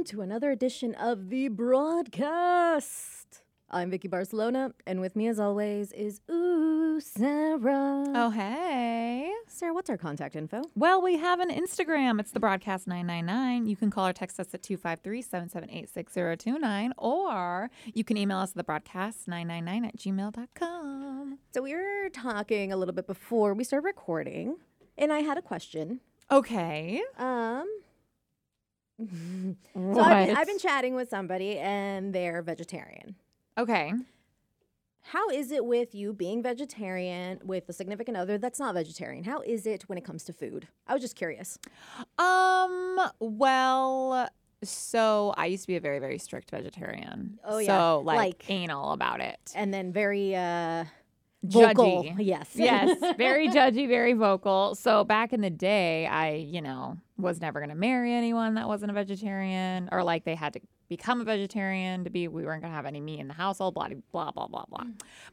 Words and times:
Welcome 0.00 0.16
to 0.16 0.22
another 0.22 0.50
edition 0.50 0.94
of 0.94 1.28
the 1.28 1.48
broadcast. 1.48 3.42
I'm 3.70 3.90
Vicky 3.90 4.08
Barcelona, 4.08 4.72
and 4.86 4.98
with 4.98 5.14
me, 5.14 5.28
as 5.28 5.38
always, 5.38 5.92
is 5.92 6.22
Ooh 6.30 6.98
Sara. 7.00 8.04
Oh, 8.14 8.30
hey. 8.30 9.30
Sara, 9.46 9.74
what's 9.74 9.90
our 9.90 9.98
contact 9.98 10.36
info? 10.36 10.62
Well, 10.74 11.02
we 11.02 11.18
have 11.18 11.38
an 11.40 11.50
Instagram. 11.50 12.18
It's 12.18 12.30
the 12.30 12.40
broadcast 12.40 12.86
999. 12.86 13.66
You 13.66 13.76
can 13.76 13.90
call 13.90 14.06
or 14.06 14.14
text 14.14 14.40
us 14.40 14.54
at 14.54 14.62
253 14.62 15.20
778 15.20 15.90
6029, 15.90 16.94
or 16.96 17.70
you 17.92 18.02
can 18.02 18.16
email 18.16 18.38
us 18.38 18.52
at 18.52 18.56
the 18.56 18.64
broadcast 18.64 19.28
999 19.28 19.84
at 19.84 19.96
gmail.com. 19.98 21.38
So 21.52 21.60
we 21.60 21.74
were 21.74 22.08
talking 22.10 22.72
a 22.72 22.78
little 22.78 22.94
bit 22.94 23.06
before 23.06 23.52
we 23.52 23.64
started 23.64 23.84
recording, 23.84 24.56
and 24.96 25.12
I 25.12 25.18
had 25.18 25.36
a 25.36 25.42
question. 25.42 26.00
Okay. 26.30 27.02
Um, 27.18 27.66
so 29.74 30.00
I've 30.00 30.26
been, 30.26 30.36
I've 30.36 30.46
been 30.46 30.58
chatting 30.58 30.94
with 30.94 31.08
somebody, 31.08 31.58
and 31.58 32.14
they're 32.14 32.42
vegetarian. 32.42 33.14
okay. 33.58 33.92
How 35.02 35.30
is 35.30 35.50
it 35.50 35.64
with 35.64 35.94
you 35.94 36.12
being 36.12 36.42
vegetarian 36.42 37.40
with 37.42 37.68
a 37.68 37.72
significant 37.72 38.16
other 38.18 38.36
that's 38.38 38.60
not 38.60 38.74
vegetarian? 38.74 39.24
How 39.24 39.40
is 39.40 39.66
it 39.66 39.82
when 39.88 39.96
it 39.98 40.04
comes 40.04 40.24
to 40.24 40.32
food? 40.32 40.68
I 40.86 40.92
was 40.92 41.00
just 41.02 41.16
curious. 41.16 41.58
Um, 42.18 43.00
well, 43.18 44.28
so 44.62 45.32
I 45.38 45.46
used 45.46 45.62
to 45.64 45.68
be 45.68 45.76
a 45.76 45.80
very, 45.80 45.98
very 46.00 46.18
strict 46.18 46.50
vegetarian. 46.50 47.40
Oh, 47.44 47.58
yeah. 47.58 47.66
So, 47.78 48.00
like, 48.04 48.16
Like- 48.18 48.50
anal 48.50 48.92
about 48.92 49.20
it. 49.20 49.38
And 49.54 49.72
then 49.72 49.90
very 49.92 50.36
uh, 50.36 50.84
vocal. 51.42 52.04
Judgy. 52.04 52.14
Yes. 52.18 52.50
yes, 52.54 52.98
very 53.16 53.48
judgy, 53.48 53.88
very 53.88 54.12
vocal. 54.12 54.74
So 54.74 55.04
back 55.04 55.32
in 55.32 55.40
the 55.40 55.50
day, 55.50 56.06
I, 56.06 56.34
you 56.34 56.60
know, 56.60 56.98
was 57.18 57.40
never 57.40 57.60
going 57.60 57.70
to 57.70 57.76
marry 57.76 58.12
anyone 58.12 58.54
that 58.54 58.68
wasn't 58.68 58.90
a 58.90 58.94
vegetarian 58.94 59.88
or 59.92 60.02
like 60.02 60.24
they 60.24 60.34
had 60.34 60.54
to 60.54 60.60
become 60.88 61.20
a 61.20 61.24
vegetarian 61.24 62.04
to 62.04 62.10
be, 62.10 62.28
we 62.28 62.44
weren't 62.44 62.62
going 62.62 62.72
to 62.72 62.76
have 62.76 62.86
any 62.86 63.00
meat 63.00 63.20
in 63.20 63.28
the 63.28 63.34
household, 63.34 63.74
blah, 63.74 63.88
blah, 64.12 64.30
blah, 64.32 64.46
blah, 64.48 64.64
blah. 64.68 64.84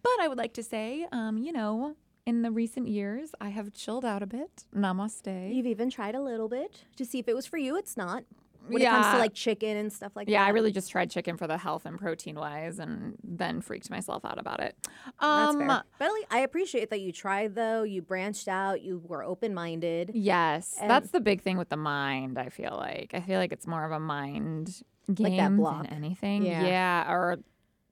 But 0.03 0.11
I 0.21 0.27
would 0.27 0.37
like 0.37 0.53
to 0.53 0.63
say, 0.63 1.07
um, 1.11 1.37
you 1.37 1.51
know, 1.51 1.95
in 2.27 2.41
the 2.41 2.51
recent 2.51 2.87
years, 2.87 3.31
I 3.41 3.49
have 3.49 3.73
chilled 3.73 4.05
out 4.05 4.21
a 4.21 4.27
bit. 4.27 4.65
Namaste. 4.75 5.55
You've 5.55 5.65
even 5.65 5.89
tried 5.89 6.13
a 6.13 6.21
little 6.21 6.49
bit 6.49 6.83
to 6.97 7.05
see 7.05 7.19
if 7.19 7.27
it 7.27 7.33
was 7.35 7.47
for 7.47 7.57
you. 7.57 7.77
It's 7.77 7.97
not. 7.97 8.23
When 8.69 8.81
it 8.81 8.85
comes 8.85 9.07
to 9.07 9.17
like 9.17 9.33
chicken 9.33 9.77
and 9.77 9.91
stuff 9.91 10.15
like 10.15 10.27
yeah, 10.27 10.39
that. 10.39 10.43
Yeah, 10.43 10.47
I 10.47 10.49
really 10.49 10.71
just 10.71 10.91
tried 10.91 11.09
chicken 11.11 11.37
for 11.37 11.47
the 11.47 11.57
health 11.57 11.85
and 11.85 11.97
protein 11.97 12.35
wise 12.35 12.79
and 12.79 13.15
then 13.23 13.61
freaked 13.61 13.89
myself 13.89 14.25
out 14.25 14.37
about 14.39 14.59
it. 14.59 14.75
That's 15.19 15.55
Um, 15.55 15.59
fair. 15.59 15.83
But 15.99 16.11
like, 16.11 16.25
I 16.31 16.39
appreciate 16.39 16.89
that 16.89 17.01
you 17.01 17.11
tried 17.11 17.55
though. 17.55 17.83
You 17.83 18.01
branched 18.01 18.47
out. 18.47 18.81
You 18.81 19.01
were 19.05 19.23
open 19.23 19.53
minded. 19.53 20.11
Yes, 20.13 20.75
And- 20.81 20.89
that's 20.89 21.11
the 21.11 21.19
big 21.21 21.41
thing 21.41 21.57
with 21.57 21.69
the 21.69 21.77
mind. 21.77 22.37
I 22.37 22.49
feel 22.49 22.75
like 22.77 23.11
I 23.13 23.21
feel 23.21 23.39
like 23.39 23.51
it's 23.51 23.67
more 23.67 23.85
of 23.85 23.91
a 23.91 23.99
mind 23.99 24.81
game 25.13 25.57
block. 25.57 25.83
than 25.83 25.93
anything. 25.93 26.45
Yeah. 26.45 27.11
or 27.11 27.37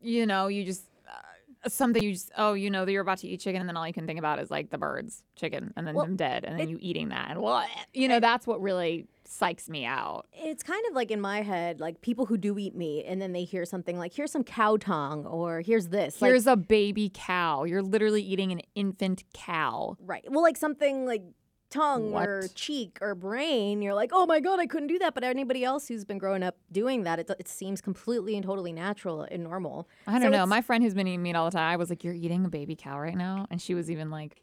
you 0.02 0.26
know, 0.26 0.48
you 0.48 0.64
just 0.66 0.86
uh, 1.08 1.70
something 1.70 2.04
you 2.04 2.12
just 2.14 2.32
oh, 2.38 2.54
you 2.54 2.70
know 2.70 2.86
that 2.86 2.92
you're 2.92 3.02
about 3.02 3.18
to 3.20 3.28
eat 3.28 3.40
chicken, 3.40 3.60
and 3.62 3.68
then 3.70 3.76
all 3.78 3.88
you 3.88 3.94
can 3.94 4.06
think 4.06 4.20
about 4.20 4.38
is 4.40 4.52
like 4.52 4.70
the 4.70 4.78
birds, 4.78 5.24
chicken, 5.36 5.74
and 5.76 5.88
then 5.88 5.96
Well, 5.96 6.06
them 6.06 6.16
dead, 6.16 6.46
and 6.46 6.60
then 6.60 6.68
it- 6.68 6.72
you 6.72 6.78
eating 6.82 7.10
that, 7.10 7.32
and 7.32 7.40
what 7.40 7.68
you 7.94 8.08
know, 8.08 8.20
that's 8.20 8.46
what 8.46 8.62
really 8.62 9.08
psychs 9.26 9.70
me 9.70 9.86
out. 9.86 10.28
It's 10.34 10.64
kind 10.64 10.84
of 10.90 10.94
like 10.96 11.12
in 11.12 11.20
my 11.22 11.42
head, 11.42 11.80
like 11.80 12.02
people 12.02 12.26
who 12.26 12.38
do 12.38 12.58
eat 12.58 12.76
meat 12.76 13.06
and 13.08 13.22
then 13.22 13.34
they 13.34 13.44
hear 13.44 13.66
something 13.66 13.98
like, 13.98 14.14
here's 14.14 14.32
some 14.32 14.44
cow 14.44 14.78
tongue 14.78 15.26
or 15.26 15.62
here's 15.62 15.88
this. 15.90 16.22
Like, 16.22 16.30
Here's 16.30 16.48
a 16.48 16.56
baby 16.56 17.12
cow. 17.14 17.64
You're 17.64 17.82
literally 17.84 18.22
eating 18.22 18.52
an 18.52 18.62
infant 18.76 19.24
cow. 19.34 19.98
right. 20.00 20.24
Well, 20.30 20.44
like 20.44 20.58
something 20.58 21.06
like 21.06 21.24
tongue 21.72 22.14
or 22.14 22.44
cheek 22.56 22.98
or 23.02 23.16
brain. 23.16 23.82
You're 23.82 23.96
like, 23.96 24.12
oh 24.14 24.26
my 24.26 24.40
God, 24.40 24.60
I 24.60 24.68
couldn't 24.68 24.88
do 24.88 25.00
that. 25.00 25.14
But 25.14 25.24
anybody 25.24 25.64
else 25.64 25.88
who's 25.88 26.06
been 26.06 26.20
growing 26.20 26.44
up 26.44 26.56
doing 26.72 27.04
that, 27.04 27.20
it, 27.20 27.30
it 27.40 27.48
seems 27.48 27.82
completely 27.82 28.36
and 28.36 28.46
totally 28.46 28.72
natural 28.72 29.24
and 29.24 29.44
normal. 29.44 29.90
I 30.08 30.14
don't 30.14 30.22
So 30.24 30.30
know. 30.30 30.46
My 30.46 30.62
friend 30.62 30.84
who's 30.84 30.94
been 30.94 31.08
eating 31.08 31.24
meat 31.24 31.36
all 31.36 31.46
the 31.46 31.58
time, 31.58 31.72
I 31.74 31.76
was 31.76 31.90
like, 31.90 32.04
"You're 32.04 32.14
eating 32.14 32.46
a 32.46 32.50
baby 32.50 32.76
cow 32.76 33.00
right 33.00 33.16
now," 33.18 33.48
and 33.50 33.62
she 33.62 33.74
was 33.74 33.90
even 33.92 34.10
like, 34.12 34.42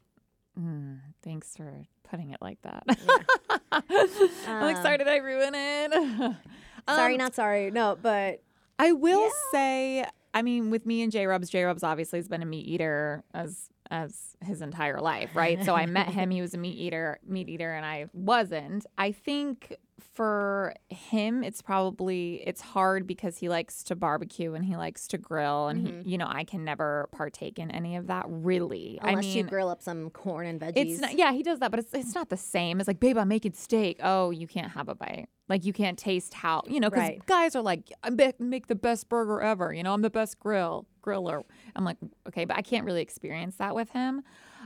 mm, 0.59 0.99
"Thanks 1.23 1.55
for 1.55 1.85
putting 2.13 2.29
it 2.29 2.37
like 2.41 2.59
that." 2.61 2.83
I'm 3.71 4.61
like, 4.61 4.77
"Sorry, 4.77 4.97
did 4.99 5.07
I 5.07 5.17
ruin 5.17 5.53
it?" 5.55 5.91
sorry, 6.89 7.13
Um, 7.13 7.17
not 7.17 7.33
sorry. 7.35 7.71
No, 7.71 7.97
but 7.99 8.41
I 8.77 8.91
will 8.91 9.21
Yeah. 9.23 9.29
say, 9.51 10.05
I 10.33 10.41
mean, 10.41 10.69
with 10.69 10.85
me 10.85 11.01
and 11.01 11.11
J 11.11 11.25
Rubs, 11.25 11.49
J 11.49 11.63
Rubs 11.63 11.83
obviously 11.83 12.19
has 12.19 12.27
been 12.27 12.41
a 12.41 12.45
meat 12.45 12.67
eater 12.67 13.23
as 13.33 13.69
as 13.89 14.35
his 14.41 14.61
entire 14.61 14.99
life, 14.99 15.35
right? 15.35 15.63
so 15.63 15.75
I 15.75 15.85
met 15.85 16.09
him; 16.09 16.31
he 16.31 16.41
was 16.41 16.53
a 16.53 16.57
meat 16.57 16.77
eater, 16.77 17.19
meat 17.25 17.49
eater, 17.49 17.73
and 17.73 17.85
I 17.85 18.07
wasn't. 18.13 18.85
I 18.97 19.11
think 19.11 19.77
for 20.13 20.73
him, 20.89 21.43
it's 21.43 21.61
probably 21.61 22.43
it's 22.45 22.61
hard 22.61 23.07
because 23.07 23.37
he 23.37 23.49
likes 23.49 23.83
to 23.83 23.95
barbecue 23.95 24.53
and 24.53 24.65
he 24.65 24.75
likes 24.75 25.07
to 25.09 25.17
grill, 25.17 25.67
and 25.67 25.79
he, 25.79 25.93
mm-hmm. 25.93 26.09
you 26.09 26.17
know, 26.17 26.27
I 26.27 26.43
can 26.43 26.63
never 26.63 27.09
partake 27.11 27.59
in 27.59 27.71
any 27.71 27.95
of 27.95 28.07
that. 28.07 28.25
Really, 28.27 28.99
unless 29.01 29.25
I 29.25 29.27
mean, 29.27 29.37
you 29.37 29.43
grill 29.43 29.69
up 29.69 29.81
some 29.81 30.09
corn 30.09 30.47
and 30.47 30.59
veggies. 30.59 30.73
it's 30.75 31.01
not, 31.01 31.17
yeah, 31.17 31.31
he 31.31 31.43
does 31.43 31.59
that, 31.59 31.71
but 31.71 31.79
it's 31.79 31.93
it's 31.93 32.15
not 32.15 32.29
the 32.29 32.37
same. 32.37 32.79
It's 32.79 32.87
like, 32.87 32.99
babe, 32.99 33.17
I'm 33.17 33.27
making 33.27 33.53
steak. 33.53 33.99
Oh, 34.03 34.31
you 34.31 34.47
can't 34.47 34.71
have 34.71 34.89
a 34.89 34.95
bite. 34.95 35.27
Like 35.53 35.65
you 35.65 35.71
can't 35.71 35.99
taste 35.99 36.33
how 36.33 36.63
you 36.65 36.79
know 36.79 36.89
because 36.89 37.09
Right. 37.09 37.25
guys 37.27 37.55
are 37.55 37.61
like, 37.61 37.91
I 38.03 38.09
make 38.39 38.65
the 38.65 38.73
best 38.73 39.07
burger 39.07 39.39
ever. 39.39 39.71
You 39.71 39.83
know, 39.83 39.93
I'm 39.93 40.01
the 40.01 40.09
best 40.09 40.39
grill 40.39 40.87
griller. 41.03 41.43
I'm 41.75 41.85
like, 41.85 41.97
okay, 42.27 42.43
but 42.45 42.57
I 42.57 42.63
can't 42.63 42.85
really 42.85 43.03
experience 43.03 43.57
that 43.57 43.75
with 43.75 43.91
him. 43.91 44.23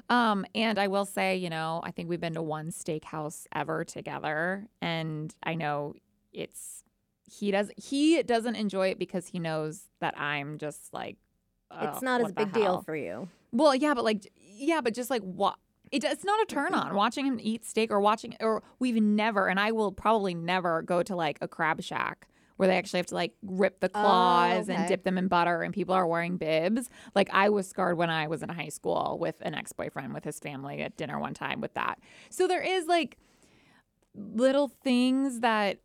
Um, 0.09 0.45
and 0.55 0.79
I 0.79 0.87
will 0.87 1.03
say, 1.03 1.35
you 1.35 1.49
know, 1.49 1.81
I 1.83 1.91
think 1.91 2.07
we've 2.07 2.21
been 2.21 2.35
to 2.35 2.41
one 2.41 2.71
steakhouse 2.71 3.47
ever 3.53 3.83
together, 3.83 4.69
and 4.81 5.35
I 5.43 5.55
know 5.55 5.93
it's 6.31 6.85
he 7.29 7.51
does 7.51 7.69
he 7.75 8.23
doesn't 8.23 8.55
enjoy 8.55 8.87
it 8.87 8.97
because 8.97 9.27
he 9.27 9.39
knows 9.39 9.89
that 9.99 10.17
I'm 10.17 10.57
just 10.57 10.93
like. 10.93 11.17
it's 11.81 12.01
not 12.01 12.21
as 12.21 12.31
big 12.31 12.53
deal 12.53 12.81
for 12.81 12.95
you. 12.95 13.27
Well, 13.51 13.75
yeah, 13.75 13.93
but 13.93 14.05
like, 14.05 14.31
yeah, 14.37 14.79
but 14.79 14.93
just 14.93 15.09
like 15.09 15.21
what? 15.21 15.57
It, 15.91 16.03
it's 16.03 16.23
not 16.23 16.41
a 16.41 16.45
turn 16.45 16.73
on 16.73 16.95
watching 16.95 17.25
him 17.25 17.39
eat 17.41 17.65
steak 17.65 17.91
or 17.91 17.99
watching, 17.99 18.35
or 18.39 18.63
we've 18.79 19.01
never, 19.01 19.47
and 19.47 19.59
I 19.59 19.71
will 19.71 19.91
probably 19.91 20.33
never 20.33 20.81
go 20.81 21.03
to 21.03 21.15
like 21.15 21.37
a 21.41 21.47
crab 21.47 21.81
shack 21.81 22.27
where 22.57 22.67
they 22.67 22.75
actually 22.77 22.97
have 22.97 23.05
to 23.07 23.15
like 23.15 23.33
rip 23.43 23.79
the 23.81 23.89
Oh, 23.89 23.99
claws 24.01 24.67
okay. 24.69 24.73
and 24.75 24.87
dip 24.87 25.03
them 25.03 25.17
in 25.17 25.27
butter 25.27 25.61
and 25.61 25.73
people 25.73 25.93
are 25.93 26.07
wearing 26.07 26.37
bibs. 26.37 26.89
Like 27.13 27.29
I 27.31 27.49
was 27.49 27.67
scarred 27.69 27.97
when 27.97 28.09
I 28.09 28.27
was 28.27 28.41
in 28.41 28.49
high 28.49 28.69
school 28.69 29.17
with 29.21 29.35
an 29.41 29.53
ex 29.53 29.71
boyfriend 29.73 30.13
with 30.13 30.23
his 30.23 30.39
family 30.39 30.81
at 30.81 30.97
dinner 30.97 31.19
one 31.19 31.35
time 31.35 31.61
with 31.61 31.73
that. 31.75 31.99
So 32.31 32.47
there 32.47 32.61
is 32.63 32.87
like 32.87 33.17
little 34.15 34.67
things 34.83 35.41
that 35.41 35.77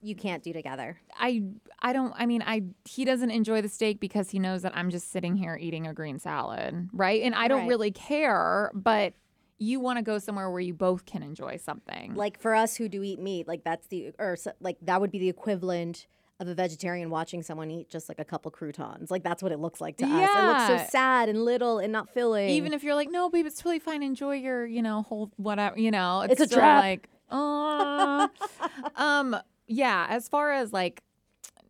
You 0.00 0.14
can't 0.14 0.42
do 0.42 0.52
together. 0.52 1.00
I 1.18 1.42
I 1.80 1.92
don't 1.92 2.12
I 2.16 2.26
mean 2.26 2.42
I 2.46 2.62
he 2.84 3.04
doesn't 3.04 3.30
enjoy 3.30 3.62
the 3.62 3.68
steak 3.68 3.98
because 4.00 4.30
he 4.30 4.38
knows 4.38 4.62
that 4.62 4.76
I'm 4.76 4.90
just 4.90 5.10
sitting 5.10 5.34
here 5.34 5.56
eating 5.60 5.86
a 5.86 5.94
green 5.94 6.18
salad, 6.18 6.88
right? 6.92 7.22
And 7.22 7.34
I 7.34 7.48
don't 7.48 7.60
Right. 7.60 7.68
really 7.68 7.90
care, 7.90 8.70
but 8.74 9.14
you 9.58 9.80
want 9.80 9.98
to 9.98 10.02
go 10.02 10.18
somewhere 10.18 10.50
where 10.50 10.60
you 10.60 10.74
both 10.74 11.04
can 11.04 11.22
enjoy 11.22 11.56
something. 11.56 12.14
Like 12.14 12.40
for 12.40 12.54
us 12.54 12.76
who 12.76 12.88
do 12.88 13.02
eat 13.02 13.18
meat, 13.18 13.48
like 13.48 13.64
that's 13.64 13.86
the 13.88 14.12
or 14.18 14.36
so- 14.36 14.52
like 14.60 14.76
that 14.82 15.00
would 15.00 15.10
be 15.10 15.18
the 15.18 15.28
equivalent 15.28 16.06
of 16.40 16.46
a 16.46 16.54
vegetarian 16.54 17.10
watching 17.10 17.42
someone 17.42 17.68
eat 17.68 17.90
just 17.90 18.08
like 18.08 18.20
a 18.20 18.24
couple 18.24 18.50
croutons. 18.52 19.10
Like 19.10 19.24
that's 19.24 19.42
what 19.42 19.50
it 19.50 19.58
looks 19.58 19.80
like 19.80 19.96
to 19.96 20.04
us. 20.06 20.10
It 20.12 20.46
looks 20.46 20.84
so 20.84 20.90
sad 20.90 21.28
and 21.28 21.44
little 21.44 21.80
and 21.80 21.92
not 21.92 22.08
filling. 22.14 22.50
Even 22.50 22.72
if 22.72 22.84
you're 22.84 22.94
like, 22.94 23.10
no, 23.10 23.28
babe, 23.28 23.44
it's 23.46 23.56
totally 23.56 23.80
fine. 23.80 24.04
Enjoy 24.04 24.34
your, 24.34 24.64
you 24.64 24.80
know, 24.80 25.02
whole 25.02 25.32
whatever. 25.36 25.78
You 25.78 25.90
know, 25.90 26.20
It's 26.20 26.40
a 26.40 26.46
still 26.46 26.58
trap. 26.58 26.82
Like, 26.84 27.08
uh, 27.30 28.28
um, 28.96 29.36
yeah. 29.66 30.06
As 30.08 30.28
far 30.28 30.52
as 30.52 30.72
like, 30.72 31.02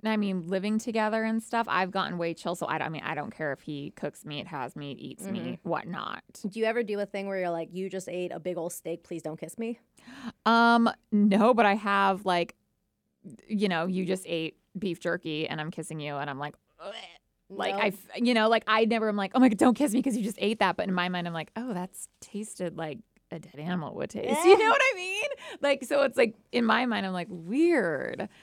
I 0.04 0.16
mean, 0.16 0.46
living 0.48 0.78
together 0.78 1.24
and 1.24 1.42
stuff, 1.42 1.66
I've 1.68 1.90
gotten 1.90 2.18
way 2.18 2.34
chill. 2.34 2.54
So 2.54 2.66
I, 2.66 2.78
don't- 2.78 2.86
I 2.86 2.90
mean, 2.90 3.02
I 3.04 3.14
don't 3.14 3.34
care 3.34 3.52
if 3.52 3.60
he 3.60 3.92
cooks 3.96 4.24
meat, 4.24 4.46
has 4.46 4.76
meat, 4.76 4.98
eats 5.00 5.24
Mm-hmm. 5.24 5.32
meat, 5.32 5.58
whatnot. 5.64 6.22
do 6.48 6.58
you 6.58 6.64
ever 6.66 6.82
do 6.82 6.98
a 7.00 7.06
thing 7.06 7.26
where 7.26 7.38
you're 7.38 7.50
like, 7.50 7.70
you 7.72 7.90
just 7.90 8.08
ate 8.08 8.30
a 8.32 8.38
big 8.40 8.56
old 8.56 8.72
steak, 8.72 9.02
please 9.02 9.22
don't 9.22 9.38
kiss 9.38 9.58
me? 9.58 9.78
Um, 10.46 10.88
no, 11.12 11.52
but 11.54 11.66
I 11.66 11.74
have 11.74 12.24
like, 12.24 12.54
you 13.48 13.68
know, 13.68 13.86
you 13.86 14.04
just 14.06 14.24
ate 14.26 14.56
beef 14.78 15.00
jerky 15.00 15.48
and 15.48 15.60
I'm 15.60 15.70
kissing 15.70 15.98
you 16.00 16.14
and 16.16 16.30
I'm 16.30 16.38
like, 16.38 16.54
"Ugh." 16.80 16.94
like 17.50 17.74
No. 17.74 17.80
I, 17.82 17.92
you 18.16 18.34
know, 18.34 18.48
like 18.48 18.62
I 18.66 18.84
never 18.84 19.08
am 19.08 19.16
like, 19.16 19.32
oh 19.34 19.40
my 19.40 19.48
god, 19.48 19.58
don't 19.58 19.74
kiss 19.74 19.92
me 19.92 19.98
because 20.00 20.16
you 20.16 20.22
just 20.22 20.38
ate 20.40 20.60
that. 20.60 20.76
But 20.76 20.86
in 20.88 20.94
my 20.94 21.08
mind, 21.08 21.26
I'm 21.26 21.34
like, 21.34 21.50
oh, 21.56 21.72
that's 21.74 22.08
tasted 22.20 22.76
like 22.76 22.98
a 23.30 23.38
dead 23.38 23.56
animal 23.58 23.94
would 23.96 24.10
taste. 24.10 24.38
You 24.44 24.56
know 24.58 24.70
what 24.70 24.80
I 24.80 24.96
mean? 24.96 25.28
Like, 25.60 25.84
so 25.84 26.02
it's 26.02 26.16
like 26.16 26.34
in 26.52 26.64
my 26.64 26.86
mind, 26.86 27.04
I'm 27.06 27.12
like 27.12 27.28
weird. 27.30 28.28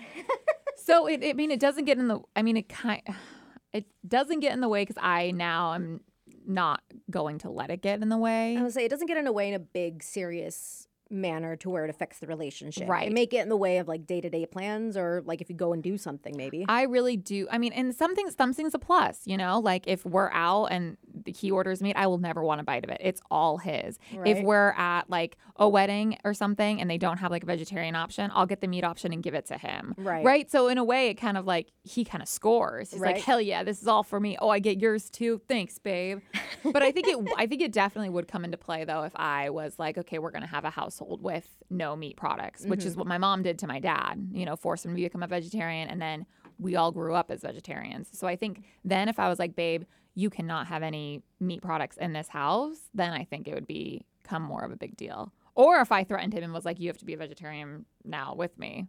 so 0.85 1.07
it, 1.07 1.23
I 1.23 1.33
mean, 1.33 1.51
it 1.51 1.59
doesn't 1.59 1.85
get 1.85 1.97
in 1.97 2.07
the. 2.07 2.19
I 2.35 2.43
mean, 2.43 2.57
it 2.57 2.69
kind, 2.69 3.01
it 3.73 3.85
doesn't 4.07 4.39
get 4.39 4.53
in 4.53 4.61
the 4.61 4.69
way 4.69 4.83
because 4.83 5.01
I 5.01 5.31
now 5.31 5.73
am 5.73 6.01
not 6.47 6.81
going 7.09 7.39
to 7.39 7.49
let 7.49 7.71
it 7.71 7.81
get 7.81 8.01
in 8.01 8.09
the 8.09 8.17
way. 8.17 8.55
I 8.55 8.61
would 8.61 8.73
say 8.73 8.85
it 8.85 8.89
doesn't 8.89 9.07
get 9.07 9.17
in 9.17 9.25
the 9.25 9.31
way 9.31 9.47
in 9.47 9.55
a 9.55 9.59
big, 9.59 10.03
serious 10.03 10.87
manner 11.15 11.55
to 11.57 11.69
where 11.69 11.83
it 11.85 11.89
affects 11.89 12.19
the 12.19 12.27
relationship. 12.27 12.87
Right. 12.87 13.05
And 13.05 13.13
make 13.13 13.33
it 13.33 13.37
in 13.37 13.49
the 13.49 13.57
way 13.57 13.77
of 13.77 13.87
like 13.87 14.05
day 14.05 14.21
to 14.21 14.29
day 14.29 14.45
plans 14.45 14.97
or 14.97 15.21
like 15.25 15.41
if 15.41 15.49
you 15.49 15.55
go 15.55 15.73
and 15.73 15.81
do 15.81 15.97
something 15.97 16.35
maybe. 16.35 16.65
I 16.67 16.83
really 16.83 17.17
do. 17.17 17.47
I 17.51 17.57
mean, 17.57 17.73
and 17.73 17.93
some 17.95 18.15
things, 18.15 18.35
some 18.35 18.53
things 18.53 18.73
a 18.73 18.79
plus, 18.79 19.21
you 19.25 19.37
know, 19.37 19.59
like 19.59 19.87
if 19.87 20.05
we're 20.05 20.29
out 20.31 20.65
and 20.65 20.97
he 21.25 21.51
orders 21.51 21.81
meat, 21.81 21.95
I 21.95 22.07
will 22.07 22.17
never 22.17 22.43
want 22.43 22.61
a 22.61 22.63
bite 22.63 22.83
of 22.83 22.89
it. 22.89 23.01
It's 23.01 23.21
all 23.31 23.57
his. 23.57 23.97
If 24.11 24.43
we're 24.43 24.71
at 24.71 25.09
like 25.09 25.37
a 25.57 25.69
wedding 25.69 26.17
or 26.23 26.33
something 26.33 26.81
and 26.81 26.89
they 26.89 26.97
don't 26.97 27.17
have 27.17 27.31
like 27.31 27.43
a 27.43 27.45
vegetarian 27.45 27.95
option, 27.95 28.31
I'll 28.33 28.45
get 28.45 28.61
the 28.61 28.67
meat 28.67 28.83
option 28.83 29.13
and 29.13 29.23
give 29.23 29.33
it 29.33 29.45
to 29.47 29.57
him. 29.57 29.93
Right. 29.97 30.23
Right. 30.23 30.51
So 30.51 30.67
in 30.67 30.77
a 30.77 30.83
way, 30.83 31.07
it 31.07 31.15
kind 31.15 31.37
of 31.37 31.45
like 31.45 31.71
he 31.83 32.03
kind 32.03 32.21
of 32.21 32.27
scores. 32.27 32.91
He's 32.91 32.99
like, 32.99 33.17
hell 33.19 33.39
yeah, 33.39 33.63
this 33.63 33.81
is 33.81 33.87
all 33.87 34.03
for 34.03 34.19
me. 34.19 34.37
Oh, 34.41 34.49
I 34.49 34.59
get 34.59 34.79
yours 34.79 35.09
too. 35.09 35.41
Thanks, 35.47 35.79
babe. 35.79 36.19
but 36.63 36.83
I 36.83 36.91
think 36.91 37.07
it, 37.07 37.17
I 37.37 37.47
think 37.47 37.61
it 37.61 37.71
definitely 37.71 38.09
would 38.09 38.27
come 38.27 38.43
into 38.43 38.57
play 38.57 38.83
though 38.83 39.03
if 39.03 39.15
I 39.15 39.49
was 39.49 39.79
like, 39.79 39.97
okay, 39.97 40.19
we're 40.19 40.31
gonna 40.31 40.47
have 40.47 40.65
a 40.65 40.69
household 40.69 41.04
with 41.09 41.47
no 41.69 41.95
meat 41.95 42.17
products, 42.17 42.65
which 42.65 42.79
Mm-hmm. 42.81 42.87
is 42.89 42.95
what 42.97 43.07
my 43.07 43.17
mom 43.17 43.43
did 43.43 43.59
to 43.59 43.67
my 43.67 43.79
dad. 43.79 44.27
You 44.31 44.45
know, 44.45 44.55
force 44.55 44.85
him 44.85 44.95
to 44.95 45.01
become 45.01 45.23
a 45.23 45.27
vegetarian, 45.27 45.89
and 45.89 46.01
then 46.01 46.25
we 46.59 46.75
all 46.75 46.91
grew 46.91 47.13
up 47.15 47.31
as 47.31 47.41
vegetarians. 47.41 48.09
So 48.11 48.27
I 48.27 48.35
think 48.35 48.63
then 48.83 49.09
if 49.09 49.19
I 49.19 49.27
was 49.29 49.39
like, 49.39 49.55
babe, 49.55 49.83
you 50.13 50.29
cannot 50.29 50.67
have 50.67 50.83
any 50.83 51.21
meat 51.39 51.61
products 51.61 51.97
in 51.97 52.13
this 52.13 52.29
house, 52.29 52.77
then 52.93 53.11
I 53.11 53.23
think 53.25 53.47
it 53.47 53.53
would 53.53 53.67
become 53.67 54.41
more 54.41 54.63
of 54.63 54.71
a 54.71 54.77
big 54.77 54.95
deal. 54.95 55.33
Or 55.55 55.79
if 55.81 55.91
I 55.91 56.03
threatened 56.03 56.33
him 56.33 56.43
and 56.43 56.53
was 56.53 56.65
like, 56.65 56.79
you 56.79 56.87
have 56.87 56.97
to 56.99 57.05
be 57.05 57.13
a 57.13 57.17
vegetarian 57.17 57.85
now 58.03 58.33
with 58.35 58.57
me. 58.57 58.87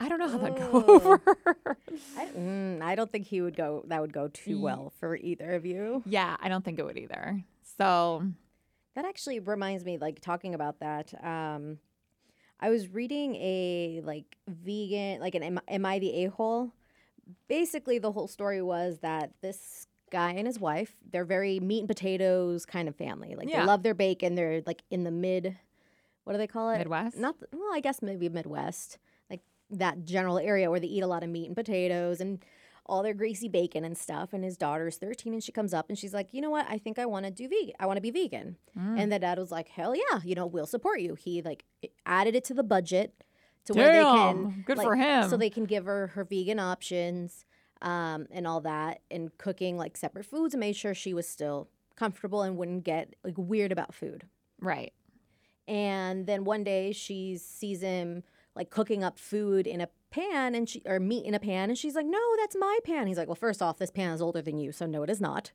I 0.00 0.08
don't 0.10 0.18
know 0.18 0.28
how 0.28 0.38
that'd 0.38 0.56
go 0.58 0.84
over. 0.88 1.20
I, 2.18 2.26
mm, 2.26 2.82
I 2.82 2.94
don't 2.94 3.10
think 3.10 3.26
he 3.26 3.40
would 3.40 3.56
go 3.56 3.82
that 3.88 4.00
would 4.02 4.12
go 4.12 4.28
too 4.28 4.60
well 4.60 4.92
for 5.00 5.16
either 5.16 5.52
of 5.54 5.64
you. 5.64 6.02
yeah, 6.06 6.36
I 6.40 6.48
don't 6.50 6.62
think 6.64 6.78
it 6.78 6.84
would 6.84 6.98
either. 6.98 7.42
So 7.78 8.22
That 8.96 9.04
actually 9.04 9.40
reminds 9.40 9.84
me, 9.84 9.98
like 9.98 10.20
talking 10.20 10.54
about 10.54 10.80
that. 10.80 11.12
Um, 11.22 11.78
I 12.58 12.70
was 12.70 12.88
reading 12.88 13.36
a 13.36 14.00
like 14.02 14.36
vegan, 14.48 15.20
like 15.20 15.34
an 15.34 15.42
am, 15.42 15.60
am 15.68 15.84
I 15.84 15.98
the 15.98 16.24
a 16.24 16.30
hole? 16.30 16.72
Basically, 17.46 17.98
the 17.98 18.10
whole 18.10 18.26
story 18.26 18.62
was 18.62 19.00
that 19.00 19.32
this 19.42 19.86
guy 20.10 20.30
and 20.30 20.46
his 20.46 20.58
wife, 20.58 20.94
they're 21.10 21.26
very 21.26 21.60
meat 21.60 21.80
and 21.80 21.88
potatoes 21.88 22.64
kind 22.64 22.88
of 22.88 22.96
family. 22.96 23.34
Like 23.36 23.50
Yeah. 23.50 23.60
they 23.60 23.66
love 23.66 23.82
their 23.82 23.94
bacon. 23.94 24.34
They're 24.34 24.62
like 24.64 24.82
in 24.90 25.04
the 25.04 25.10
mid, 25.10 25.58
what 26.24 26.32
do 26.32 26.38
they 26.38 26.46
call 26.46 26.70
it? 26.70 26.78
Midwest? 26.78 27.18
Not 27.18 27.38
the, 27.38 27.48
well, 27.52 27.74
I 27.74 27.80
guess 27.80 28.00
maybe 28.00 28.30
Midwest, 28.30 28.96
like 29.28 29.42
that 29.68 30.06
general 30.06 30.38
area 30.38 30.70
where 30.70 30.80
they 30.80 30.86
eat 30.86 31.02
a 31.02 31.06
lot 31.06 31.22
of 31.22 31.28
meat 31.28 31.48
and 31.48 31.56
potatoes 31.56 32.22
and 32.22 32.42
all 32.86 33.02
their 33.02 33.14
greasy 33.14 33.48
bacon 33.48 33.84
and 33.84 33.96
stuff. 33.96 34.32
And 34.32 34.42
his 34.42 34.56
daughter's 34.56 34.96
13 34.96 35.34
and 35.34 35.42
she 35.42 35.52
comes 35.52 35.74
up 35.74 35.88
and 35.88 35.98
she's 35.98 36.14
like, 36.14 36.32
you 36.32 36.40
know 36.40 36.50
what? 36.50 36.66
I 36.68 36.78
think 36.78 36.98
I 36.98 37.06
want 37.06 37.26
to 37.26 37.30
do 37.30 37.48
vegan. 37.48 37.74
I 37.78 37.86
want 37.86 37.96
to 37.96 38.00
be 38.00 38.10
vegan. 38.10 38.56
Mm. 38.78 39.00
And 39.00 39.12
the 39.12 39.18
dad 39.18 39.38
was 39.38 39.50
like, 39.50 39.68
hell 39.68 39.94
yeah, 39.94 40.20
you 40.24 40.34
know, 40.34 40.46
we'll 40.46 40.66
support 40.66 41.00
you. 41.00 41.14
He 41.14 41.42
like 41.42 41.64
added 42.04 42.34
it 42.34 42.44
to 42.44 42.54
the 42.54 42.62
budget 42.62 43.12
to 43.66 43.74
where 43.74 43.92
they 43.92 44.02
can 44.02 44.64
good 44.66 44.78
like, 44.78 44.86
for 44.86 44.96
him. 44.96 45.28
So 45.28 45.36
they 45.36 45.50
can 45.50 45.64
give 45.64 45.84
her 45.84 46.08
her 46.08 46.24
vegan 46.24 46.58
options 46.58 47.44
um, 47.82 48.26
and 48.30 48.46
all 48.46 48.60
that, 48.62 49.02
and 49.10 49.36
cooking 49.36 49.76
like 49.76 49.96
separate 49.96 50.24
foods 50.24 50.54
and 50.54 50.60
made 50.60 50.76
sure 50.76 50.94
she 50.94 51.12
was 51.12 51.28
still 51.28 51.68
comfortable 51.94 52.42
and 52.42 52.56
wouldn't 52.56 52.84
get 52.84 53.14
like 53.22 53.34
weird 53.36 53.72
about 53.72 53.94
food. 53.94 54.24
right. 54.60 54.92
And 55.68 56.26
then 56.28 56.44
one 56.44 56.62
day 56.62 56.92
she 56.92 57.36
sees 57.38 57.80
him 57.80 58.22
like 58.54 58.70
cooking 58.70 59.02
up 59.02 59.18
food 59.18 59.66
in 59.66 59.80
a 59.80 59.88
pan 60.16 60.54
and 60.54 60.68
she 60.68 60.82
or 60.86 60.98
meat 60.98 61.24
in 61.24 61.34
a 61.34 61.38
pan 61.38 61.68
and 61.68 61.78
she's 61.78 61.94
like, 61.94 62.06
"No, 62.06 62.20
that's 62.38 62.56
my 62.58 62.78
pan." 62.84 63.06
He's 63.06 63.18
like, 63.18 63.28
"Well, 63.28 63.34
first 63.34 63.60
off, 63.60 63.78
this 63.78 63.90
pan 63.90 64.12
is 64.12 64.22
older 64.22 64.40
than 64.40 64.58
you, 64.58 64.72
so 64.72 64.86
no 64.86 65.02
it 65.02 65.10
is 65.10 65.20
not. 65.20 65.52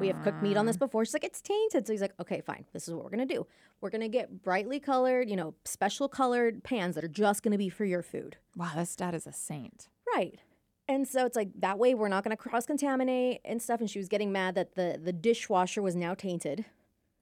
We 0.00 0.08
have 0.08 0.22
cooked 0.22 0.42
meat 0.42 0.56
on 0.56 0.66
this 0.66 0.76
ah. 0.76 0.84
before." 0.86 1.04
She's 1.04 1.14
like, 1.14 1.24
"It's 1.24 1.40
tainted." 1.40 1.86
So 1.86 1.92
he's 1.92 2.02
like, 2.02 2.14
"Okay, 2.20 2.40
fine. 2.40 2.66
This 2.72 2.86
is 2.86 2.94
what 2.94 3.04
we're 3.04 3.10
to 3.26 3.34
do. 3.34 3.46
We're 3.80 3.90
to 4.02 4.08
get 4.08 4.42
brightly 4.42 4.78
colored, 4.78 5.30
you 5.30 5.36
know, 5.36 5.54
special 5.64 6.08
colored 6.08 6.62
pans 6.62 6.94
that 6.94 7.04
are 7.04 7.08
just 7.08 7.42
to 7.52 7.58
be 7.58 7.68
for 7.68 7.84
your 7.84 8.02
food." 8.02 8.36
Wow, 8.56 8.72
this 8.76 8.94
dad 8.94 9.14
is 9.14 9.26
a 9.26 9.32
saint. 9.32 9.88
Right. 10.14 10.38
And 10.86 11.08
so 11.08 11.24
it's 11.24 11.36
like 11.36 11.48
that 11.60 11.78
way 11.78 11.94
we're 11.94 12.08
not 12.08 12.24
to 12.36 12.42
cross 12.42 12.66
contaminate 12.66 13.40
and 13.44 13.62
stuff 13.62 13.80
and 13.80 13.88
she 13.88 13.98
was 13.98 14.08
getting 14.08 14.30
mad 14.32 14.54
that 14.54 14.74
the 14.74 15.00
the 15.02 15.14
dishwasher 15.14 15.80
was 15.80 15.96
now 15.96 16.14
tainted. 16.14 16.66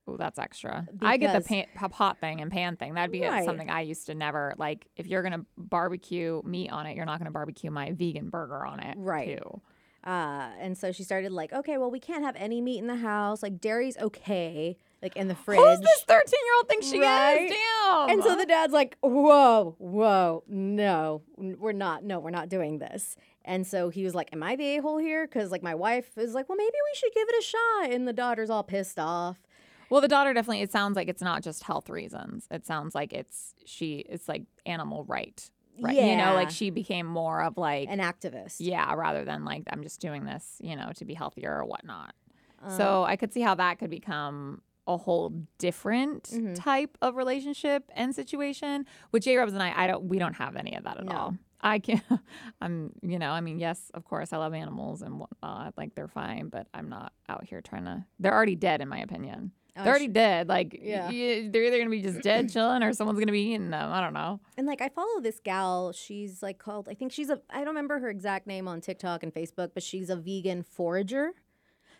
Oh, 0.07 0.17
that's 0.17 0.37
extra. 0.37 0.85
I 1.01 1.15
get 1.17 1.33
the 1.41 1.47
pan, 1.47 1.65
pot 1.89 2.17
thing 2.19 2.41
and 2.41 2.51
pan 2.51 2.75
thing. 2.75 2.93
That'd 2.95 3.11
be 3.11 3.21
Right. 3.21 3.45
something 3.45 3.69
I 3.69 3.81
used 3.81 4.05
to 4.07 4.15
never 4.15 4.53
like. 4.57 4.85
If 4.97 5.07
you're 5.07 5.23
gonna 5.23 5.45
barbecue 5.57 6.41
meat 6.43 6.69
on 6.71 6.85
it, 6.87 6.95
you're 6.97 7.05
not 7.05 7.19
gonna 7.19 7.31
barbecue 7.31 7.71
my 7.71 7.91
vegan 7.93 8.29
burger 8.29 8.65
on 8.65 8.79
it, 8.81 8.95
Right. 8.97 9.37
Too. 9.37 9.61
Uh, 10.05 10.49
and 10.59 10.77
so 10.77 10.91
she 10.91 11.01
started 11.03 11.31
like, 11.31 11.53
okay, 11.53 11.77
well, 11.77 11.89
we 11.89 11.99
can't 12.01 12.25
have 12.25 12.35
any 12.35 12.59
meat 12.59 12.79
in 12.79 12.87
the 12.87 12.95
house. 12.97 13.41
Like 13.41 13.61
dairy's 13.61 13.97
okay, 13.97 14.75
like 15.01 15.15
in 15.15 15.29
the 15.29 15.35
fridge. 15.35 15.61
Who's 15.61 15.79
this 15.79 16.03
13 16.05 16.33
year 16.45 16.55
old 16.57 16.67
think 16.67 16.83
she 16.83 16.99
Right? 16.99 17.45
is? 17.49 17.51
Damn. 17.51 18.09
And 18.09 18.21
so 18.23 18.35
the 18.35 18.45
dad's 18.45 18.73
like, 18.73 18.97
whoa, 18.99 19.75
whoa, 19.77 20.43
no, 20.49 21.21
we're 21.37 21.71
not, 21.71 22.03
no, 22.03 22.19
we're 22.19 22.31
not 22.31 22.49
doing 22.49 22.79
this. 22.79 23.15
And 23.45 23.65
so 23.65 23.87
he 23.89 24.03
was 24.03 24.13
like, 24.13 24.29
am 24.33 24.43
I 24.43 24.57
the 24.57 24.75
a 24.77 24.81
hole 24.81 24.97
here? 24.97 25.25
Because 25.25 25.51
like 25.51 25.63
my 25.63 25.75
wife 25.75 26.17
is 26.17 26.33
like, 26.33 26.49
well, 26.49 26.57
maybe 26.57 26.71
we 26.73 26.97
should 26.97 27.13
give 27.13 27.27
it 27.29 27.35
a 27.39 27.41
shot. 27.41 27.91
And 27.93 28.05
the 28.05 28.13
daughter's 28.13 28.49
all 28.49 28.63
pissed 28.63 28.99
off. 28.99 29.41
Well, 29.89 30.01
the 30.01 30.07
daughter 30.07 30.33
definitely. 30.33 30.61
It 30.61 30.71
sounds 30.71 30.95
like 30.95 31.07
it's 31.07 31.21
not 31.21 31.43
just 31.43 31.63
health 31.63 31.89
reasons. 31.89 32.47
It 32.51 32.65
sounds 32.65 32.95
like 32.95 33.13
it's 33.13 33.53
she. 33.65 34.05
It's 34.09 34.27
like 34.27 34.43
animal 34.65 35.03
right, 35.05 35.49
right? 35.81 35.95
You 35.95 36.15
know, 36.15 36.33
like 36.33 36.49
she 36.49 36.69
became 36.69 37.05
more 37.05 37.41
of 37.43 37.57
like 37.57 37.89
An 37.89 37.99
activist. 37.99 38.57
yeah, 38.59 38.93
rather 38.93 39.23
than 39.25 39.45
like 39.45 39.63
I'm 39.71 39.83
just 39.83 39.99
doing 39.99 40.25
this, 40.25 40.57
you 40.61 40.75
know, 40.75 40.91
to 40.95 41.05
be 41.05 41.13
healthier 41.13 41.55
or 41.59 41.65
whatnot. 41.65 42.13
Um, 42.61 42.71
so 42.77 43.03
I 43.03 43.15
could 43.15 43.33
see 43.33 43.41
how 43.41 43.55
that 43.55 43.79
could 43.79 43.89
become 43.89 44.61
a 44.87 44.97
whole 44.97 45.31
different 45.59 46.23
Mhm. 46.23 46.55
type 46.55 46.97
of 47.01 47.15
relationship 47.15 47.89
and 47.95 48.13
situation. 48.13 48.85
With 49.11 49.23
J 49.23 49.37
Rubs 49.37 49.53
and 49.53 49.63
I, 49.63 49.73
I 49.83 49.87
don't 49.87 50.05
we 50.05 50.19
don't 50.19 50.33
have 50.35 50.55
any 50.55 50.75
of 50.75 50.83
that 50.83 50.97
at 50.97 51.05
No. 51.05 51.11
all. 51.15 51.37
I 51.65 51.79
can't. 51.79 52.03
I'm 52.61 52.91
you 53.01 53.17
know, 53.19 53.31
I 53.31 53.39
mean, 53.39 53.59
yes, 53.59 53.89
of 53.93 54.03
course 54.03 54.33
I 54.33 54.37
love 54.37 54.53
animals 54.53 55.01
and 55.01 55.19
whatnot. 55.19 55.73
Like 55.77 55.95
they're 55.95 56.09
fine, 56.09 56.49
but 56.49 56.67
I'm 56.73 56.89
not 56.89 57.13
out 57.29 57.45
here 57.45 57.61
trying 57.61 57.85
to 57.85 58.05
they're 58.19 58.33
already 58.33 58.55
dead 58.55 58.81
in 58.81 58.89
my 58.89 58.99
opinion. 58.99 59.51
Oh, 59.75 59.83
they're 59.83 59.91
already 59.91 60.07
dead. 60.07 60.47
Like 60.47 60.79
Yeah. 60.81 61.07
y- 61.07 61.49
they're 61.51 61.63
either 61.63 61.77
gonna 61.79 61.89
be 61.89 62.01
just 62.01 62.21
dead 62.21 62.51
chilling 62.51 62.83
or 62.83 62.93
someone's 62.93 63.19
gonna 63.19 63.31
be 63.31 63.41
eating 63.41 63.71
them. 63.71 63.91
I 63.91 64.01
don't 64.01 64.13
know. 64.13 64.39
And 64.57 64.67
like 64.67 64.81
I 64.81 64.89
follow 64.89 65.19
this 65.19 65.39
gal, 65.43 65.91
she's 65.91 66.43
like 66.43 66.59
called 66.59 66.87
I 66.89 66.93
think 66.93 67.11
she's 67.11 67.29
a 67.29 67.41
I 67.49 67.59
don't 67.59 67.67
remember 67.69 67.99
her 67.99 68.09
exact 68.09 68.45
name 68.47 68.67
on 68.67 68.81
TikTok 68.81 69.23
and 69.23 69.33
Facebook, 69.33 69.71
but 69.73 69.81
she's 69.81 70.09
a 70.09 70.15
vegan 70.15 70.61
forager. 70.63 71.31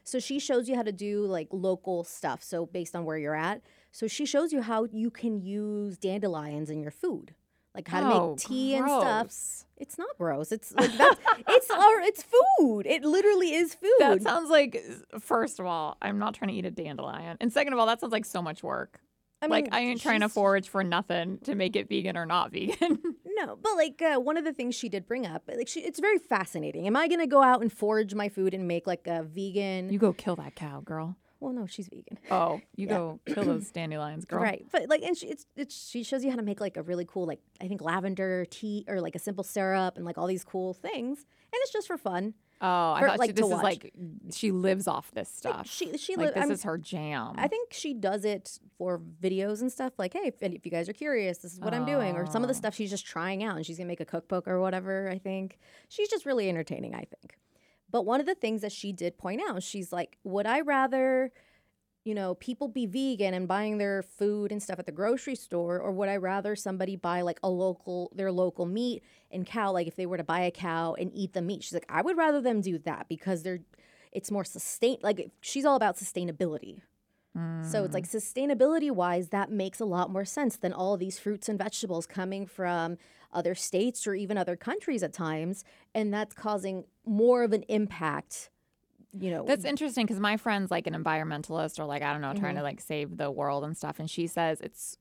So 0.03 0.19
she 0.19 0.37
shows 0.37 0.67
you 0.69 0.75
how 0.75 0.83
to 0.83 0.91
do 0.91 1.25
like 1.25 1.47
local 1.51 2.03
stuff, 2.03 2.43
so 2.43 2.65
based 2.65 2.95
on 2.95 3.05
where 3.05 3.17
you're 3.17 3.35
at. 3.35 3.61
So 3.91 4.07
she 4.07 4.25
shows 4.25 4.51
you 4.51 4.61
how 4.61 4.85
you 4.91 5.09
can 5.09 5.41
use 5.41 5.97
dandelions 5.97 6.69
in 6.69 6.81
your 6.81 6.91
food. 6.91 7.33
Like 7.75 7.87
how 7.87 8.01
to 8.01 8.05
Oh, 8.15 8.29
make 8.31 8.39
tea 8.39 8.75
and 8.75 8.85
stuff. 8.87 9.65
It's 9.77 9.97
not 9.97 10.15
gross. 10.17 10.51
It's 10.51 10.71
like 10.73 10.95
that's 10.95 11.19
it's 11.47 11.69
our 11.71 11.99
it's 12.01 12.23
food. 12.23 12.85
It 12.85 13.03
literally 13.03 13.53
is 13.53 13.73
food. 13.73 13.89
That 13.99 14.21
sounds 14.21 14.49
like 14.49 14.81
first 15.19 15.59
of 15.59 15.65
all, 15.65 15.97
I'm 16.01 16.19
not 16.19 16.35
trying 16.35 16.49
to 16.49 16.55
eat 16.55 16.65
a 16.65 16.71
dandelion. 16.71 17.37
And 17.41 17.51
second 17.51 17.73
of 17.73 17.79
all, 17.79 17.87
that 17.87 17.99
sounds 17.99 18.13
like 18.13 18.25
so 18.25 18.41
much 18.41 18.61
work. 18.63 18.99
I 19.41 19.47
like 19.47 19.67
I 19.73 19.81
ain't 19.81 19.99
trying 19.99 20.21
to 20.21 20.29
forage 20.29 20.69
for 20.69 20.83
nothing 20.85 21.39
to 21.43 21.55
make 21.55 21.75
it 21.75 21.89
vegan 21.89 22.15
or 22.17 22.25
not 22.25 22.51
vegan. 22.51 22.99
No, 23.35 23.57
but 23.59 23.75
like 23.75 23.99
uh, 23.99 24.19
one 24.19 24.37
of 24.37 24.45
the 24.45 24.53
things 24.53 24.75
she 24.75 24.89
did 24.89 25.07
bring 25.07 25.25
up, 25.25 25.41
like 25.53 25.67
she, 25.67 25.79
it's 25.81 25.99
very 25.99 26.19
fascinating. 26.19 26.85
Am 26.85 26.95
I 26.95 27.07
gonna 27.07 27.25
go 27.25 27.41
out 27.41 27.61
and 27.61 27.73
forage 27.73 28.13
my 28.13 28.29
food 28.29 28.53
and 28.53 28.67
make 28.67 28.85
like 28.85 29.07
a 29.07 29.23
vegan? 29.23 29.91
you 29.91 29.97
go 29.97 30.13
kill 30.13 30.35
that 30.35 30.53
cow, 30.55 30.81
girl. 30.81 31.17
Well, 31.43 31.53
no, 31.53 31.65
she's 31.67 31.87
vegan. 31.87 32.17
Oh, 32.31 32.61
you 32.75 32.87
Yeah. 32.87 32.93
go 32.97 33.19
kill 33.25 33.43
those 33.43 33.69
dandelions, 33.71 34.25
girl. 34.25 34.41
Right, 34.41 34.65
but 34.71 34.89
like, 34.89 35.01
and 35.03 35.17
she 35.17 35.27
it's, 35.27 35.45
it's 35.55 35.89
she 35.89 36.03
shows 36.03 36.23
you 36.23 36.29
how 36.31 36.37
to 36.37 36.43
make 36.43 36.59
like 36.61 36.77
a 36.77 36.81
really 36.81 37.05
cool 37.05 37.25
like 37.27 37.39
I 37.61 37.67
think 37.67 37.81
lavender 37.81 38.45
tea 38.45 38.85
or 38.87 39.01
like 39.01 39.15
a 39.15 39.19
simple 39.19 39.43
syrup 39.43 39.97
and 39.97 40.05
like 40.05 40.17
all 40.17 40.27
these 40.27 40.43
cool 40.43 40.73
things, 40.73 41.19
and 41.19 41.59
it's 41.61 41.71
just 41.71 41.87
for 41.87 41.97
fun. 41.97 42.33
Oh, 42.61 42.93
I 42.93 43.01
thought 43.05 43.19
like, 43.19 43.29
she, 43.31 43.33
this 43.33 43.45
is 43.45 43.51
watch. 43.51 43.63
like 43.63 43.93
she 44.31 44.51
lives 44.51 44.87
off 44.87 45.11
this 45.11 45.41
Like, 45.43 45.53
stuff. 45.53 45.67
she 45.69 45.97
she 45.97 46.15
like 46.15 46.27
li- 46.27 46.33
this 46.33 46.41
I'm- 46.43 46.51
is 46.51 46.63
her 46.63 46.77
jam. 46.77 47.33
I 47.37 47.49
think 47.49 47.73
she 47.73 47.93
does 47.93 48.23
it 48.23 48.57
for 48.77 49.01
videos 49.21 49.59
and 49.59 49.69
stuff. 49.69 49.93
Like, 49.97 50.13
hey, 50.13 50.27
if, 50.27 50.41
if 50.41 50.65
you 50.65 50.71
guys 50.71 50.87
are 50.87 50.93
curious, 50.93 51.39
this 51.39 51.51
is 51.53 51.59
what 51.59 51.73
I'm 51.73 51.85
doing. 51.85 52.15
Or 52.15 52.25
some 52.25 52.41
of 52.41 52.47
the 52.47 52.53
Oh. 52.53 52.57
stuff 52.57 52.73
she's 52.73 52.89
just 52.89 53.05
trying 53.05 53.43
out, 53.43 53.57
and 53.57 53.65
she's 53.65 53.77
gonna 53.77 53.87
make 53.87 53.99
a 53.99 54.05
cookbook 54.05 54.47
or 54.47 54.61
whatever. 54.61 55.09
I 55.09 55.17
think 55.17 55.59
she's 55.89 56.07
just 56.07 56.25
really 56.25 56.47
entertaining. 56.47 56.95
I 56.95 56.99
think. 57.03 57.35
But 57.93 58.05
one 58.05 58.19
of 58.19 58.25
the 58.25 58.35
things 58.35 58.61
that 58.61 58.71
she 58.71 58.91
did 58.91 59.17
point 59.17 59.39
out, 59.47 59.61
she's 59.61 59.93
like, 59.93 60.17
would 60.23 60.47
I 60.47 60.61
rather, 60.61 61.31
you 62.03 62.15
know, 62.15 62.33
people 62.33 62.67
be 62.67 62.87
vegan 62.87 63.35
and 63.35 63.47
buying 63.47 63.77
their 63.77 64.01
food 64.01 64.51
and 64.51 64.61
stuff 64.61 64.79
at 64.79 64.87
the 64.87 64.91
grocery 64.91 65.35
store, 65.35 65.79
or 65.79 65.91
would 65.91 66.09
I 66.09 66.17
rather 66.17 66.55
somebody 66.55 66.95
buy 66.95 67.21
like 67.21 67.39
a 67.43 67.49
local 67.49 68.11
their 68.15 68.31
local 68.31 68.65
meat 68.65 69.03
and 69.31 69.45
cow, 69.45 69.71
like 69.71 69.87
if 69.87 69.95
they 69.95 70.07
were 70.07 70.17
to 70.17 70.23
buy 70.23 70.41
a 70.41 70.51
cow 70.51 70.95
and 70.95 71.11
eat 71.13 71.33
the 71.33 71.41
meat? 71.43 71.63
She's 71.63 71.73
like, 71.73 71.85
I 71.87 72.01
would 72.01 72.17
rather 72.17 72.41
them 72.41 72.61
do 72.61 72.79
that 72.79 73.07
because 73.07 73.43
they're 73.43 73.59
it's 74.11 74.31
more 74.31 74.43
sustain 74.43 74.97
like 75.03 75.31
she's 75.39 75.63
all 75.63 75.75
about 75.75 75.95
sustainability. 75.97 76.81
So 77.63 77.83
it's 77.83 77.95
like 77.95 78.07
mm. 78.07 78.15
sustainability 78.15 78.91
wise, 78.91 79.29
that 79.29 79.49
makes 79.51 79.79
a 79.79 79.85
lot 79.85 80.11
more 80.11 80.23
sense 80.23 80.55
than 80.55 80.71
all 80.71 80.97
these 80.97 81.17
fruits 81.17 81.49
and 81.49 81.57
vegetables 81.57 82.05
coming 82.05 82.45
from 82.45 82.97
other 83.33 83.55
states 83.55 84.05
or 84.07 84.13
even 84.15 84.37
other 84.37 84.55
countries 84.55 85.03
at 85.03 85.13
times. 85.13 85.63
And 85.93 86.13
that's 86.13 86.33
causing 86.33 86.85
more 87.05 87.43
of 87.43 87.53
an 87.53 87.63
impact, 87.69 88.49
you 89.19 89.29
know. 89.31 89.45
That's 89.45 89.65
interesting 89.65 90.05
because 90.05 90.19
my 90.19 90.37
friend's 90.37 90.71
like 90.71 90.87
an 90.87 90.93
environmentalist 90.93 91.79
or 91.79 91.85
like 91.85 92.01
I 92.03 92.11
don't 92.11 92.21
know, 92.21 92.33
trying 92.33 92.55
Mhm. 92.55 92.59
to 92.59 92.63
like 92.63 92.81
save 92.81 93.17
the 93.17 93.29
world 93.31 93.63
and 93.63 93.75
stuff, 93.77 93.99
and 93.99 94.09
she 94.09 94.27
says 94.27 94.61
it's 94.61 94.97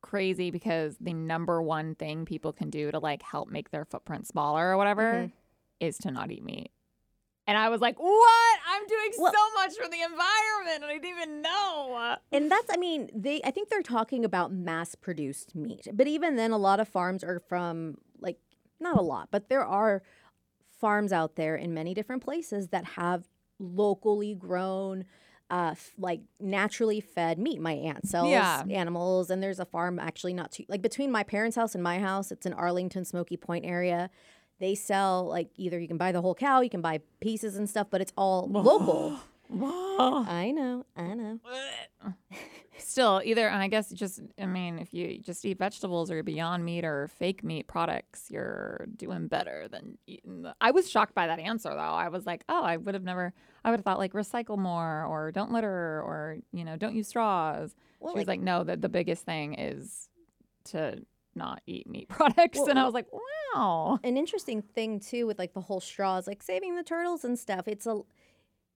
crazy 0.00 0.50
because 0.50 0.96
the 1.00 1.12
number 1.12 1.62
one 1.62 1.94
thing 1.94 2.24
people 2.24 2.52
can 2.52 2.70
do 2.70 2.90
to 2.90 2.98
like 2.98 3.22
help 3.22 3.48
make 3.48 3.70
their 3.70 3.84
footprint 3.84 4.26
smaller 4.26 4.70
or 4.70 4.76
whatever 4.76 5.28
Mhm. 5.28 5.32
is 5.80 5.96
to 5.98 6.10
not 6.10 6.30
eat 6.32 6.42
meat. 6.44 6.70
And 7.46 7.58
I 7.58 7.68
was 7.70 7.80
like, 7.80 7.98
"What? 7.98 8.58
I'm 8.68 8.86
doing 8.86 9.12
Well- 9.18 9.32
so 9.32 9.54
much 9.54 9.72
for 9.76 9.88
the 9.88 10.00
environment, 10.00 10.76
and 10.76 10.84
I 10.84 10.92
didn't 10.98 11.06
even 11.10 11.42
know." 11.42 12.16
And 12.30 12.50
that's, 12.50 12.70
I 12.72 12.76
mean, 12.76 13.10
they, 13.14 13.40
I 13.42 13.50
think 13.50 13.68
they're 13.68 13.82
talking 13.82 14.24
about 14.24 14.52
mass 14.52 14.94
produced 14.94 15.54
meat. 15.54 15.88
But 15.92 16.06
even 16.06 16.36
then, 16.36 16.52
a 16.52 16.58
lot 16.58 16.78
of 16.78 16.86
farms 16.88 17.24
are 17.24 17.40
from, 17.40 17.98
like, 18.20 18.38
not 18.78 18.96
a 18.96 19.02
lot, 19.02 19.28
but 19.32 19.48
there 19.48 19.64
are 19.64 20.02
farms 20.78 21.12
out 21.12 21.34
there 21.36 21.56
in 21.56 21.74
many 21.74 21.94
different 21.94 22.22
places 22.22 22.68
that 22.68 22.84
have 22.84 23.24
locally 23.58 24.34
grown, 24.34 25.04
uh, 25.50 25.70
f- 25.72 25.92
like 25.98 26.20
naturally 26.40 27.00
fed 27.00 27.38
meat. 27.38 27.60
My 27.60 27.72
aunt 27.74 28.06
sells 28.08 28.30
Yeah. 28.30 28.64
animals, 28.70 29.30
and 29.30 29.42
there's 29.42 29.60
a 29.60 29.64
farm 29.64 29.98
actually 29.98 30.32
not 30.34 30.50
too, 30.52 30.64
like, 30.68 30.82
between 30.82 31.10
my 31.10 31.22
parents' 31.24 31.56
house 31.56 31.74
and 31.74 31.82
my 31.82 31.98
house, 31.98 32.30
it's 32.32 32.46
in 32.46 32.52
Arlington, 32.52 33.04
Smoky 33.04 33.36
Point 33.36 33.64
area. 33.64 34.10
They 34.62 34.74
sell, 34.76 35.26
like, 35.26 35.48
either 35.56 35.78
you 35.78 35.88
can 35.88 35.96
buy 35.98 36.12
the 36.12 36.22
whole 36.22 36.34
cow, 36.36 36.60
you 36.60 36.70
can 36.70 36.80
buy 36.80 37.00
pieces 37.20 37.56
and 37.56 37.68
stuff, 37.68 37.88
but 37.90 38.00
it's 38.00 38.12
all 38.16 38.48
local. 38.48 39.18
Whoa. 39.48 40.24
I 40.26 40.50
know, 40.52 40.86
I 40.96 41.12
know. 41.14 41.40
Still, 42.78 43.20
either 43.24 43.48
and 43.48 43.62
I 43.62 43.68
guess 43.68 43.90
just 43.90 44.20
I 44.40 44.46
mean, 44.46 44.78
if 44.78 44.94
you 44.94 45.18
just 45.18 45.44
eat 45.44 45.58
vegetables 45.58 46.10
or 46.10 46.22
Beyond 46.22 46.64
Meat 46.64 46.84
or 46.84 47.08
fake 47.08 47.44
meat 47.44 47.66
products, 47.66 48.26
you're 48.30 48.86
doing 48.96 49.28
better 49.28 49.68
than 49.68 49.98
eating. 50.06 50.42
The, 50.42 50.54
I 50.60 50.70
was 50.70 50.90
shocked 50.90 51.14
by 51.14 51.26
that 51.26 51.38
answer 51.38 51.68
though. 51.70 51.76
I 51.78 52.08
was 52.08 52.24
like, 52.26 52.44
oh, 52.48 52.62
I 52.62 52.76
would 52.78 52.94
have 52.94 53.04
never. 53.04 53.32
I 53.64 53.70
would 53.70 53.78
have 53.80 53.84
thought 53.84 53.98
like 53.98 54.12
recycle 54.14 54.58
more 54.58 55.04
or 55.04 55.30
don't 55.32 55.52
litter 55.52 55.68
or 56.02 56.38
you 56.52 56.64
know 56.64 56.76
don't 56.76 56.94
use 56.94 57.08
straws. 57.08 57.74
Well, 58.00 58.14
she 58.14 58.20
was 58.20 58.26
like- 58.28 58.38
like, 58.38 58.44
no, 58.44 58.64
the 58.64 58.76
the 58.76 58.88
biggest 58.88 59.24
thing 59.24 59.54
is 59.54 60.08
to 60.66 61.02
not 61.34 61.62
eat 61.66 61.88
meat 61.88 62.08
products, 62.08 62.58
Well, 62.58 62.68
and 62.70 62.78
I 62.78 62.84
was 62.84 62.94
like, 62.94 63.06
wow. 63.54 63.98
an 64.02 64.16
interesting 64.16 64.62
thing 64.62 65.00
too 65.00 65.26
with 65.26 65.38
like 65.38 65.52
the 65.54 65.60
whole 65.60 65.80
straws 65.80 66.26
like 66.26 66.42
saving 66.42 66.74
the 66.76 66.82
turtles 66.82 67.24
and 67.24 67.38
stuff 67.38 67.68
it's 67.68 67.86
a 67.86 68.00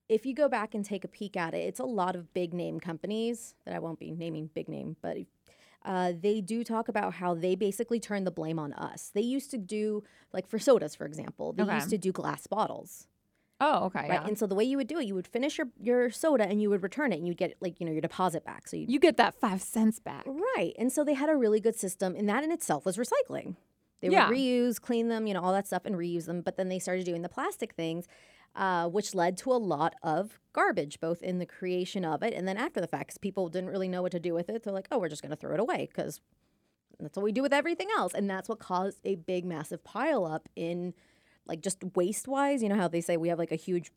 if 0.09 0.27
you 0.27 0.35
go 0.35 0.49
back 0.49 0.75
and 0.75 0.85
take 0.85 1.03
a 1.05 1.09
peek 1.09 1.37
at 1.37 1.55
it 1.55 1.59
it's 1.67 1.81
a 1.81 1.85
lot 1.85 2.15
of 2.15 2.33
big 2.35 2.53
name 2.53 2.79
companies 2.79 3.55
that 3.65 3.75
i 3.75 3.79
won't 3.79 3.99
be 3.99 4.11
naming 4.11 4.51
big 4.55 4.69
name 4.69 4.97
but 5.01 5.17
uh, 5.85 6.13
they 6.21 6.41
do 6.41 6.63
talk 6.65 6.89
about 6.89 7.15
how 7.15 7.33
they 7.33 7.55
basically 7.55 7.99
turn 8.01 8.25
the 8.25 8.31
blame 8.31 8.59
on 8.59 8.73
us 8.75 9.11
they 9.15 9.21
used 9.23 9.51
to 9.51 9.57
do 9.59 10.03
like 10.33 10.47
for 10.47 10.59
sodas 10.59 10.95
for 10.95 11.07
example 11.07 11.53
they 11.55 11.63
Okay. 11.63 11.75
used 11.77 11.91
to 11.91 11.99
do 11.99 12.13
glass 12.13 12.47
bottles 12.47 13.07
Oh, 13.61 13.85
okay, 13.87 14.01
right 14.01 14.11
yeah. 14.21 14.27
and 14.27 14.39
so 14.39 14.47
the 14.47 14.55
way 14.55 14.65
you 14.65 14.77
would 14.77 14.87
do 14.87 14.99
it 14.99 15.07
you 15.07 15.15
would 15.15 15.27
finish 15.27 15.57
your, 15.57 15.69
your 15.81 16.11
soda 16.11 16.45
and 16.45 16.61
you 16.61 16.69
would 16.69 16.83
return 16.83 17.11
it 17.13 17.17
and 17.17 17.27
you'd 17.27 17.39
get 17.39 17.57
like 17.61 17.81
you 17.81 17.87
know 17.87 17.93
your 17.93 18.03
deposit 18.03 18.45
back 18.45 18.69
so 18.69 18.77
you 18.77 18.85
You 18.89 19.01
get 19.01 19.17
that 19.17 19.35
five 19.41 19.63
cents 19.63 19.99
back. 19.99 20.25
Right. 20.27 20.75
And 20.79 20.93
so 20.93 21.05
they 21.05 21.15
had 21.15 21.31
a 21.31 21.37
really 21.37 21.61
good 21.61 21.75
system, 21.77 22.15
and 22.15 22.29
that 22.29 22.45
in 22.45 22.53
itself 22.53 22.85
was 22.85 22.97
recycling. 22.99 23.57
They 24.03 24.09
Yeah. 24.09 24.29
would 24.29 24.37
reuse, 24.37 24.79
clean 24.79 25.09
them, 25.09 25.27
you 25.27 25.33
know, 25.33 25.43
all 25.43 25.53
that 25.55 25.67
stuff 25.67 25.87
and 25.87 25.95
reuse 25.97 26.27
them. 26.27 26.43
But 26.43 26.57
then 26.59 26.69
they 26.69 26.79
started 26.79 27.07
doing 27.07 27.23
the 27.23 27.31
plastic 27.31 27.73
things, 27.73 28.07
uh, 28.55 28.89
which 28.91 29.15
led 29.15 29.39
to 29.39 29.53
a 29.53 29.57
lot 29.75 29.95
of 30.03 30.39
garbage, 30.53 31.01
both 31.01 31.23
in 31.23 31.39
the 31.39 31.47
creation 31.47 32.05
of 32.05 32.23
it 32.23 32.35
and 32.35 32.47
then 32.47 32.59
after 32.59 32.81
the 32.83 32.87
fact, 32.87 33.09
'cause 33.11 33.19
people 33.19 33.49
didn't 33.49 33.71
really 33.71 33.89
know 33.89 34.03
what 34.03 34.13
to 34.13 34.21
do 34.21 34.35
with 34.35 34.51
it. 34.51 34.65
They're 34.65 34.73
like, 34.75 34.89
oh, 34.91 34.99
we're 34.99 35.09
just 35.09 35.23
going 35.23 35.31
to 35.31 35.37
throw 35.37 35.55
it 35.55 35.61
away 35.61 35.87
because 35.91 36.21
that's 37.01 37.17
what 37.17 37.25
we 37.25 37.33
do 37.33 37.41
with 37.43 37.55
everything 37.55 37.89
else. 37.97 38.13
And 38.15 38.29
that's 38.29 38.49
what 38.51 38.59
caused 38.59 39.01
a 39.05 39.15
big, 39.15 39.47
massive 39.47 39.83
pile 39.83 40.27
up 40.27 40.47
in 40.57 40.93
like 41.47 41.61
just 41.61 41.79
waste 41.95 42.29
wise. 42.29 42.63
You 42.63 42.69
know 42.69 42.77
how 42.77 42.89
they 42.89 43.01
say 43.01 43.17
we 43.17 43.29
have 43.29 43.39
like 43.39 43.53
a 43.53 43.57
huge, 43.57 43.91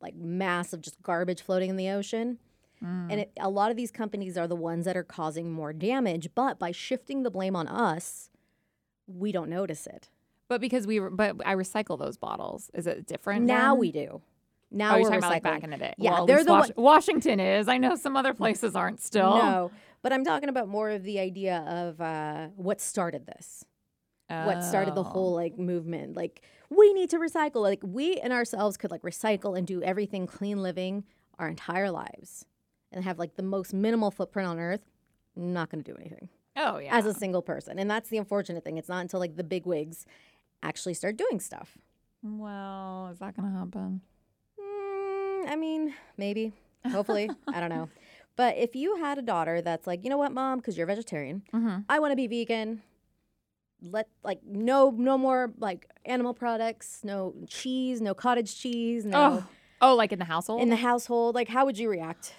like 0.00 0.14
mass 0.14 0.72
of 0.72 0.80
just 0.80 1.02
garbage 1.02 1.42
floating 1.42 1.70
in 1.70 1.76
the 1.76 1.88
ocean? 1.90 2.38
And 2.82 3.12
it, 3.12 3.32
a 3.38 3.50
lot 3.50 3.70
of 3.70 3.76
these 3.76 3.90
companies 3.90 4.38
are 4.38 4.48
the 4.48 4.56
ones 4.56 4.86
that 4.86 4.96
are 4.96 5.02
causing 5.04 5.52
more 5.52 5.74
damage. 5.74 6.30
But 6.34 6.58
by 6.58 6.72
shifting 6.72 7.24
the 7.24 7.30
blame 7.30 7.54
on 7.54 7.68
us, 7.68 8.30
we 9.06 9.32
don't 9.32 9.50
notice 9.50 9.86
it. 9.86 10.08
But 10.48 10.62
because 10.62 10.86
we, 10.86 10.98
re- 10.98 11.10
but 11.12 11.36
I 11.44 11.54
recycle 11.56 11.98
those 11.98 12.16
bottles. 12.16 12.70
Is 12.72 12.86
it 12.86 13.06
different 13.06 13.44
Now 13.44 13.74
then? 13.74 13.80
we 13.80 13.92
do. 13.92 14.22
Now 14.70 14.94
oh, 14.96 15.00
we're 15.00 15.10
talking 15.10 15.18
recycling. 15.18 15.18
about 15.18 15.30
like 15.30 15.42
back 15.42 15.64
in 15.64 15.70
the 15.70 15.76
day. 15.76 15.94
Yeah, 15.98 16.12
well, 16.12 16.26
they're 16.26 16.42
the 16.42 16.52
Wash- 16.52 16.68
one- 16.74 16.84
Washington 16.84 17.38
is. 17.38 17.68
I 17.68 17.76
know 17.76 17.96
some 17.96 18.16
other 18.16 18.32
places 18.32 18.74
aren't 18.74 19.02
still. 19.02 19.36
No, 19.36 19.70
but 20.00 20.14
I'm 20.14 20.24
talking 20.24 20.48
about 20.48 20.66
more 20.66 20.88
of 20.88 21.02
the 21.02 21.18
idea 21.20 21.58
of 21.68 22.00
uh, 22.00 22.46
what 22.56 22.80
started 22.80 23.26
this. 23.26 23.62
What 24.46 24.62
started 24.62 24.94
the 24.94 25.00
Oh. 25.00 25.04
whole 25.04 25.34
like 25.34 25.58
movement? 25.58 26.16
Like 26.16 26.42
we 26.70 26.92
need 26.92 27.10
to 27.10 27.18
recycle. 27.18 27.62
Like 27.62 27.80
we 27.82 28.18
and 28.20 28.32
ourselves 28.32 28.76
could 28.76 28.90
like 28.90 29.02
recycle 29.02 29.56
and 29.58 29.66
do 29.66 29.82
everything 29.82 30.26
clean 30.26 30.62
living 30.62 31.04
our 31.38 31.48
entire 31.48 31.90
lives, 31.90 32.44
and 32.92 33.02
have 33.04 33.18
like 33.18 33.34
the 33.36 33.42
most 33.42 33.72
minimal 33.74 34.10
footprint 34.10 34.48
on 34.48 34.58
Earth. 34.58 34.82
Not 35.36 35.70
going 35.70 35.82
to 35.82 35.90
do 35.92 35.96
anything. 35.98 36.28
Oh 36.56 36.78
yeah. 36.78 36.94
as 36.96 37.06
a 37.06 37.14
single 37.14 37.42
person. 37.42 37.78
And 37.78 37.90
that's 37.90 38.08
the 38.10 38.18
unfortunate 38.18 38.64
thing. 38.64 38.76
It's 38.78 38.88
not 38.88 39.00
until 39.00 39.20
like 39.20 39.36
the 39.36 39.44
big 39.44 39.64
wigs 39.66 40.04
actually 40.62 40.94
start 40.94 41.16
doing 41.16 41.40
stuff. 41.40 41.78
well, 42.22 43.08
is 43.12 43.18
that 43.20 43.34
gonna 43.36 43.56
happen? 43.58 44.02
Mm, 44.60 45.48
I 45.48 45.56
mean, 45.56 45.94
maybe, 46.18 46.52
hopefully, 46.90 47.30
I 47.48 47.60
don't 47.60 47.70
know. 47.70 47.88
But 48.36 48.56
if 48.56 48.74
you 48.76 48.96
had 48.96 49.18
a 49.18 49.22
daughter 49.22 49.60
that's 49.62 49.86
like, 49.86 50.04
you 50.04 50.10
know 50.10 50.18
what, 50.18 50.32
mom, 50.32 50.58
because 50.58 50.76
you're 50.76 50.84
a 50.84 50.94
vegetarian, 50.94 51.42
Mm-hmm. 51.54 51.78
I 51.88 51.98
want 51.98 52.12
to 52.12 52.16
be 52.16 52.26
vegan. 52.26 52.82
Let 53.82 54.08
like 54.22 54.40
no 54.44 54.90
no 54.90 55.16
more 55.18 55.52
like 55.58 55.86
animal 56.04 56.34
products, 56.34 57.00
no 57.02 57.34
cheese, 57.48 58.00
no 58.00 58.14
cottage 58.14 58.56
cheese, 58.58 59.04
no 59.04 59.18
Oh. 59.18 59.44
oh, 59.92 59.94
like 59.96 60.12
in 60.12 60.18
the 60.18 60.24
household. 60.24 60.60
in 60.62 60.68
the 60.68 60.76
household. 60.76 61.34
Like, 61.34 61.48
how 61.48 61.64
would 61.64 61.78
you 61.78 61.88
react? 61.88 62.34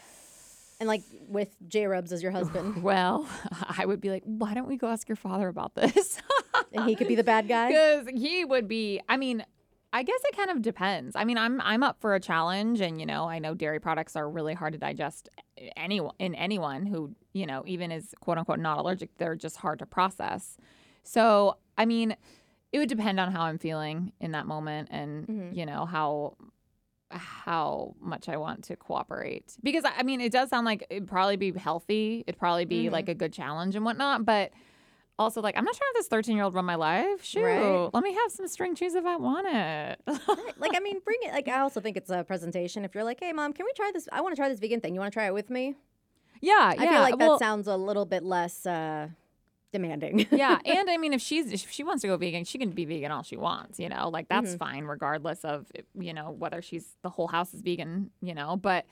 And 0.80 0.88
like 0.88 1.04
with 1.28 1.56
J 1.68 1.86
Rubs 1.88 2.12
as 2.12 2.24
your 2.24 2.32
husband, 2.32 2.82
well, 2.84 3.28
I 3.78 3.86
would 3.86 4.02
be 4.02 4.10
like, 4.10 4.24
why 4.26 4.54
don't 4.54 4.68
we 4.68 4.78
go 4.78 4.88
ask 4.88 5.08
your 5.08 5.16
father 5.16 5.48
about 5.48 5.76
this? 5.76 6.20
and 6.74 6.86
he 6.88 6.96
could 6.96 7.08
be 7.08 7.16
the 7.16 7.24
bad 7.24 7.48
guy. 7.48 7.68
Because 7.70 8.08
he 8.20 8.46
would 8.46 8.68
be. 8.68 9.00
I 9.10 9.18
mean, 9.18 9.46
I 9.94 10.04
guess 10.04 10.20
it 10.26 10.36
kind 10.38 10.50
of 10.50 10.62
depends. 10.62 11.16
I 11.16 11.24
mean, 11.26 11.38
I'm 11.38 11.60
I'm 11.62 11.84
up 11.84 12.00
for 12.02 12.16
a 12.16 12.20
challenge, 12.20 12.82
and 12.82 13.00
you 13.00 13.06
know, 13.06 13.28
I 13.30 13.40
know 13.40 13.54
dairy 13.54 13.80
products 13.80 14.16
are 14.16 14.30
really 14.30 14.54
hard 14.54 14.74
to 14.74 14.80
digest. 14.80 15.28
Eh, 15.58 15.70
anyone 15.76 16.16
in 16.18 16.34
anyone 16.36 16.86
who 16.86 17.14
you 17.34 17.46
know 17.46 17.64
even 17.68 17.92
is 17.92 18.14
quote 18.22 18.38
unquote 18.38 18.60
not 18.60 18.78
allergic, 18.78 19.10
they're 19.18 19.36
just 19.36 19.58
hard 19.58 19.80
to 19.80 19.86
process. 19.86 20.58
So, 21.04 21.58
I 21.78 21.86
mean, 21.86 22.16
it 22.72 22.80
would 22.80 22.90
depend 22.90 23.20
on 23.20 23.32
how 23.32 23.42
I'm 23.44 23.58
feeling 23.58 24.14
in 24.20 24.32
that 24.32 24.46
moment, 24.46 24.90
and 24.92 25.28
Mhm. 25.28 25.56
you 25.56 25.66
know 25.66 25.86
how 25.86 26.36
how 27.14 27.94
much 28.00 28.30
I 28.30 28.38
want 28.38 28.64
to 28.66 28.78
cooperate. 28.78 29.58
Because 29.62 29.84
I 29.86 30.04
mean, 30.04 30.22
it 30.22 30.32
does 30.32 30.48
sound 30.50 30.66
like 30.66 30.86
it'd 30.90 31.08
probably 31.10 31.36
be 31.36 31.52
healthy. 31.52 32.24
It'd 32.26 32.40
probably 32.40 32.64
be 32.66 32.86
Mhm. 32.86 32.92
like 32.92 33.10
a 33.10 33.14
good 33.14 33.34
challenge 33.34 33.76
and 33.76 33.84
whatnot, 33.84 34.26
but 34.26 34.52
also 35.20 35.42
like 35.42 35.58
I'm 35.58 35.66
not 35.66 35.74
trying 35.76 35.92
to 35.92 35.98
have 35.98 36.00
this 36.04 36.08
13 36.08 36.36
year 36.38 36.46
old 36.46 36.54
run 36.54 36.64
my 36.64 36.76
life. 36.76 37.22
Shoot, 37.24 37.44
Right. 37.44 37.90
let 37.94 38.02
me 38.04 38.14
have 38.14 38.32
some 38.32 38.48
string 38.48 38.76
cheese 38.76 38.96
if 38.96 39.06
I 39.06 39.18
want 39.18 39.46
it. 39.50 40.02
like 40.58 40.72
I 40.74 40.80
mean, 40.80 41.00
bring 41.04 41.20
it. 41.24 41.34
Like 41.34 41.50
I 41.50 41.60
also 41.60 41.82
think 41.82 41.98
it's 41.98 42.10
a 42.10 42.24
presentation. 42.24 42.86
If 42.86 42.96
you're 42.96 43.04
like, 43.04 43.20
hey, 43.20 43.34
mom, 43.34 43.52
can 43.52 43.66
we 43.66 43.74
try 43.74 43.92
this? 43.94 44.08
I 44.14 44.22
want 44.22 44.34
to 44.34 44.40
try 44.40 44.48
this 44.48 44.60
vegan 44.60 44.80
thing. 44.80 44.94
You 44.94 45.02
want 45.02 45.12
to 45.12 45.16
try 45.16 45.26
it 45.28 45.34
with 45.34 45.50
me? 45.50 45.76
yeah, 46.40 46.74
I 46.78 46.84
yeah. 46.84 46.92
feel 46.92 47.02
like 47.02 47.18
well, 47.20 47.34
that 47.38 47.40
sounds 47.44 47.68
a 47.68 47.76
little 47.76 48.06
bit 48.06 48.24
less 48.24 48.66
uh, 48.66 49.10
demanding. 49.72 50.28
yeah, 50.32 50.60
and 50.66 50.90
I 50.90 50.98
mean, 50.98 51.14
if 51.14 51.22
she's 51.22 51.52
if 51.52 51.72
she 51.72 51.84
wants 51.84 52.02
to 52.02 52.08
go 52.08 52.18
vegan, 52.18 52.44
she 52.44 52.58
can 52.58 52.72
be 52.72 52.86
vegan 52.86 53.12
all 53.12 53.24
she 53.24 53.38
wants. 53.38 53.80
You 53.80 53.90
know, 53.90 54.10
like 54.10 54.28
that's 54.30 54.50
Mm-hmm. 54.52 54.58
fine, 54.58 54.84
regardless 54.86 55.44
of 55.46 55.66
you 56.00 56.14
know 56.14 56.32
whether 56.32 56.62
she's 56.62 56.96
the 57.04 57.10
whole 57.10 57.28
house 57.28 57.54
is 57.54 57.62
vegan. 57.62 58.12
You 58.22 58.34
know, 58.34 58.58
but 58.58 58.86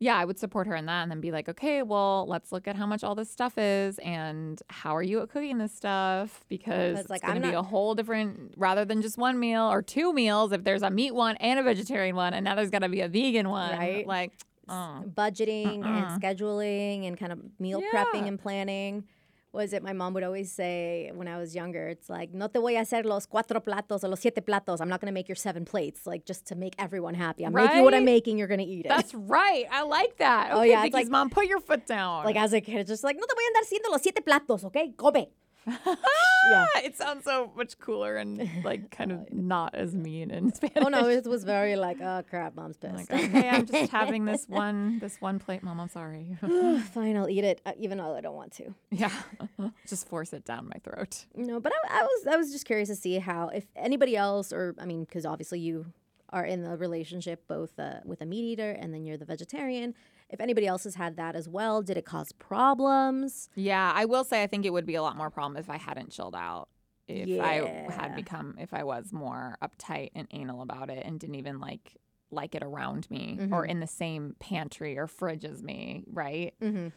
yeah, 0.00 0.16
I 0.16 0.24
would 0.24 0.38
support 0.38 0.68
her 0.68 0.76
in 0.76 0.86
that, 0.86 1.02
and 1.02 1.10
then 1.10 1.20
be 1.20 1.32
like, 1.32 1.48
okay, 1.48 1.82
well, 1.82 2.24
let's 2.28 2.52
look 2.52 2.68
at 2.68 2.76
how 2.76 2.86
much 2.86 3.02
all 3.02 3.16
this 3.16 3.28
stuff 3.28 3.58
is, 3.58 3.98
and 3.98 4.62
how 4.70 4.94
are 4.94 5.02
you 5.02 5.20
at 5.22 5.28
cooking 5.28 5.58
this 5.58 5.74
stuff 5.74 6.44
because 6.48 7.00
it's 7.00 7.10
like, 7.10 7.22
going 7.22 7.34
to 7.34 7.40
be 7.40 7.48
not- 7.52 7.58
a 7.58 7.62
whole 7.62 7.96
different 7.96 8.54
rather 8.56 8.84
than 8.84 9.02
just 9.02 9.18
one 9.18 9.40
meal 9.40 9.64
or 9.64 9.82
two 9.82 10.12
meals. 10.12 10.52
If 10.52 10.62
there's 10.62 10.82
a 10.82 10.90
meat 10.90 11.14
one 11.16 11.34
and 11.38 11.58
a 11.58 11.64
vegetarian 11.64 12.14
one, 12.14 12.32
and 12.32 12.44
now 12.44 12.54
there's 12.54 12.70
got 12.70 12.80
to 12.80 12.88
be 12.88 13.00
a 13.00 13.08
vegan 13.08 13.48
one, 13.48 13.76
Right. 13.76 14.06
Like, 14.06 14.34
oh. 14.68 15.02
Budgeting 15.16 15.82
Uh-uh. 15.84 15.88
and 16.12 16.22
scheduling 16.22 17.08
and 17.08 17.18
kind 17.18 17.32
of 17.32 17.40
meal 17.58 17.82
Yeah. 17.82 18.04
prepping 18.04 18.28
and 18.28 18.38
planning. 18.38 19.02
Was 19.52 19.72
it 19.72 19.82
my 19.82 19.94
mom 19.94 20.12
would 20.12 20.22
always 20.24 20.52
say 20.52 21.10
when 21.14 21.26
I 21.26 21.38
was 21.38 21.54
younger? 21.54 21.88
It's 21.88 22.10
like, 22.10 22.34
no 22.34 22.48
te 22.48 22.58
voy 22.58 22.76
a 22.76 22.80
hacer 22.82 23.04
los 23.06 23.26
cuatro 23.26 23.64
platos 23.64 24.04
o 24.04 24.08
los 24.08 24.20
siete 24.20 24.42
platos. 24.44 24.80
I'm 24.80 24.88
not 24.90 25.00
going 25.00 25.10
to 25.10 25.14
make 25.14 25.26
your 25.26 25.36
seven 25.36 25.64
plates, 25.64 26.06
like 26.06 26.26
just 26.26 26.46
to 26.48 26.54
make 26.54 26.74
everyone 26.78 27.14
happy. 27.14 27.44
I'm 27.46 27.54
making 27.54 27.82
what 27.82 27.94
I'm 27.94 28.04
making. 28.04 28.36
You're 28.36 28.46
going 28.46 28.60
to 28.60 28.66
eat 28.66 28.84
it. 28.84 28.90
That's 28.90 29.14
right. 29.14 29.64
I 29.72 29.82
like 29.84 30.18
that. 30.18 30.50
Oh, 30.52 30.60
Okay, 30.60 30.68
yeah, 30.70 30.84
it's 30.84 30.94
Vicky's 30.94 30.94
like- 31.06 31.08
mom, 31.10 31.30
put 31.30 31.46
your 31.46 31.60
foot 31.60 31.86
down. 31.86 32.24
like 32.26 32.36
as 32.36 32.52
a 32.52 32.60
kid, 32.60 32.76
it's 32.80 32.90
just 32.90 33.02
like, 33.02 33.16
no 33.16 33.22
te 33.22 33.34
voy 33.34 33.42
a 33.42 33.48
andar 33.50 33.64
haciendo 33.64 33.90
los 33.90 34.02
siete 34.02 34.20
platos, 34.22 34.64
okay? 34.64 34.92
Come. 34.98 35.26
Yeah. 35.68 36.66
it 36.84 36.96
sounds 36.96 37.24
so 37.24 37.52
much 37.56 37.78
cooler 37.78 38.16
and 38.16 38.48
like 38.64 38.90
kind 38.96 39.12
of 39.12 39.32
not 39.32 39.74
as 39.74 39.94
mean 39.94 40.30
in 40.30 40.52
Spanish. 40.54 40.84
Oh 40.84 40.88
no, 40.88 41.08
it 41.08 41.26
was 41.26 41.44
very 41.44 41.76
like, 41.76 42.00
oh 42.00 42.22
crap, 42.28 42.54
mom's 42.54 42.76
pissed. 42.76 43.10
like, 43.10 43.10
okay, 43.10 43.48
I'm 43.48 43.66
just 43.66 43.90
having 44.00 44.24
this 44.24 44.46
one 44.48 44.98
this 44.98 45.20
one 45.20 45.38
plate, 45.38 45.62
mom. 45.62 45.80
I'm 45.80 45.88
sorry. 45.88 46.36
Fine, 46.92 47.16
I'll 47.16 47.28
eat 47.28 47.44
it, 47.44 47.60
uh, 47.66 47.72
even 47.78 47.98
though 47.98 48.16
I 48.16 48.20
don't 48.20 48.36
want 48.36 48.52
to. 48.54 48.74
yeah, 48.90 49.12
just 49.86 50.08
force 50.08 50.32
it 50.32 50.44
down 50.44 50.70
my 50.72 50.80
throat. 50.80 51.26
No, 51.34 51.60
but 51.60 51.72
I, 51.72 52.00
I 52.00 52.02
was 52.02 52.26
I 52.26 52.36
was 52.36 52.52
just 52.52 52.64
curious 52.64 52.88
to 52.88 52.96
see 52.96 53.18
how 53.18 53.48
if 53.48 53.66
anybody 53.76 54.16
else 54.16 54.52
or 54.52 54.74
I 54.78 54.86
mean 54.86 55.04
because 55.04 55.26
obviously 55.26 55.60
you 55.60 55.86
are 56.30 56.44
in 56.44 56.62
the 56.62 56.76
relationship, 56.76 57.46
both 57.48 57.78
uh, 57.78 58.00
with 58.04 58.20
a 58.20 58.26
meat 58.26 58.44
eater 58.44 58.70
and 58.72 58.92
then 58.92 59.04
you're 59.04 59.16
the 59.16 59.24
vegetarian. 59.24 59.94
If 60.30 60.40
anybody 60.40 60.66
else 60.66 60.84
has 60.84 60.94
had 60.94 61.16
that 61.16 61.34
as 61.36 61.48
well, 61.48 61.80
did 61.82 61.96
it 61.96 62.04
cause 62.04 62.32
problems? 62.32 63.48
Yeah, 63.54 63.92
I 63.94 64.04
will 64.04 64.24
say 64.24 64.42
I 64.42 64.46
think 64.46 64.66
it 64.66 64.72
would 64.72 64.86
be 64.86 64.94
a 64.94 65.02
lot 65.02 65.16
more 65.16 65.30
problem 65.30 65.56
if 65.56 65.70
I 65.70 65.76
hadn't 65.78 66.10
chilled 66.10 66.34
out. 66.34 66.68
If 67.06 67.40
I 67.40 67.54
had 67.90 68.14
become 68.14 68.56
if 68.58 68.74
I 68.74 68.84
was 68.84 69.12
more 69.12 69.56
uptight 69.62 70.10
and 70.14 70.28
anal 70.30 70.60
about 70.60 70.90
it 70.90 71.06
and 71.06 71.18
didn't 71.18 71.36
even 71.36 71.58
like 71.60 71.96
like 72.30 72.54
it 72.54 72.62
around 72.62 73.10
me 73.10 73.38
or 73.50 73.64
Mhm. 73.64 73.70
in 73.70 73.80
the 73.80 73.86
same 73.86 74.36
pantry 74.38 74.98
or 74.98 75.06
fridge 75.06 75.46
as 75.46 75.62
me, 75.62 76.04
right? 76.12 76.52
Mm-hmm. 76.60 76.88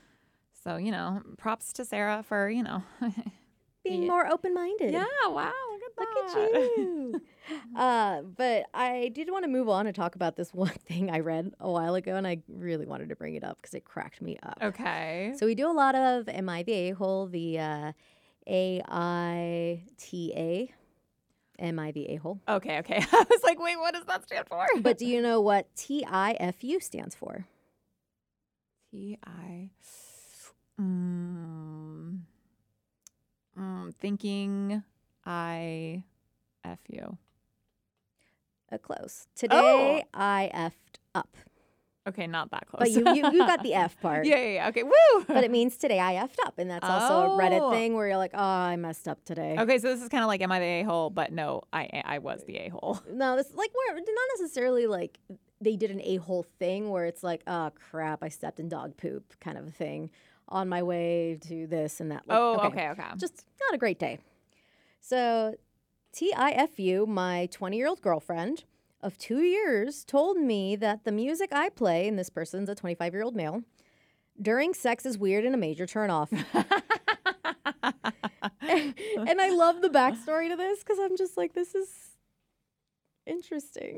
So, 0.63 0.75
you 0.75 0.91
know, 0.91 1.21
props 1.37 1.71
to 1.73 1.85
Sara 1.85 2.21
for, 2.23 2.49
you 2.49 2.63
know. 2.63 2.83
Being 3.85 4.03
Yeah. 4.03 4.07
more 4.09 4.27
open 4.27 4.53
minded. 4.53 4.91
yeah, 4.91 5.05
wow, 5.29 5.53
look 6.01 6.25
at 6.25 6.35
Look 6.35 6.45
at 6.45 6.51
that. 6.53 6.77
you. 6.77 7.21
uh, 7.75 8.21
but 8.21 8.65
I 8.73 9.09
did 9.13 9.29
want 9.31 9.43
to 9.43 9.49
move 9.49 9.69
on 9.69 9.87
and 9.87 9.95
talk 9.95 10.15
about 10.15 10.35
this 10.35 10.53
one 10.53 10.69
thing 10.69 11.09
I 11.09 11.19
read 11.19 11.53
a 11.59 11.69
while 11.69 11.95
ago, 11.95 12.15
and 12.15 12.27
I 12.27 12.41
really 12.47 12.85
wanted 12.85 13.09
to 13.09 13.15
bring 13.15 13.35
it 13.35 13.43
up 13.43 13.57
because 13.61 13.73
it 13.73 13.85
cracked 13.85 14.21
me 14.21 14.37
up. 14.43 14.57
okay. 14.61 15.33
So 15.37 15.45
we 15.45 15.55
do 15.55 15.69
a 15.69 15.73
lot 15.73 15.95
of 15.95 16.27
Am 16.29 16.49
I 16.49 16.63
the 16.63 16.73
A-hole, 16.73 17.27
the 17.27 17.59
uh, 17.59 17.91
A-I-T-A. 18.47 18.83
Am 21.59 21.79
I 21.79 21.91
the 21.91 22.09
A-hole? 22.09 22.39
Okay, 22.47 22.79
okay. 22.79 23.03
I 23.11 23.25
was 23.29 23.43
like, 23.43 23.59
wait, 23.59 23.77
what 23.77 23.93
does 23.93 24.05
that 24.05 24.23
stand 24.23 24.47
for? 24.47 24.65
But 24.79 24.97
do 24.97 25.05
you 25.05 25.21
know 25.21 25.41
what 25.41 25.67
T-I-F-U 25.75 26.79
stands 26.79 27.15
for? 27.15 27.45
T 28.89 29.17
I. 29.25 29.69
Mm, 30.79 32.21
thinking 33.99 34.83
I 35.25 36.03
F 36.63 36.79
you. 36.89 37.17
A 38.71 38.77
close. 38.79 39.27
Today, 39.35 39.55
Oh. 39.55 40.01
I 40.13 40.49
effed 40.53 40.97
up. 41.13 41.35
Okay, 42.07 42.25
not 42.25 42.49
that 42.51 42.65
close. 42.67 42.79
But 42.79 42.91
you, 42.91 43.03
you, 43.13 43.31
you 43.31 43.39
got 43.39 43.61
the 43.61 43.73
F 43.75 43.99
part. 44.01 44.25
yeah, 44.25 44.37
yeah, 44.37 44.53
yeah. 44.53 44.67
Okay, 44.69 44.83
woo. 44.83 45.23
But 45.27 45.43
it 45.43 45.51
means 45.51 45.77
today 45.77 45.99
I 45.99 46.13
effed 46.15 46.43
up. 46.45 46.57
And 46.57 46.69
that's 46.71 46.87
also 46.87 47.33
a 47.33 47.37
Reddit 47.37 47.59
Oh. 47.61 47.71
thing 47.71 47.93
where 47.95 48.07
you're 48.07 48.17
like, 48.17 48.31
oh, 48.33 48.39
I 48.41 48.75
messed 48.77 49.07
up 49.07 49.23
today. 49.25 49.55
okay, 49.59 49.77
so 49.77 49.89
this 49.89 50.01
is 50.01 50.09
kind 50.09 50.23
of 50.23 50.27
like, 50.27 50.41
am 50.41 50.51
I 50.51 50.59
the 50.59 50.65
a 50.65 50.83
hole? 50.83 51.09
But 51.09 51.31
no, 51.31 51.61
I 51.73 52.01
I 52.05 52.17
was 52.19 52.43
the 52.45 52.57
a 52.57 52.69
hole. 52.69 52.99
No, 53.11 53.35
this 53.35 53.53
like 53.53 53.71
we're 53.89 53.95
not 53.95 54.05
necessarily 54.39 54.87
like 54.87 55.19
they 55.59 55.75
did 55.75 55.91
an 55.91 56.01
a 56.01 56.15
hole 56.15 56.43
thing 56.57 56.89
where 56.89 57.05
it's 57.05 57.23
like, 57.23 57.43
oh 57.45 57.71
crap, 57.91 58.23
I 58.23 58.29
stepped 58.29 58.59
in 58.59 58.67
dog 58.69 58.95
poop 58.97 59.33
kind 59.41 59.57
of 59.57 59.67
a 59.67 59.71
thing 59.71 60.09
on 60.47 60.69
my 60.69 60.81
way 60.81 61.37
to 61.47 61.67
this 61.67 61.99
and 61.99 62.09
that. 62.11 62.23
Like, 62.27 62.37
Oh, 62.39 62.57
okay, 62.67 62.89
okay. 62.89 63.03
Just 63.17 63.45
not 63.61 63.75
a 63.75 63.77
great 63.77 63.99
day. 63.99 64.17
So 65.01 65.55
TIFU, 66.13 67.07
my 67.07 67.47
20 67.51 67.75
year 67.75 67.87
old 67.87 68.01
girlfriend 68.01 68.63
of 69.01 69.17
two 69.17 69.41
years, 69.41 70.05
told 70.05 70.37
me 70.37 70.75
that 70.77 71.03
the 71.03 71.11
music 71.11 71.49
I 71.51 71.69
play, 71.69 72.07
and 72.07 72.17
this 72.17 72.29
person's 72.29 72.69
a 72.69 72.75
25 72.75 73.13
year 73.13 73.23
old 73.23 73.35
male, 73.35 73.63
during 74.39 74.73
sex 74.73 75.05
is 75.05 75.17
weird 75.17 75.43
and 75.43 75.55
a 75.55 75.57
major 75.57 75.85
turnoff. 75.85 76.31
and 78.61 79.41
I 79.41 79.49
love 79.49 79.81
the 79.81 79.89
backstory 79.89 80.49
to 80.49 80.55
this 80.55 80.79
because 80.79 80.99
I'm 80.99 81.17
just 81.17 81.35
like, 81.35 81.53
this 81.53 81.73
is 81.73 81.89
interesting. 83.25 83.97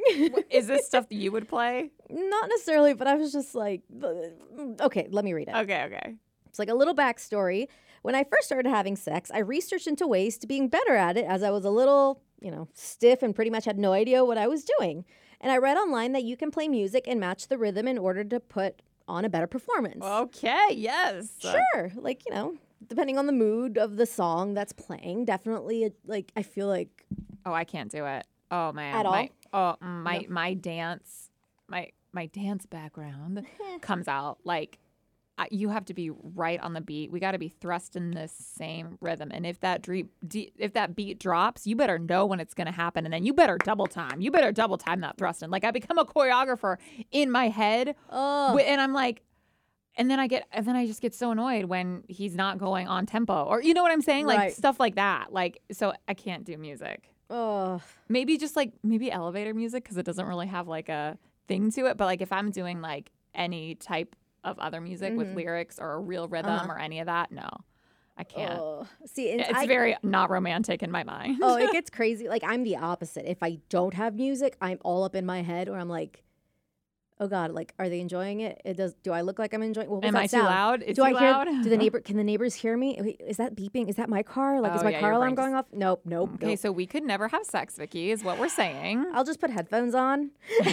is 0.50 0.68
this 0.68 0.86
stuff 0.86 1.10
that 1.10 1.16
you 1.16 1.32
would 1.32 1.48
play? 1.48 1.92
Not 2.10 2.50
necessarily, 2.50 2.94
but 2.94 3.08
I 3.08 3.16
was 3.16 3.34
just 3.34 3.56
like, 3.56 3.82
okay, 4.82 5.08
let 5.12 5.26
me 5.26 5.34
read 5.34 5.50
it. 5.50 5.56
Okay, 5.56 5.84
okay. 5.84 6.16
It's 6.54 6.60
like 6.60 6.70
a 6.70 6.76
little 6.76 6.94
backstory. 6.94 7.68
When 8.04 8.14
I 8.14 8.24
first 8.24 8.46
started 8.46 8.70
having 8.70 8.96
sex, 8.96 9.32
I 9.34 9.40
researched 9.40 9.88
into 9.88 10.06
ways 10.06 10.38
to 10.38 10.46
being 10.46 10.68
better 10.68 10.96
at 10.96 11.18
it 11.18 11.26
as 11.26 11.42
I 11.42 11.50
was 11.50 11.66
a 11.66 11.72
little, 11.72 12.22
you 12.40 12.52
know, 12.52 12.68
stiff 12.76 13.24
and 13.24 13.34
pretty 13.34 13.50
much 13.50 13.66
had 13.66 13.80
no 13.80 13.92
idea 13.92 14.24
what 14.24 14.38
I 14.38 14.46
was 14.46 14.64
doing. 14.78 15.04
And 15.42 15.52
I 15.52 15.58
read 15.58 15.78
online 15.78 16.12
that 16.12 16.24
you 16.24 16.38
can 16.38 16.52
play 16.52 16.68
music 16.68 17.06
and 17.08 17.20
match 17.20 17.48
the 17.48 17.58
rhythm 17.58 17.88
in 17.88 17.98
order 17.98 18.24
to 18.24 18.40
put 18.40 18.84
on 19.08 19.26
a 19.26 19.30
better 19.30 19.48
performance. 19.48 20.04
Okay, 20.04 20.68
yes. 20.74 21.32
Sure. 21.40 21.92
Like, 21.96 22.22
you 22.28 22.36
know, 22.36 22.54
depending 22.88 23.18
on 23.18 23.26
the 23.26 23.34
mood 23.34 23.80
of 23.80 23.96
the 23.98 24.06
song 24.06 24.54
that's 24.54 24.74
playing, 24.74 25.26
definitely 25.26 25.92
like 26.06 26.32
I 26.36 26.44
feel 26.44 26.68
like 26.68 27.08
Oh, 27.48 27.54
I 27.54 27.64
can't 27.64 27.90
do 27.92 28.06
it. 28.06 28.28
Oh 28.52 28.72
man. 28.74 28.96
At 28.96 29.06
my, 29.08 29.30
Oh, 29.52 29.76
mm, 29.84 30.04
my 30.04 30.26
my 30.30 30.54
dance, 30.54 31.32
my 31.68 31.90
my 32.12 32.28
dance 32.28 32.68
background 32.68 33.44
comes 33.82 34.08
out 34.08 34.38
like 34.44 34.78
you 35.50 35.70
have 35.70 35.86
to 35.86 35.94
be 35.94 36.10
right 36.12 36.60
on 36.60 36.74
the 36.74 36.82
beat. 36.82 37.12
We 37.12 37.20
got 37.20 37.32
to 37.32 37.40
be 37.40 37.50
thrust 37.50 37.96
in 37.96 38.12
the 38.12 38.28
same 38.28 38.98
rhythm. 39.02 39.30
And 39.34 39.46
if 39.46 39.60
that 39.62 39.82
dre- 39.82 40.06
de- 40.28 40.54
if 40.58 40.74
that 40.74 40.96
beat 40.96 41.20
drops, 41.20 41.66
you 41.66 41.76
better 41.76 41.98
know 41.98 42.26
when 42.26 42.40
it's 42.40 42.54
going 42.54 42.68
to 42.68 42.72
happen, 42.74 43.06
and 43.06 43.14
then 43.14 43.24
you 43.26 43.34
better 43.34 43.58
double 43.58 43.88
time. 43.88 44.22
You 44.22 44.30
better 44.32 44.52
double 44.52 44.78
time 44.78 45.02
that 45.02 45.18
thrusting. 45.18 45.50
Like 45.50 45.64
I 45.64 45.72
become 45.72 45.98
a 45.98 46.06
choreographer 46.06 46.78
in 47.12 47.32
my 47.32 47.50
head, 47.50 47.96
Wi- 48.12 48.62
and 48.68 48.80
I'm 48.80 48.94
like, 48.94 49.22
and 49.96 50.10
then 50.10 50.20
I 50.20 50.28
get, 50.28 50.46
and 50.52 50.66
then 50.68 50.76
I 50.76 50.86
just 50.88 51.02
get 51.02 51.14
so 51.16 51.32
annoyed 51.32 51.66
when 51.66 52.04
he's 52.08 52.36
not 52.36 52.58
going 52.58 52.88
on 52.88 53.06
tempo, 53.06 53.44
or 53.44 53.62
you 53.62 53.74
know 53.74 53.82
what 53.84 53.92
I'm 53.92 54.02
saying, 54.02 54.26
like 54.28 54.38
Right. 54.40 54.54
stuff 54.54 54.80
like 54.80 54.96
that. 54.96 55.34
Like, 55.34 55.62
so 55.72 55.94
I 56.08 56.14
can't 56.14 56.44
do 56.46 56.58
music. 56.58 57.10
oh 57.30 57.82
Maybe 58.08 58.38
just 58.38 58.56
like 58.56 58.72
maybe 58.84 59.12
elevator 59.12 59.54
music 59.54 59.84
because 59.84 59.98
it 59.98 60.06
doesn't 60.06 60.28
really 60.28 60.48
have 60.48 60.68
like 60.68 60.90
a 60.90 61.18
thing 61.48 61.72
to 61.72 61.88
it. 61.88 61.98
But 61.98 62.06
like 62.06 62.22
if 62.22 62.32
I'm 62.32 62.52
doing 62.52 62.82
like 62.82 63.12
any 63.36 63.76
type 63.76 64.16
of 64.44 64.60
other 64.60 64.82
music 64.82 65.16
with 65.16 65.28
Mhm. 65.30 65.36
lyrics 65.36 65.80
or 65.80 65.94
a 65.94 66.00
real 66.00 66.28
rhythm 66.28 66.50
Uh-huh. 66.54 66.72
or 66.74 66.80
any 66.80 67.00
of 67.00 67.06
that, 67.08 67.32
no, 67.32 67.50
I 68.18 68.24
can't. 68.24 68.60
oh. 68.60 68.88
See, 69.06 69.32
and 69.32 69.42
it's 69.42 69.52
I, 69.54 69.66
very 69.66 69.96
not 70.04 70.30
romantic 70.30 70.84
in 70.84 70.92
my 70.92 71.04
mind. 71.04 71.40
oh, 71.42 71.56
it 71.58 71.72
gets 71.72 71.90
crazy. 71.90 72.28
Like 72.28 72.44
I'm 72.46 72.64
the 72.64 72.78
opposite. 72.78 73.30
If 73.30 73.42
I 73.42 73.60
don't 73.70 73.94
have 73.94 74.16
music, 74.16 74.58
I'm 74.62 74.80
all 74.84 75.04
up 75.04 75.16
in 75.16 75.26
my 75.26 75.42
head, 75.42 75.68
or 75.70 75.78
I'm 75.78 75.90
like, 75.90 76.24
oh 77.24 77.28
god, 77.28 77.52
like 77.52 77.74
are 77.80 77.88
they 77.90 78.00
enjoying 78.02 78.42
it? 78.42 78.62
It 78.66 78.76
does. 78.78 78.94
Do 79.04 79.12
I 79.14 79.22
look 79.22 79.40
like 79.40 79.54
I'm 79.54 79.64
enjoying? 79.64 79.90
Was 79.90 80.02
Am 80.04 80.14
that 80.14 80.20
I 80.20 80.24
too 80.24 80.30
sound? 80.32 80.46
loud? 80.46 80.82
It's 80.82 80.96
do 80.98 81.02
too 81.02 81.04
I 81.04 81.10
hear? 81.20 81.32
loud? 81.32 81.46
Do 81.64 81.70
the 81.70 81.78
neighbor? 81.78 82.00
Can 82.08 82.18
the 82.18 82.24
neighbors 82.24 82.54
hear 82.54 82.76
me? 82.76 83.16
Is 83.20 83.38
that 83.38 83.56
beeping? 83.56 83.88
Is 83.90 83.96
that 83.96 84.10
my 84.10 84.24
car? 84.24 84.60
Like 84.62 84.74
is 84.76 84.82
Oh, 84.82 84.84
my 84.86 84.92
yeah, 84.92 85.00
car 85.00 85.14
alarm 85.14 85.36
going 85.36 85.54
off? 85.54 85.66
Nope, 85.72 86.02
nope. 86.06 86.32
Okay, 86.36 86.48
nope. 86.52 86.60
so 86.60 86.72
we 86.72 86.86
could 86.86 87.04
never 87.04 87.28
have 87.30 87.46
sex, 87.46 87.78
Vicky, 87.78 88.12
is 88.12 88.24
what 88.24 88.38
we're 88.40 88.50
saying. 88.50 89.06
I'll 89.14 89.24
just 89.24 89.40
put 89.40 89.50
headphones 89.50 89.96
on. 89.96 90.32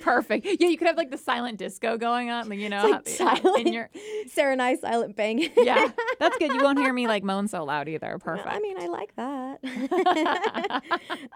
Perfect. 0.00 0.46
Yeah, 0.60 0.68
you 0.68 0.76
could 0.76 0.86
have 0.86 0.96
like 0.96 1.10
the 1.10 1.18
silent 1.18 1.58
disco 1.58 1.96
going 1.96 2.30
on, 2.30 2.50
you 2.58 2.68
know, 2.68 2.84
like 2.88 3.18
how- 3.18 3.34
in 3.36 3.42
silent. 3.42 3.72
your 3.72 3.90
Sara 4.28 4.52
and 4.52 4.62
I 4.62 4.74
silent 4.76 5.16
banging. 5.16 5.50
yeah, 5.56 5.88
that's 6.18 6.36
good. 6.38 6.52
You 6.52 6.62
won't 6.62 6.78
hear 6.78 6.92
me 6.92 7.06
like 7.06 7.22
moan 7.24 7.48
so 7.48 7.64
loud 7.64 7.88
either. 7.88 8.18
Perfect. 8.18 8.48
I 8.48 8.58
mean, 8.60 8.76
I 8.80 8.86
like 8.86 9.14
that. 9.16 9.58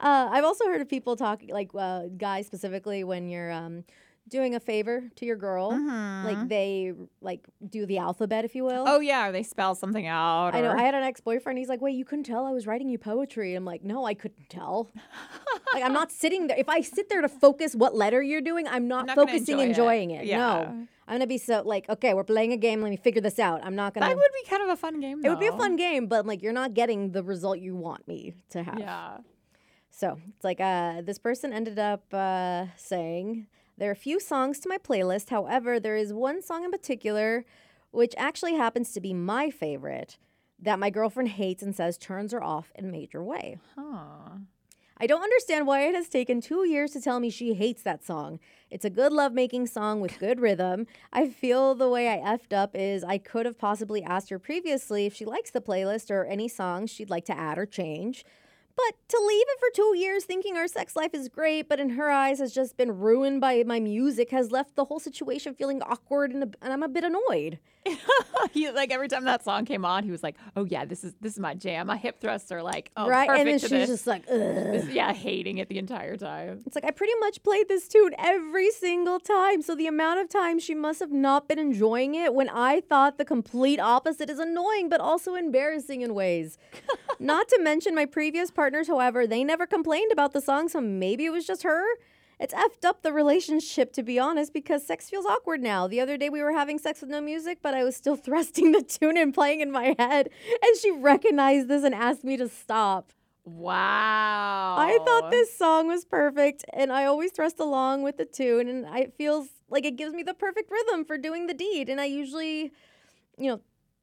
uh, 0.00 0.28
I've 0.32 0.44
also 0.44 0.66
heard 0.66 0.80
of 0.80 0.88
people 0.88 1.16
talk, 1.16 1.40
like 1.48 1.70
uh, 1.76 2.04
guys 2.16 2.46
specifically, 2.46 3.04
when 3.04 3.27
you're 3.28 3.50
um, 3.52 3.84
doing 4.28 4.54
a 4.54 4.60
favor 4.60 5.04
to 5.16 5.24
your 5.24 5.36
girl, 5.36 5.72
Mhm. 5.72 6.24
like 6.24 6.48
they 6.48 6.92
like 7.22 7.46
do 7.66 7.86
the 7.86 7.96
alphabet, 7.98 8.44
if 8.44 8.54
you 8.54 8.62
will. 8.64 8.84
oh 8.86 9.00
yeah, 9.00 9.30
they 9.30 9.42
spell 9.42 9.74
something 9.74 10.06
out. 10.06 10.54
I 10.54 10.60
know. 10.60 10.72
I 10.72 10.82
had 10.82 10.94
an 10.94 11.02
ex 11.02 11.20
boyfriend. 11.20 11.58
He's 11.58 11.68
like, 11.70 11.80
"Wait, 11.80 11.92
you 11.94 12.04
couldn't 12.04 12.24
tell 12.24 12.44
I 12.44 12.50
was 12.50 12.66
writing 12.66 12.88
you 12.90 12.98
poetry?" 12.98 13.54
I'm 13.54 13.64
like, 13.64 13.82
"No, 13.82 14.04
I 14.04 14.12
couldn't 14.14 14.50
tell. 14.50 14.90
like, 15.74 15.82
I'm 15.82 15.94
not 15.94 16.12
sitting 16.12 16.46
there. 16.48 16.58
If 16.58 16.68
I 16.68 16.82
sit 16.82 17.08
there 17.08 17.22
to 17.22 17.28
focus 17.28 17.74
what 17.74 17.94
letter 17.94 18.22
you're 18.22 18.42
doing, 18.42 18.66
I'm 18.68 18.86
not, 18.86 19.06
not 19.06 19.16
focusing, 19.16 19.60
enjoy 19.60 19.68
enjoying 19.70 20.10
it. 20.10 20.26
Yeah. 20.26 20.36
No, 20.38 20.86
I'm 21.08 21.14
gonna 21.14 21.26
be 21.26 21.38
so 21.38 21.62
like, 21.64 21.88
okay, 21.88 22.12
we're 22.12 22.22
playing 22.24 22.52
a 22.52 22.58
game. 22.58 22.82
Let 22.82 22.90
me 22.90 22.98
figure 22.98 23.22
this 23.22 23.38
out. 23.38 23.64
I'm 23.64 23.74
not 23.76 23.94
gonna. 23.94 24.08
that 24.08 24.14
would 24.16 24.32
be 24.44 24.48
kind 24.50 24.62
of 24.62 24.68
a 24.68 24.76
fun 24.76 25.00
game. 25.00 25.24
it 25.24 25.28
would 25.30 25.40
be 25.40 25.46
a 25.46 25.52
fun 25.56 25.76
game, 25.76 26.06
but 26.06 26.26
like, 26.26 26.42
you're 26.42 26.52
not 26.52 26.74
getting 26.74 27.12
the 27.12 27.22
result 27.22 27.60
you 27.60 27.74
want 27.74 28.06
me 28.06 28.34
to 28.50 28.62
have. 28.62 28.78
Yeah. 28.78 29.16
So 29.98 30.20
it's 30.28 30.44
like 30.44 30.60
uh, 30.60 31.02
this 31.02 31.18
person 31.18 31.52
ended 31.52 31.76
up 31.76 32.14
uh, 32.14 32.66
saying 32.76 33.48
there 33.76 33.88
are 33.88 33.92
a 33.92 33.96
few 33.96 34.20
songs 34.20 34.60
to 34.60 34.68
my 34.68 34.78
playlist. 34.78 35.30
However, 35.30 35.80
there 35.80 35.96
is 35.96 36.12
one 36.12 36.40
song 36.40 36.62
in 36.62 36.70
particular, 36.70 37.44
which 37.90 38.14
actually 38.16 38.54
happens 38.54 38.92
to 38.92 39.00
be 39.00 39.12
my 39.12 39.50
favorite, 39.50 40.16
that 40.60 40.78
my 40.78 40.88
girlfriend 40.88 41.30
hates 41.30 41.64
and 41.64 41.74
says 41.74 41.98
turns 41.98 42.30
her 42.30 42.40
off 42.40 42.70
in 42.76 42.84
a 42.84 42.92
major 42.92 43.24
way. 43.24 43.58
Huh. 43.74 44.36
I 45.00 45.06
don't 45.08 45.22
understand 45.22 45.66
why 45.66 45.88
it 45.88 45.96
has 45.96 46.08
taken 46.08 46.40
two 46.40 46.64
years 46.64 46.92
to 46.92 47.00
tell 47.00 47.18
me 47.18 47.28
she 47.28 47.54
hates 47.54 47.82
that 47.82 48.04
song. 48.04 48.38
It's 48.70 48.84
a 48.84 48.90
good 48.90 49.12
lovemaking 49.12 49.66
song 49.66 50.00
with 50.00 50.20
good 50.20 50.38
rhythm. 50.38 50.86
I 51.12 51.28
feel 51.28 51.74
the 51.74 51.88
way 51.88 52.08
I 52.08 52.18
effed 52.18 52.52
up 52.52 52.70
is 52.74 53.02
I 53.02 53.18
could 53.18 53.46
have 53.46 53.58
possibly 53.58 54.04
asked 54.04 54.30
her 54.30 54.38
previously 54.38 55.06
if 55.06 55.14
she 55.14 55.24
likes 55.24 55.50
the 55.50 55.60
playlist 55.60 56.12
or 56.12 56.24
any 56.24 56.46
songs 56.46 56.90
she'd 56.90 57.10
like 57.10 57.24
to 57.24 57.36
add 57.36 57.58
or 57.58 57.66
change. 57.66 58.24
But 58.78 58.94
to 59.08 59.18
leave 59.26 59.46
it 59.48 59.58
for 59.58 59.74
two 59.74 59.96
years 59.96 60.24
thinking 60.24 60.56
our 60.56 60.68
sex 60.68 60.94
life 60.94 61.12
is 61.12 61.28
great, 61.28 61.68
but 61.68 61.80
in 61.80 61.90
her 61.90 62.12
eyes 62.12 62.38
has 62.38 62.52
just 62.52 62.76
been 62.76 62.96
ruined 62.96 63.40
by 63.40 63.64
my 63.66 63.80
music, 63.80 64.30
has 64.30 64.52
left 64.52 64.76
the 64.76 64.84
whole 64.84 65.00
situation 65.00 65.52
feeling 65.52 65.82
awkward 65.82 66.30
and, 66.30 66.56
and 66.62 66.72
I'm 66.72 66.84
a 66.84 66.88
bit 66.88 67.02
annoyed. 67.02 67.58
he 68.52 68.70
like 68.70 68.92
every 68.92 69.08
time 69.08 69.24
that 69.24 69.42
song 69.42 69.64
came 69.64 69.84
on, 69.84 70.04
he 70.04 70.10
was 70.10 70.22
like, 70.22 70.36
"Oh 70.56 70.64
yeah, 70.64 70.84
this 70.84 71.04
is 71.04 71.14
this 71.20 71.32
is 71.32 71.38
my 71.38 71.54
jam. 71.54 71.86
My 71.86 71.96
hip 71.96 72.20
thrusts 72.20 72.52
are 72.52 72.62
like, 72.62 72.90
oh, 72.96 73.08
right? 73.08 73.28
And 73.30 73.48
then 73.48 73.58
she's 73.58 73.70
this. 73.70 73.88
just 73.88 74.06
like. 74.06 74.26
This- 74.26 74.88
yeah, 74.88 75.12
hating 75.12 75.58
it 75.58 75.68
the 75.68 75.78
entire 75.78 76.16
time. 76.16 76.62
It's 76.66 76.74
like 76.74 76.84
I 76.84 76.90
pretty 76.90 77.14
much 77.20 77.42
played 77.42 77.68
this 77.68 77.88
tune 77.88 78.14
every 78.18 78.70
single 78.70 79.18
time. 79.18 79.62
So 79.62 79.74
the 79.74 79.86
amount 79.86 80.20
of 80.20 80.28
time 80.28 80.58
she 80.58 80.74
must 80.74 81.00
have 81.00 81.12
not 81.12 81.48
been 81.48 81.58
enjoying 81.58 82.14
it 82.14 82.34
when 82.34 82.48
I 82.48 82.80
thought 82.80 83.18
the 83.18 83.24
complete 83.24 83.80
opposite 83.80 84.30
is 84.30 84.38
annoying 84.38 84.88
but 84.88 85.00
also 85.00 85.34
embarrassing 85.34 86.02
in 86.02 86.14
ways. 86.14 86.58
Not 87.20 87.48
to 87.48 87.58
mention 87.60 87.96
my 87.96 88.06
previous 88.06 88.50
partners, 88.68 88.88
however, 88.88 89.26
they 89.26 89.42
never 89.42 89.66
complained 89.66 90.12
about 90.12 90.34
the 90.34 90.42
song, 90.42 90.68
so 90.68 90.78
maybe 90.78 91.24
it 91.24 91.30
was 91.30 91.46
just 91.46 91.62
her. 91.62 91.82
It's 92.38 92.52
effed 92.52 92.84
up 92.84 93.00
the 93.00 93.14
relationship, 93.14 93.94
to 93.94 94.02
be 94.02 94.18
honest, 94.18 94.52
because 94.52 94.86
sex 94.86 95.08
feels 95.08 95.24
awkward 95.24 95.62
now. 95.62 95.88
The 95.88 96.00
other 96.00 96.18
day 96.18 96.28
we 96.28 96.42
were 96.42 96.52
having 96.52 96.78
sex 96.78 97.00
with 97.00 97.08
no 97.08 97.22
music, 97.22 97.60
but 97.62 97.72
I 97.72 97.82
was 97.82 97.96
still 97.96 98.14
thrusting 98.26 98.72
the 98.72 98.82
tune 98.82 99.16
and 99.16 99.32
playing 99.32 99.60
in 99.62 99.72
my 99.72 99.94
head, 99.98 100.28
and 100.62 100.76
she 100.76 100.90
recognized 100.90 101.68
this 101.68 101.82
and 101.82 101.94
asked 101.94 102.24
me 102.24 102.36
to 102.36 102.46
stop. 102.46 103.10
Wow. 103.46 104.76
I 104.78 104.98
thought 105.06 105.30
this 105.30 105.56
song 105.56 105.86
was 105.86 106.04
perfect, 106.04 106.66
and 106.74 106.92
I 106.92 107.06
always 107.06 107.32
thrust 107.32 107.58
along 107.60 108.02
with 108.02 108.18
the 108.18 108.26
tune, 108.26 108.68
and 108.68 108.86
I, 108.86 108.98
it 108.98 109.14
feels 109.16 109.48
like 109.70 109.86
it 109.86 109.96
gives 109.96 110.12
me 110.12 110.22
the 110.22 110.34
perfect 110.34 110.70
rhythm 110.70 111.06
for 111.06 111.16
doing 111.16 111.46
the 111.46 111.54
deed. 111.54 111.88
And 111.88 112.02
I 112.02 112.04
usually, 112.04 112.70
you 113.38 113.50
know, 113.50 113.60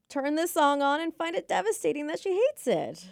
turn 0.10 0.34
this 0.34 0.52
song 0.52 0.82
on 0.82 1.02
and 1.02 1.14
find 1.14 1.36
it 1.36 1.48
devastating 1.48 2.08
that 2.08 2.20
she 2.20 2.34
hates 2.34 2.66
it. 2.66 3.06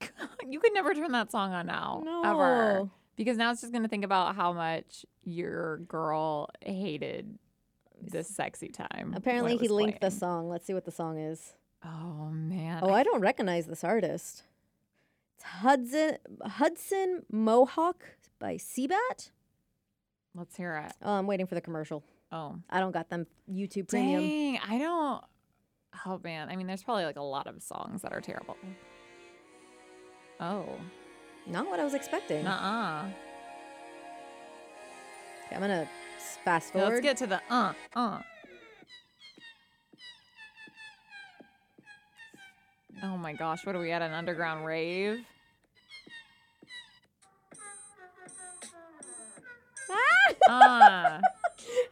you 0.48 0.60
could 0.60 0.72
never 0.74 0.94
turn 0.94 1.12
that 1.12 1.30
song 1.30 1.52
on 1.52 1.66
now. 1.66 2.02
Ever. 2.24 2.90
Because 3.16 3.36
now 3.36 3.50
it's 3.50 3.62
just 3.62 3.72
going 3.72 3.82
to 3.82 3.88
think 3.88 4.04
about 4.04 4.36
how 4.36 4.52
much 4.52 5.06
your 5.24 5.78
girl 5.78 6.50
hated 6.60 7.38
this 8.00 8.28
sexy 8.28 8.68
time. 8.68 9.14
Apparently, 9.16 9.56
he 9.56 9.68
linked 9.68 10.00
the 10.00 10.10
song. 10.10 10.48
Let's 10.48 10.66
see 10.66 10.74
what 10.74 10.84
the 10.84 10.90
song 10.90 11.18
is. 11.18 11.54
Oh, 11.84 12.28
man. 12.30 12.80
Oh, 12.82 12.92
I 12.92 13.02
don't 13.02 13.20
recognize 13.20 13.66
this 13.66 13.84
artist. 13.84 14.42
It's 15.36 15.44
Hudson 15.44 16.18
Hudson 16.44 17.22
Mohawke 17.30 18.16
by 18.38 18.56
Cbat. 18.56 19.30
Let's 20.34 20.56
hear 20.56 20.76
it. 20.86 20.92
Oh, 21.02 21.12
I'm 21.12 21.26
waiting 21.26 21.46
for 21.46 21.54
the 21.54 21.60
commercial. 21.60 22.02
Oh. 22.30 22.56
I 22.68 22.80
don't 22.80 22.92
got 22.92 23.08
them 23.08 23.26
YouTube 23.50 23.88
Premium. 23.88 24.20
Dang. 24.20 24.58
I 24.68 24.78
don't. 24.78 25.24
Oh, 26.04 26.20
man. 26.22 26.50
I 26.50 26.56
mean, 26.56 26.66
there's 26.66 26.82
probably 26.82 27.04
like 27.04 27.16
a 27.16 27.22
lot 27.22 27.46
of 27.46 27.62
songs 27.62 28.02
that 28.02 28.12
are 28.12 28.20
terrible. 28.20 28.56
Oh. 30.40 30.66
Not 31.46 31.66
what 31.68 31.78
I 31.80 31.84
was 31.84 31.94
expecting. 31.94 32.46
Uh 32.46 32.50
uh 32.50 33.08
Okay, 35.46 35.54
I'm 35.54 35.60
gonna 35.60 35.88
fast 36.44 36.72
forward. 36.72 36.88
Let's 36.90 37.00
get 37.00 37.16
to 37.18 37.26
the 37.26 37.40
uh, 37.48 37.72
uh. 37.94 38.20
Oh 43.04 43.16
my 43.16 43.32
gosh, 43.32 43.64
what 43.64 43.76
are 43.76 43.78
we 43.78 43.92
at? 43.92 44.02
An 44.02 44.12
underground 44.12 44.64
rave? 44.64 45.20
Uh, 50.48 51.20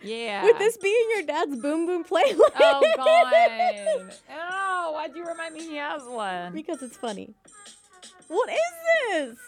yeah. 0.03 0.45
With 0.45 0.59
this 0.59 0.77
being 0.77 1.07
your 1.15 1.23
dad's 1.23 1.57
boom 1.57 1.87
boom 1.87 2.05
playlist. 2.05 2.51
Oh 2.61 2.83
god. 2.97 4.13
Oh, 4.31 4.93
why'd 4.93 5.15
you 5.17 5.25
remind 5.25 5.55
me 5.55 5.63
he 5.63 5.77
has 5.77 6.03
one? 6.05 6.53
because 6.53 6.83
it's 6.83 6.97
funny. 6.97 7.35
What 8.29 8.49
is 8.51 8.59
this? 9.11 9.39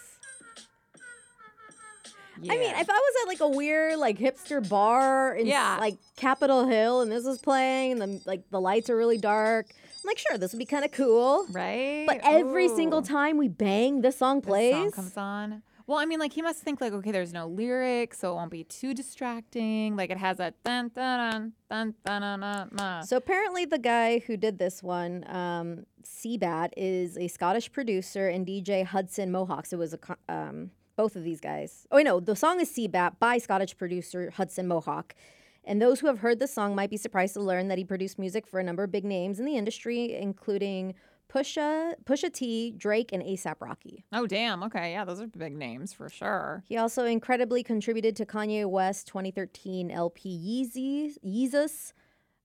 I 2.49 2.55
mean, 2.55 2.69
if 2.75 2.87
I 2.89 2.93
was 2.93 3.13
at 3.23 3.27
like 3.27 3.39
a 3.39 3.47
weird 3.49 3.97
like 3.97 4.19
hipster 4.19 4.67
bar 4.67 5.33
in 5.33 5.47
Yeah. 5.47 5.77
like 5.79 5.97
Capitol 6.17 6.67
Hill 6.67 7.01
and 7.01 7.11
this 7.11 7.25
was 7.25 7.39
playing 7.39 7.93
and 7.93 8.01
the 8.01 8.21
like 8.29 8.47
the 8.51 8.61
lights 8.61 8.91
are 8.91 8.95
really 8.95 9.17
dark, 9.17 9.65
I'm 9.71 10.07
like, 10.07 10.19
sure, 10.19 10.37
this 10.37 10.51
would 10.53 10.59
be 10.59 10.65
kind 10.65 10.85
of 10.85 10.91
cool. 10.91 11.47
right? 11.51 12.05
But 12.05 12.19
every 12.23 12.67
single 12.69 13.01
time 13.01 13.37
we 13.37 13.47
bang, 13.47 14.01
this 14.01 14.17
song 14.17 14.41
This 14.41 14.47
plays. 14.47 14.73
song 14.75 14.91
comes 14.91 15.17
on. 15.17 15.63
Well, 15.87 15.97
I 15.97 16.05
mean, 16.05 16.19
like 16.19 16.33
he 16.33 16.41
must 16.43 16.61
think 16.61 16.79
like, 16.79 16.93
okay, 16.93 17.11
there's 17.11 17.33
no 17.33 17.47
lyrics, 17.47 18.19
so 18.19 18.33
it 18.33 18.35
won't 18.35 18.51
be 18.51 18.65
too 18.65 18.93
distracting. 18.93 19.95
Like 19.95 20.11
it 20.11 20.17
has 20.17 20.39
a 20.39 20.53
dun 20.63 20.91
dun 20.93 21.53
dun 21.71 21.93
dun 22.05 22.21
dun 22.21 22.39
dun. 22.41 22.69
dun. 22.75 23.03
So 23.03 23.17
apparently, 23.17 23.65
the 23.65 23.79
guy 23.79 24.19
who 24.19 24.37
did 24.37 24.59
this 24.59 24.83
one, 24.83 25.23
um, 25.33 25.85
Cbat, 26.07 26.71
is 26.77 27.17
a 27.17 27.27
Scottish 27.27 27.71
producer 27.71 28.27
and 28.27 28.45
DJ 28.45 28.85
Hudson 28.85 29.31
Mohawkes. 29.31 29.73
It 29.73 29.77
was 29.77 29.93
a 29.93 29.99
um, 30.29 30.71
both 30.95 31.15
of 31.15 31.23
these 31.23 31.39
guys. 31.39 31.87
Oh, 31.91 31.99
no, 31.99 32.19
the 32.19 32.35
song 32.35 32.59
is 32.59 32.71
Cbat 32.71 33.19
by 33.19 33.37
Scottish 33.37 33.77
producer 33.77 34.31
Hudson 34.31 34.67
Mohawke. 34.67 35.15
And 35.63 35.81
those 35.81 35.99
who 35.99 36.07
have 36.07 36.19
heard 36.19 36.39
the 36.39 36.47
song 36.47 36.75
might 36.75 36.89
be 36.89 36.97
surprised 36.97 37.33
to 37.33 37.41
learn 37.41 37.67
that 37.67 37.77
he 37.77 37.83
produced 37.83 38.17
music 38.17 38.47
for 38.47 38.59
a 38.59 38.63
number 38.63 38.83
of 38.83 38.91
big 38.91 39.03
names 39.03 39.39
in 39.39 39.45
the 39.45 39.57
industry, 39.57 40.15
including 40.15 40.95
Pusha, 41.29 41.95
Pusha 42.05 42.31
T, 42.31 42.71
Drake, 42.71 43.11
and 43.11 43.21
ASAP 43.21 43.55
Rocky. 43.59 44.05
Oh 44.13 44.25
damn. 44.25 44.63
Okay, 44.63 44.93
yeah, 44.93 45.03
those 45.03 45.19
are 45.19 45.27
big 45.27 45.55
names 45.55 45.93
for 45.93 46.09
sure. 46.09 46.63
He 46.67 46.77
also 46.77 47.05
incredibly 47.05 47.63
contributed 47.63 48.15
to 48.15 48.25
Kanye 48.25 48.65
West 48.65 49.07
2013 49.07 49.91
LP 49.91 50.29
Yeezy, 50.29 51.17
Yeezus. 51.25 51.91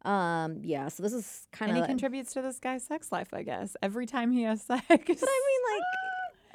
Um, 0.04 0.58
yeah, 0.62 0.88
so 0.88 1.02
this 1.02 1.12
is 1.12 1.46
kind 1.52 1.70
of. 1.70 1.76
And 1.76 1.84
he 1.84 1.88
contributes 1.88 2.32
to 2.34 2.42
this 2.42 2.58
guy's 2.58 2.84
sex 2.84 3.12
life, 3.12 3.28
I 3.32 3.42
guess. 3.42 3.76
Every 3.82 4.06
time 4.06 4.30
he 4.32 4.42
has 4.42 4.62
sex. 4.66 4.84
But 4.88 4.98
I 4.98 5.04
mean, 5.04 5.62
like, 5.72 5.82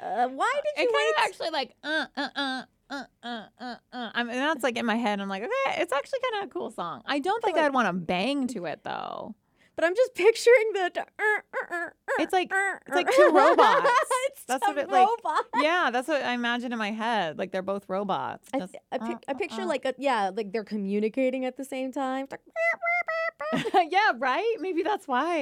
uh, 0.02 0.28
why 0.28 0.52
did 0.64 0.82
it 0.82 0.84
you 0.84 0.92
kind 0.92 0.96
wait? 0.96 1.24
of 1.24 1.28
actually 1.28 1.50
like 1.50 1.74
uh 1.82 2.06
uh 2.16 2.28
uh 2.36 2.62
uh 2.90 3.04
uh 3.22 3.42
uh 3.60 3.74
uh. 3.92 4.10
I 4.14 4.22
mean, 4.24 4.36
that's 4.36 4.62
like 4.62 4.76
in 4.76 4.86
my 4.86 4.96
head. 4.96 5.20
I'm 5.20 5.28
like, 5.28 5.42
okay, 5.42 5.80
it's 5.82 5.92
actually 5.92 6.20
kind 6.30 6.42
of 6.44 6.50
a 6.50 6.52
cool 6.52 6.70
song. 6.70 7.02
I 7.06 7.18
don't 7.18 7.42
think 7.42 7.56
like- 7.56 7.66
I'd 7.66 7.74
want 7.74 7.88
to 7.88 7.92
bang 7.94 8.46
to 8.48 8.66
it 8.66 8.80
though. 8.84 9.34
But 9.78 9.84
I'm 9.84 9.94
just 9.94 10.12
picturing 10.26 10.72
the. 10.74 10.90
uh, 10.98 11.02
uh, 11.20 11.74
uh, 11.76 11.88
It's 12.18 12.32
like- 12.32 12.50
it's 12.86 12.96
like 12.96 13.08
two 13.14 13.30
robots. 13.32 13.88
it's 14.26 14.44
That's 14.48 14.64
two 14.66 14.72
what 14.72 14.78
it, 14.78 14.90
like- 14.90 15.06
robots. 15.06 15.48
Yeah, 15.60 15.90
that's 15.92 16.08
what 16.08 16.22
I 16.22 16.32
imagine 16.32 16.72
in 16.72 16.78
my 16.78 16.90
head. 16.90 17.38
Like 17.38 17.52
they're 17.52 17.62
both 17.62 17.84
robots. 17.88 18.48
I, 18.52 18.66
I, 18.90 18.98
pic- 18.98 19.24
I 19.28 19.34
picture 19.34 19.64
like 19.64 19.84
a 19.84 19.94
yeah, 19.98 20.30
like 20.34 20.50
they're 20.52 20.64
communicating 20.64 21.44
at 21.44 21.56
the 21.56 21.64
same 21.64 21.92
time. 21.92 22.26
Yeah, 23.90 24.12
right. 24.18 24.56
Maybe 24.60 24.82
that's 24.82 25.06
why. 25.06 25.36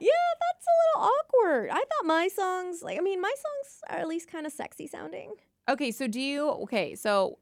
yeah, 0.00 0.10
that's 0.42 0.66
a 0.66 0.74
little 1.00 1.10
awkward. 1.20 1.70
I 1.70 1.76
thought 1.76 2.04
my 2.04 2.28
songs, 2.28 2.82
like, 2.82 2.98
I 2.98 3.00
mean, 3.00 3.20
my 3.20 3.32
songs 3.36 3.80
are 3.88 3.98
at 3.98 4.08
least 4.08 4.28
kind 4.30 4.46
of 4.46 4.52
sexy 4.52 4.86
sounding. 4.88 5.32
Okay, 5.68 5.90
so 5.92 6.06
do 6.06 6.20
you? 6.20 6.50
Okay, 6.64 6.94
so 6.96 7.38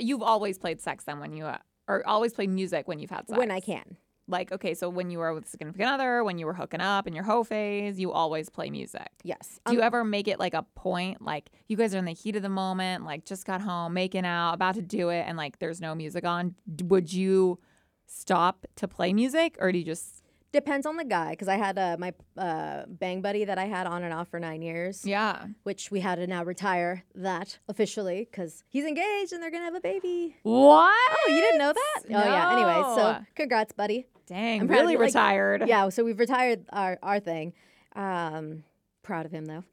you've 0.00 0.22
always 0.22 0.58
played 0.58 0.80
sex 0.80 1.04
then 1.04 1.20
when 1.20 1.32
you 1.32 1.44
uh, 1.44 1.58
or 1.86 2.06
always 2.06 2.32
played 2.34 2.50
music 2.50 2.88
when 2.88 2.98
you've 2.98 3.10
had 3.10 3.28
sex. 3.28 3.38
When 3.38 3.50
I 3.50 3.60
can. 3.60 3.96
Like 4.28 4.52
okay, 4.52 4.74
so 4.74 4.88
when 4.88 5.10
you 5.10 5.18
were 5.18 5.32
with 5.34 5.46
a 5.46 5.48
significant 5.48 5.88
other, 5.90 6.22
when 6.22 6.38
you 6.38 6.46
were 6.46 6.54
hooking 6.54 6.80
up 6.80 7.06
in 7.06 7.14
your 7.14 7.24
hoe 7.24 7.42
phase, 7.44 7.98
you 7.98 8.12
always 8.12 8.48
play 8.48 8.70
music. 8.70 9.08
Yes. 9.24 9.58
Do 9.66 9.74
you 9.74 9.80
ever 9.80 10.04
make 10.04 10.28
it 10.28 10.38
like 10.38 10.54
a 10.54 10.64
point, 10.74 11.22
like 11.22 11.50
you 11.68 11.76
guys 11.76 11.94
are 11.94 11.98
in 11.98 12.04
the 12.04 12.12
heat 12.12 12.36
of 12.36 12.42
the 12.42 12.48
moment, 12.48 13.04
like 13.04 13.24
just 13.24 13.46
got 13.46 13.60
home, 13.60 13.94
making 13.94 14.24
out, 14.26 14.52
about 14.54 14.74
to 14.76 14.82
do 14.82 15.08
it, 15.08 15.24
and 15.26 15.36
like 15.36 15.58
there's 15.58 15.80
no 15.80 15.94
music 15.94 16.24
on? 16.24 16.54
Would 16.84 17.12
you 17.12 17.58
stop 18.06 18.66
to 18.76 18.86
play 18.88 19.12
music, 19.12 19.56
or 19.60 19.72
do 19.72 19.78
you 19.78 19.84
just? 19.84 20.22
Depends 20.50 20.86
on 20.86 20.96
the 20.96 21.04
guy, 21.04 21.32
because 21.32 21.46
I 21.46 21.56
had 21.56 21.78
uh, 21.78 21.96
my 21.98 22.14
uh, 22.38 22.84
bang 22.88 23.20
buddy 23.20 23.44
that 23.44 23.58
I 23.58 23.66
had 23.66 23.86
on 23.86 24.02
and 24.02 24.14
off 24.14 24.28
for 24.28 24.40
nine 24.40 24.62
years. 24.62 25.04
Yeah. 25.04 25.44
which 25.64 25.90
we 25.90 26.00
had 26.00 26.14
to 26.14 26.26
now 26.26 26.42
retire 26.42 27.04
that 27.14 27.58
officially 27.68 28.26
because 28.30 28.64
he's 28.66 28.86
engaged 28.86 29.34
and 29.34 29.42
they're 29.42 29.50
gonna 29.50 29.66
have 29.66 29.74
a 29.74 29.80
baby. 29.80 30.36
What? 30.44 30.94
Oh, 31.10 31.26
you 31.28 31.40
didn't 31.42 31.58
know 31.58 31.74
that? 31.74 32.00
Oh 32.06 32.24
yeah. 32.24 32.52
Anyway, 32.54 32.82
so 32.96 33.18
congrats, 33.34 33.72
buddy. 33.72 34.06
Dang, 34.28 34.60
I'm 34.62 34.68
really 34.68 34.96
like- 34.96 35.06
retired. 35.06 35.64
Yeah, 35.66 35.88
so 35.88 36.04
we've 36.04 36.18
retired 36.18 36.64
our 36.70 36.98
our 37.02 37.20
thing. 37.20 37.52
Um, 37.96 38.64
proud 39.02 39.26
of 39.26 39.32
him 39.32 39.46
though, 39.46 39.64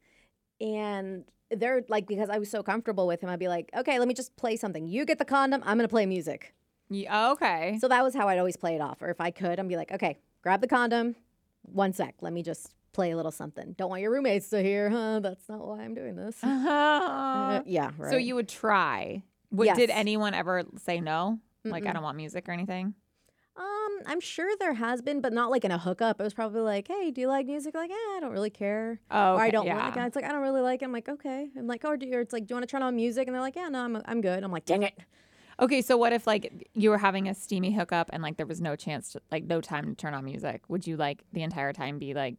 and 0.60 1.24
they're 1.50 1.82
like 1.88 2.06
because 2.06 2.28
I 2.30 2.38
was 2.38 2.50
so 2.50 2.62
comfortable 2.62 3.06
with 3.06 3.20
him, 3.22 3.28
I'd 3.30 3.38
be 3.38 3.48
like, 3.48 3.70
okay, 3.76 3.98
let 3.98 4.08
me 4.08 4.14
just 4.14 4.34
play 4.36 4.56
something. 4.56 4.86
You 4.86 5.04
get 5.04 5.18
the 5.18 5.24
condom, 5.24 5.62
I'm 5.64 5.76
gonna 5.78 5.88
play 5.88 6.06
music. 6.06 6.54
Yeah, 6.88 7.30
okay. 7.32 7.78
So 7.80 7.88
that 7.88 8.02
was 8.04 8.14
how 8.14 8.28
I'd 8.28 8.38
always 8.38 8.56
play 8.56 8.74
it 8.76 8.80
off. 8.80 9.02
Or 9.02 9.10
if 9.10 9.20
I 9.20 9.30
could, 9.30 9.58
I'd 9.58 9.68
be 9.68 9.76
like, 9.76 9.92
okay, 9.92 10.18
grab 10.42 10.60
the 10.60 10.68
condom. 10.68 11.16
One 11.62 11.92
sec, 11.92 12.14
let 12.20 12.32
me 12.32 12.42
just 12.44 12.72
play 12.92 13.10
a 13.10 13.16
little 13.16 13.32
something. 13.32 13.74
Don't 13.76 13.90
want 13.90 14.02
your 14.02 14.12
roommates 14.12 14.48
to 14.50 14.62
hear, 14.62 14.88
huh? 14.88 15.18
That's 15.20 15.48
not 15.48 15.66
why 15.66 15.82
I'm 15.82 15.94
doing 15.94 16.16
this. 16.16 16.36
Uh, 16.42 17.62
yeah, 17.66 17.90
right. 17.98 18.10
So 18.12 18.16
you 18.18 18.34
would 18.36 18.48
try. 18.48 19.22
Would, 19.52 19.74
Did 19.74 19.90
anyone 19.90 20.34
ever 20.34 20.64
say 20.78 21.00
no? 21.00 21.38
Like 21.64 21.84
I 21.84 21.90
Mm-mm. 21.90 21.94
don't 21.94 22.02
want 22.02 22.16
music 22.16 22.48
or 22.48 22.52
anything. 22.52 22.94
I'm 24.04 24.20
sure 24.20 24.50
there 24.58 24.74
has 24.74 25.00
been, 25.02 25.20
but 25.20 25.32
not 25.32 25.50
like 25.50 25.64
in 25.64 25.70
a 25.70 25.78
hookup. 25.78 26.20
It 26.20 26.22
was 26.24 26.34
probably 26.34 26.60
like, 26.60 26.88
"Hey, 26.88 27.10
do 27.10 27.20
you 27.20 27.28
like 27.28 27.46
music?" 27.46 27.74
Like, 27.74 27.90
"Yeah, 27.90 27.96
I 27.96 28.18
don't 28.20 28.32
really 28.32 28.50
care." 28.50 29.00
Oh, 29.10 29.34
Or 29.34 29.40
I 29.40 29.50
don't 29.50 29.66
yeah. 29.66 29.76
like 29.86 29.96
it. 29.96 30.00
It's 30.06 30.16
like 30.16 30.24
I 30.24 30.32
don't 30.32 30.42
really 30.42 30.60
like 30.60 30.82
it. 30.82 30.84
I'm 30.84 30.92
like, 30.92 31.08
okay. 31.08 31.48
I'm 31.56 31.66
like, 31.66 31.84
oh, 31.84 31.96
do 31.96 32.06
you? 32.06 32.18
It's 32.20 32.32
like, 32.32 32.46
do 32.46 32.52
you 32.52 32.56
want 32.56 32.68
to 32.68 32.70
turn 32.70 32.82
on 32.82 32.94
music? 32.96 33.26
And 33.28 33.34
they're 33.34 33.40
like, 33.40 33.56
yeah, 33.56 33.68
no, 33.68 33.80
I'm 33.80 34.02
I'm 34.04 34.20
good. 34.20 34.42
I'm 34.44 34.52
like, 34.52 34.64
dang 34.66 34.82
it. 34.82 34.94
Okay, 35.58 35.80
so 35.80 35.96
what 35.96 36.12
if 36.12 36.26
like 36.26 36.68
you 36.74 36.90
were 36.90 36.98
having 36.98 37.28
a 37.28 37.34
steamy 37.34 37.72
hookup 37.72 38.10
and 38.12 38.22
like 38.22 38.36
there 38.36 38.44
was 38.46 38.60
no 38.60 38.76
chance 38.76 39.12
to 39.12 39.22
like 39.32 39.44
no 39.44 39.60
time 39.60 39.86
to 39.86 39.94
turn 39.94 40.12
on 40.12 40.24
music? 40.24 40.62
Would 40.68 40.86
you 40.86 40.96
like 40.98 41.24
the 41.32 41.42
entire 41.42 41.72
time 41.72 41.98
be 41.98 42.12
like 42.12 42.36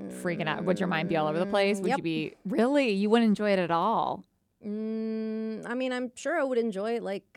freaking 0.00 0.48
out? 0.48 0.64
Would 0.64 0.80
your 0.80 0.88
mind 0.88 1.08
be 1.08 1.16
all 1.16 1.26
over 1.28 1.38
the 1.38 1.46
place? 1.46 1.76
Would 1.80 1.86
Mm, 1.86 1.88
Yep. 1.88 1.98
you 1.98 2.02
be 2.02 2.34
really? 2.46 2.90
You 2.90 3.10
wouldn't 3.10 3.28
enjoy 3.28 3.50
it 3.52 3.58
at 3.58 3.70
all. 3.70 4.24
Mm, 4.66 5.66
I 5.68 5.74
mean, 5.74 5.92
I'm 5.92 6.10
sure 6.14 6.38
I 6.40 6.42
would 6.44 6.58
enjoy 6.58 6.96
it 6.96 7.02
like 7.02 7.33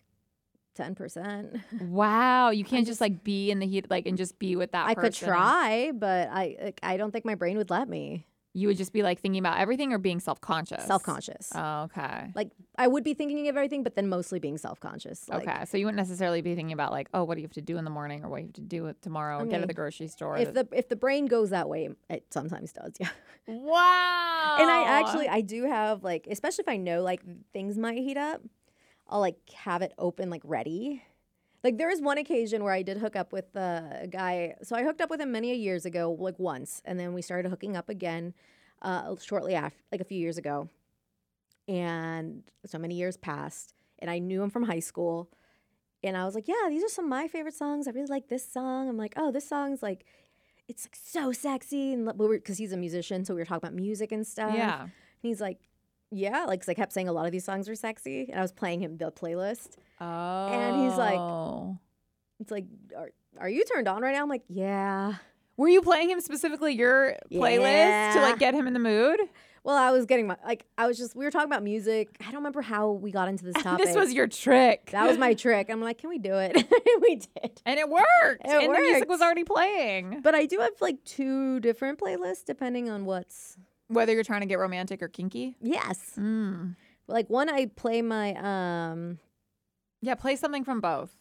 ten 0.77 0.95
percent. 0.95 1.57
Wow, 1.81 2.51
you 2.51 2.63
can't 2.71 2.85
just, 2.85 2.99
just- 2.99 3.01
like 3.01 3.23
be 3.23 3.51
in 3.51 3.59
the 3.59 3.67
heat 3.67 3.89
like 3.89 4.05
and 4.05 4.17
just 4.17 4.39
be 4.39 4.55
with 4.55 4.71
that 4.71 4.87
I 4.87 4.93
could 4.93 5.13
try, 5.13 5.91
but 5.93 6.29
I 6.31 6.55
like, 6.61 6.79
I 6.83 6.95
don't 6.97 7.11
think 7.11 7.25
my 7.25 7.35
brain 7.35 7.57
would 7.57 7.69
let 7.69 7.89
me. 7.89 8.25
You 8.53 8.69
would 8.69 8.77
just 8.77 8.91
be 8.91 9.03
like 9.03 9.19
thinking 9.19 9.37
about 9.37 9.59
everything 9.59 9.93
or 9.93 9.99
being 9.99 10.19
self 10.19 10.41
conscious? 10.41 10.83
Self 10.83 11.03
conscious. 11.03 11.51
Oh, 11.53 11.83
okay. 11.83 12.31
like 12.33 12.49
I 12.75 12.87
would 12.87 13.03
be 13.03 13.13
thinking 13.13 13.47
of 13.49 13.55
everything, 13.55 13.83
but 13.83 13.95
then 13.95 14.07
mostly 14.09 14.39
being 14.39 14.57
self 14.57 14.79
conscious. 14.79 15.29
Like, 15.29 15.47
okay. 15.47 15.65
So 15.65 15.77
you 15.77 15.85
wouldn't 15.85 15.97
necessarily 15.97 16.41
be 16.41 16.55
thinking 16.55 16.73
about 16.73 16.91
like, 16.91 17.07
oh, 17.13 17.23
what 17.23 17.35
do 17.35 17.41
you 17.41 17.45
have 17.45 17.53
to 17.53 17.61
do 17.61 17.77
in 17.77 17.83
the 17.83 17.91
morning 17.91 18.23
or 18.23 18.29
what 18.29 18.41
you 18.41 18.47
have 18.47 18.53
to 18.53 18.61
do 18.61 18.91
tomorrow, 19.01 19.41
I 19.41 19.45
get 19.45 19.61
to 19.61 19.67
the 19.67 19.75
grocery 19.75 20.07
store. 20.07 20.37
If 20.37 20.55
the 20.55 20.67
if 20.71 20.89
the 20.89 20.95
brain 20.95 21.27
goes 21.27 21.51
that 21.51 21.69
way, 21.69 21.89
it 22.09 22.25
sometimes 22.31 22.71
does. 22.71 22.93
Yeah. 22.99 23.09
wow. 23.47 24.57
And 24.59 24.69
I 24.69 24.83
actually 24.85 25.27
I 25.29 25.41
do 25.41 25.65
have 25.65 26.03
like 26.03 26.27
especially 26.29 26.63
if 26.63 26.69
I 26.69 26.77
know 26.77 27.01
like 27.03 27.21
things 27.53 27.77
might 27.77 27.99
heat 27.99 28.17
up, 28.17 28.41
I'll 29.09 29.19
like 29.19 29.37
have 29.53 29.81
it 29.81 29.93
open 29.97 30.29
like 30.29 30.41
ready. 30.43 31.03
Like 31.63 31.77
there 31.77 31.87
was 31.87 32.01
one 32.01 32.17
occasion 32.17 32.63
where 32.63 32.73
I 32.73 32.81
did 32.81 32.97
hook 32.97 33.15
up 33.15 33.33
with 33.33 33.55
uh, 33.55 33.81
a 34.01 34.07
guy. 34.07 34.55
So 34.63 34.75
I 34.75 34.83
hooked 34.83 35.01
up 35.01 35.09
with 35.09 35.19
him 35.19 35.31
many 35.31 35.53
years 35.55 35.85
ago, 35.85 36.15
like 36.17 36.37
once, 36.39 36.81
and 36.85 36.99
then 36.99 37.13
we 37.13 37.21
started 37.21 37.49
hooking 37.49 37.75
up 37.75 37.89
again 37.89 38.33
uh, 38.81 39.15
shortly 39.21 39.55
after, 39.55 39.77
like 39.91 40.01
a 40.01 40.05
few 40.05 40.19
years 40.19 40.37
ago. 40.37 40.69
And 41.67 42.43
so 42.65 42.77
many 42.77 42.95
years 42.95 43.17
passed, 43.17 43.73
and 43.99 44.09
I 44.09 44.19
knew 44.19 44.41
him 44.41 44.49
from 44.49 44.63
high 44.63 44.79
school. 44.79 45.29
And 46.03 46.15
I 46.15 46.23
was 46.23 46.35
like, 46.35 46.47
"Yeah, 46.47 46.69
these 46.69 46.83
are 46.83 46.87
some 46.87 47.05
of 47.05 47.09
my 47.09 47.27
favorite 47.27 47.55
songs. 47.55 47.87
I 47.87 47.91
really 47.91 48.07
like 48.07 48.29
this 48.29 48.47
song." 48.49 48.87
I'm 48.87 48.95
like, 48.97 49.13
"Oh, 49.17 49.31
this 49.31 49.49
song's 49.49 49.83
like, 49.83 50.05
it's 50.69 50.85
like 50.85 50.95
so 50.95 51.33
sexy." 51.33 51.91
And 51.93 52.05
we 52.17 52.27
were 52.27 52.37
because 52.37 52.57
he's 52.57 52.71
a 52.71 52.77
musician, 52.77 53.25
so 53.25 53.33
we 53.33 53.41
were 53.41 53.45
talking 53.45 53.67
about 53.67 53.73
music 53.73 54.13
and 54.13 54.25
stuff. 54.25 54.53
yeah. 54.55 54.83
And 54.83 54.91
he's 55.23 55.41
like, 55.41 55.57
yeah, 56.11 56.45
like 56.45 56.61
'cause 56.61 56.69
I 56.69 56.73
kept 56.73 56.93
saying 56.93 57.07
a 57.07 57.13
lot 57.13 57.25
of 57.25 57.31
these 57.31 57.43
songs 57.45 57.67
were 57.67 57.75
sexy, 57.75 58.27
and 58.29 58.39
I 58.39 58.41
was 58.41 58.51
playing 58.51 58.81
him 58.81 58.97
the 58.97 59.11
playlist. 59.11 59.77
Oh. 59.99 60.47
And 60.47 60.83
he's 60.87 60.97
like- 60.97 61.19
oh. 61.19 61.77
It's 62.39 62.51
like, 62.51 62.65
are, 62.95 63.09
are 63.39 63.49
you 63.49 63.65
turned 63.65 63.87
on 63.87 64.03
right 64.03 64.13
now? 64.13 64.21
I'm 64.21 64.29
like, 64.29 64.43
yeah. 64.47 65.15
were 65.57 65.67
you 65.69 65.81
playing 65.81 66.11
him 66.11 66.21
specifically 66.21 66.73
your 66.75 67.15
playlist 67.31 68.13
to 68.13 68.21
like 68.21 68.37
get 68.37 68.53
him 68.53 68.67
in 68.67 68.73
the 68.73 68.79
mood? 68.79 69.19
Well, 69.63 69.75
I 69.75 69.89
was 69.91 70.05
getting 70.05 70.27
my 70.27 70.37
like, 70.45 70.65
I 70.77 70.85
was 70.87 70.97
just 70.99 71.15
we 71.15 71.25
were 71.25 71.31
talking 71.31 71.49
about 71.49 71.63
music. 71.63 72.15
I 72.21 72.25
don't 72.25 72.35
remember 72.35 72.61
how 72.61 72.91
we 72.91 73.11
got 73.11 73.27
into 73.27 73.43
this 73.43 73.55
topic. 73.63 73.87
this 73.87 73.95
was 73.95 74.13
your 74.13 74.27
trick. 74.27 74.91
that 74.91 75.07
was 75.07 75.17
my 75.17 75.33
trick. 75.33 75.69
I'm 75.71 75.81
like, 75.81 75.97
can 75.97 76.09
we 76.09 76.19
do 76.19 76.35
it? 76.35 76.55
And 76.55 76.67
we 77.01 77.15
did. 77.15 77.61
and 77.65 77.79
it 77.79 77.89
worked. 77.89 78.45
It 78.45 78.51
and 78.51 78.73
the 78.73 78.79
music 78.79 79.09
was 79.09 79.19
already 79.19 79.43
playing. 79.43 80.21
But 80.21 80.35
I 80.35 80.45
do 80.45 80.59
have 80.59 80.71
like 80.79 81.03
two 81.05 81.59
different 81.59 81.99
playlists 81.99 82.45
depending 82.45 82.89
on 82.89 83.03
what's 83.05 83.57
Whether 83.89 84.13
you're 84.13 84.23
trying 84.23 84.41
to 84.41 84.47
get 84.47 84.59
romantic 84.59 85.01
or 85.01 85.07
kinky. 85.07 85.55
yes. 85.61 86.13
Mm. 86.17 86.75
Like 87.07 87.29
one, 87.29 87.49
I 87.49 87.67
play 87.67 88.01
my 88.01 88.33
um. 88.91 89.19
Yeah, 90.01 90.15
play 90.15 90.35
something 90.35 90.63
from 90.65 90.81
both. 90.81 91.11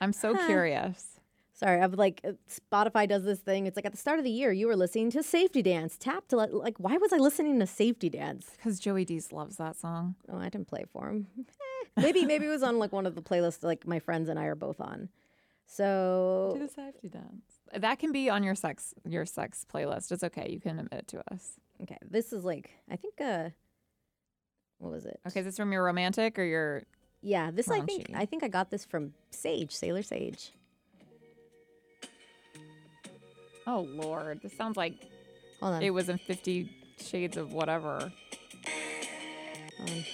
I'm 0.00 0.12
so 0.12 0.34
Huh. 0.34 0.46
curious. 0.46 1.20
Sorry, 1.52 1.80
I've 1.82 1.94
like 1.94 2.20
uh, 2.24 2.32
Spotify 2.48 3.06
does 3.08 3.24
this 3.24 3.40
thing. 3.40 3.66
It's 3.66 3.76
like 3.76 3.84
at 3.84 3.92
the 3.92 3.98
start 3.98 4.18
of 4.18 4.24
the 4.24 4.30
year, 4.30 4.50
you 4.52 4.66
were 4.66 4.76
listening 4.76 5.10
to 5.10 5.22
Safety 5.22 5.60
Dance. 5.62 5.98
Tap 5.98 6.26
to 6.28 6.36
let, 6.36 6.54
like, 6.54 6.78
why 6.78 6.96
was 6.96 7.12
I 7.12 7.16
listening 7.18 7.58
to 7.60 7.66
Safety 7.66 8.08
Dance? 8.08 8.50
Because 8.56 8.80
Joey 8.80 9.04
Dees 9.04 9.30
loves 9.32 9.56
that 9.56 9.76
song. 9.76 10.14
Oh, 10.32 10.38
I 10.38 10.48
didn't 10.48 10.68
play 10.68 10.84
for 10.90 11.10
him. 11.10 11.26
maybe 11.96 12.24
maybe 12.24 12.46
it 12.46 12.50
was 12.50 12.62
on 12.62 12.78
like 12.78 12.92
one 12.92 13.04
of 13.04 13.14
the 13.14 13.20
playlists 13.22 13.62
like 13.62 13.86
my 13.86 13.98
friends 13.98 14.28
and 14.30 14.38
I 14.38 14.44
are 14.44 14.54
both 14.54 14.80
on. 14.80 15.08
So 15.66 16.52
Do 16.54 16.60
the 16.66 16.68
safety 16.72 17.08
dance. 17.08 17.44
That 17.74 17.98
can 17.98 18.10
be 18.12 18.30
on 18.30 18.42
your 18.42 18.54
sex 18.54 18.94
your 19.06 19.26
sex 19.26 19.66
playlist. 19.72 20.10
It's 20.12 20.24
okay. 20.24 20.48
You 20.50 20.60
can 20.60 20.78
admit 20.78 21.00
it 21.00 21.08
to 21.08 21.22
us. 21.32 21.58
Okay, 21.82 21.98
this 22.08 22.32
is 22.32 22.44
like 22.44 22.70
I 22.90 22.96
think 22.96 23.20
uh, 23.20 23.50
what 24.78 24.92
was 24.92 25.06
it? 25.06 25.20
Okay, 25.26 25.40
is 25.40 25.46
this 25.46 25.56
from 25.56 25.72
your 25.72 25.84
romantic 25.84 26.38
or 26.38 26.44
your 26.44 26.82
Yeah, 27.22 27.50
this 27.50 27.70
I 27.70 27.80
think 27.80 28.10
I 28.14 28.24
think 28.24 28.42
I 28.42 28.48
got 28.48 28.70
this 28.70 28.84
from 28.84 29.12
Sage 29.30 29.72
Sailor 29.72 30.02
Sage. 30.02 30.52
Oh 33.66 33.86
Lord. 33.90 34.40
This 34.42 34.56
sounds 34.56 34.76
like 34.76 34.94
Hold 35.60 35.74
on, 35.74 35.82
it 35.82 35.90
was 35.90 36.08
in 36.08 36.18
fifty 36.18 36.70
shades 36.98 37.36
of 37.36 37.52
whatever. 37.52 38.12
um, 39.80 40.04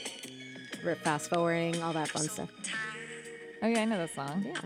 we're 0.85 0.95
fast 0.97 1.31
forwarding 1.31 1.83
all 1.83 1.93
that 1.93 2.09
fun 2.09 2.29
stuff. 2.29 2.51
Oh 3.63 3.67
yeah, 3.67 3.81
I 3.81 3.85
know 3.85 3.99
this 3.99 4.15
song. 4.15 4.45
Yeah. 4.47 4.61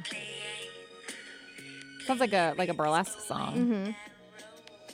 Sounds 2.07 2.21
like 2.21 2.33
a 2.33 2.55
like 2.59 2.69
a 2.69 2.75
burlesque 2.75 3.21
song. 3.21 3.55
Mm-hmm. 3.55 3.91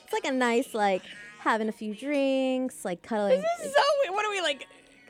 It's 0.04 0.12
like 0.12 0.24
a 0.24 0.32
nice 0.32 0.74
like 0.74 1.02
having 1.46 1.68
a 1.68 1.72
few 1.72 1.94
drinks, 1.94 2.84
like 2.84 3.02
cuddling. 3.02 3.40
This 3.40 3.66
is 3.66 3.72
so 3.74 3.82
weird. 4.02 4.14
what 4.14 4.24
are 4.26 4.30
we 4.30 4.40
like 4.40 4.66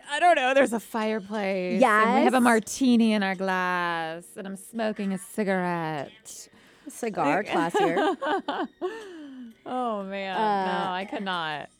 I 0.09 0.21
don't 0.21 0.37
know. 0.37 0.55
There's 0.55 0.73
a 0.73 0.79
fireplace. 0.79 1.83
and 1.83 2.15
we 2.15 2.25
have 2.25 2.35
a 2.35 2.41
martini 2.41 3.13
in 3.13 3.25
our 3.25 3.35
glass, 3.35 4.25
and 4.37 4.47
I'm 4.47 4.57
smoking 4.57 5.13
a 5.13 5.19
cigarette. 5.19 6.49
cigar 6.89 7.43
classier. 7.53 8.17
oh 9.67 10.05
man, 10.05 10.37
Uh, 10.37 10.85
no, 10.85 10.93
I 10.93 11.05
could 11.11 11.25
not. 11.25 11.71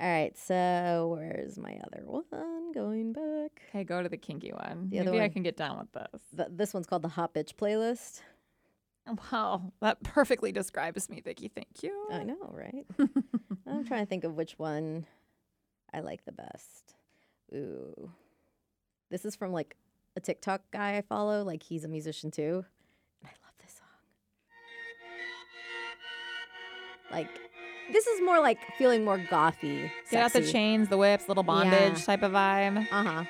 All 0.00 0.08
right, 0.08 0.36
so 0.36 1.16
where's 1.16 1.56
my 1.58 1.78
other 1.86 2.02
one? 2.04 2.72
Going 2.74 3.12
back. 3.12 3.62
Okay, 3.70 3.84
go 3.84 4.02
to 4.02 4.08
the 4.08 4.16
kinky 4.16 4.50
one. 4.52 4.88
The 4.90 4.98
other 5.00 5.12
Maybe 5.12 5.22
I 5.22 5.28
can 5.28 5.42
get 5.42 5.56
down 5.56 5.78
with 5.78 5.92
this. 5.92 6.22
Th- 6.36 6.48
this 6.50 6.74
one's 6.74 6.86
called 6.86 7.02
the 7.02 7.08
Hot 7.08 7.32
Bitch 7.32 7.54
Playlist. 7.54 8.20
Wow, 9.32 9.72
that 9.80 10.02
perfectly 10.02 10.52
describes 10.52 11.08
me, 11.08 11.20
Vicky. 11.20 11.48
Thank 11.48 11.82
you. 11.82 12.06
I 12.10 12.22
know, 12.22 12.52
right? 12.52 12.84
I'm 13.72 13.84
trying 13.86 14.00
to 14.02 14.06
think 14.06 14.24
of 14.24 14.36
which 14.36 14.58
one 14.58 15.06
I 15.92 16.00
like 16.00 16.24
the 16.24 16.32
best. 16.32 16.94
Ooh. 17.54 18.10
This 19.10 19.24
is 19.24 19.34
from 19.36 19.52
like 19.52 19.76
a 20.16 20.20
TikTok 20.20 20.62
guy 20.70 20.96
I 20.96 21.02
follow. 21.02 21.42
Like 21.42 21.62
he's 21.62 21.84
a 21.84 21.88
musician 21.88 22.30
too. 22.30 22.64
And 23.20 23.28
I 23.28 23.34
love 23.44 23.54
this 23.62 23.72
song. 23.72 23.86
Like 27.10 27.28
this 27.92 28.06
is 28.06 28.20
more 28.22 28.40
like 28.40 28.58
feeling 28.78 29.04
more 29.04 29.18
gothy. 29.18 29.90
Get 30.10 30.22
out 30.22 30.32
the 30.32 30.46
chains, 30.50 30.88
the 30.88 30.96
whips, 30.96 31.28
little 31.28 31.42
bondage 31.42 31.98
Yeah. 31.98 32.04
type 32.04 32.22
of 32.22 32.32
vibe. 32.32 32.86
Uh 32.90 33.02
huh. 33.04 33.24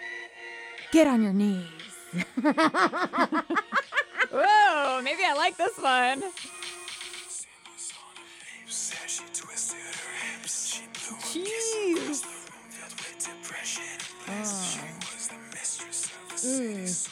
Get 0.93 1.07
on 1.07 1.23
your 1.23 1.33
knees. 1.33 1.65
huh. 2.41 3.43
Whoa, 4.33 5.01
maybe 5.03 5.23
I 5.27 5.35
like 5.37 5.57
this 5.57 5.77
one. 5.79 6.23
Jeez. 11.33 12.25
Mm. 16.45 17.09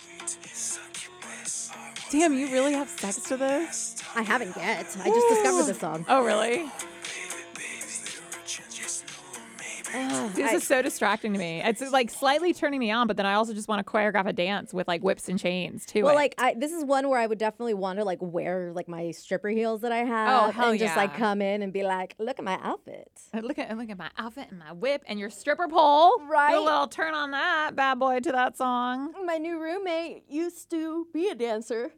Damn, 2.10 2.34
you 2.34 2.52
really 2.52 2.74
have 2.74 2.88
sex 2.88 3.20
to 3.28 3.36
this? 3.38 4.02
I 4.14 4.20
haven't 4.20 4.54
yet. 4.56 4.84
I 5.02 5.08
just 5.08 5.28
discovered 5.28 5.64
this 5.64 5.78
song. 5.78 6.04
Oh, 6.08 6.22
really? 6.22 6.70
This 10.34 10.52
is 10.52 10.66
so 10.66 10.80
distracting 10.82 11.32
to 11.32 11.38
me. 11.38 11.62
It's 11.62 11.80
like 11.90 12.10
slightly 12.10 12.54
turning 12.54 12.80
me 12.80 12.90
on, 12.90 13.06
but 13.06 13.16
then 13.16 13.26
I 13.26 13.34
also 13.34 13.52
just 13.52 13.68
want 13.68 13.84
to 13.84 13.90
choreograph 13.90 14.26
a 14.26 14.32
dance 14.32 14.72
with 14.72 14.86
like 14.88 15.02
whips 15.02 15.28
and 15.28 15.38
chains 15.38 15.84
too. 15.84 16.04
well, 16.04 16.14
like 16.14 16.34
I, 16.38 16.54
this 16.54 16.72
is 16.72 16.84
one 16.84 17.08
where 17.08 17.18
I 17.18 17.26
would 17.26 17.38
definitely 17.38 17.74
want 17.74 17.98
to 17.98 18.04
like 18.04 18.18
wear 18.20 18.72
like 18.72 18.88
my 18.88 19.10
stripper 19.10 19.48
heels 19.48 19.80
that 19.82 19.92
I 19.92 20.02
oh, 20.02 20.06
have, 20.06 20.54
hell 20.54 20.70
and 20.70 20.78
just 20.78 20.96
like 20.96 21.14
come 21.16 21.42
in 21.42 21.62
and 21.62 21.72
be 21.72 21.82
like, 21.82 22.14
look 22.18 22.38
at 22.38 22.44
my 22.44 22.58
outfit. 22.62 23.10
Uh, 23.34 23.40
look 23.40 23.58
at 23.58 23.76
look 23.76 23.90
at 23.90 23.98
my 23.98 24.10
outfit 24.18 24.46
and 24.50 24.58
my 24.58 24.72
whip 24.72 25.02
and 25.06 25.18
your 25.18 25.30
stripper 25.30 25.68
pole. 25.68 26.18
Do 26.18 26.26
Right. 26.26 26.54
a 26.54 26.60
little 26.60 26.86
turn 26.86 27.14
on 27.14 27.32
that 27.32 27.74
bad 27.74 27.98
boy 27.98 28.20
to 28.20 28.32
that 28.32 28.56
song. 28.56 29.12
My 29.24 29.38
new 29.38 29.58
roommate 29.58 30.24
used 30.28 30.70
to 30.70 31.06
be 31.12 31.28
a 31.28 31.34
dancer. 31.34 31.92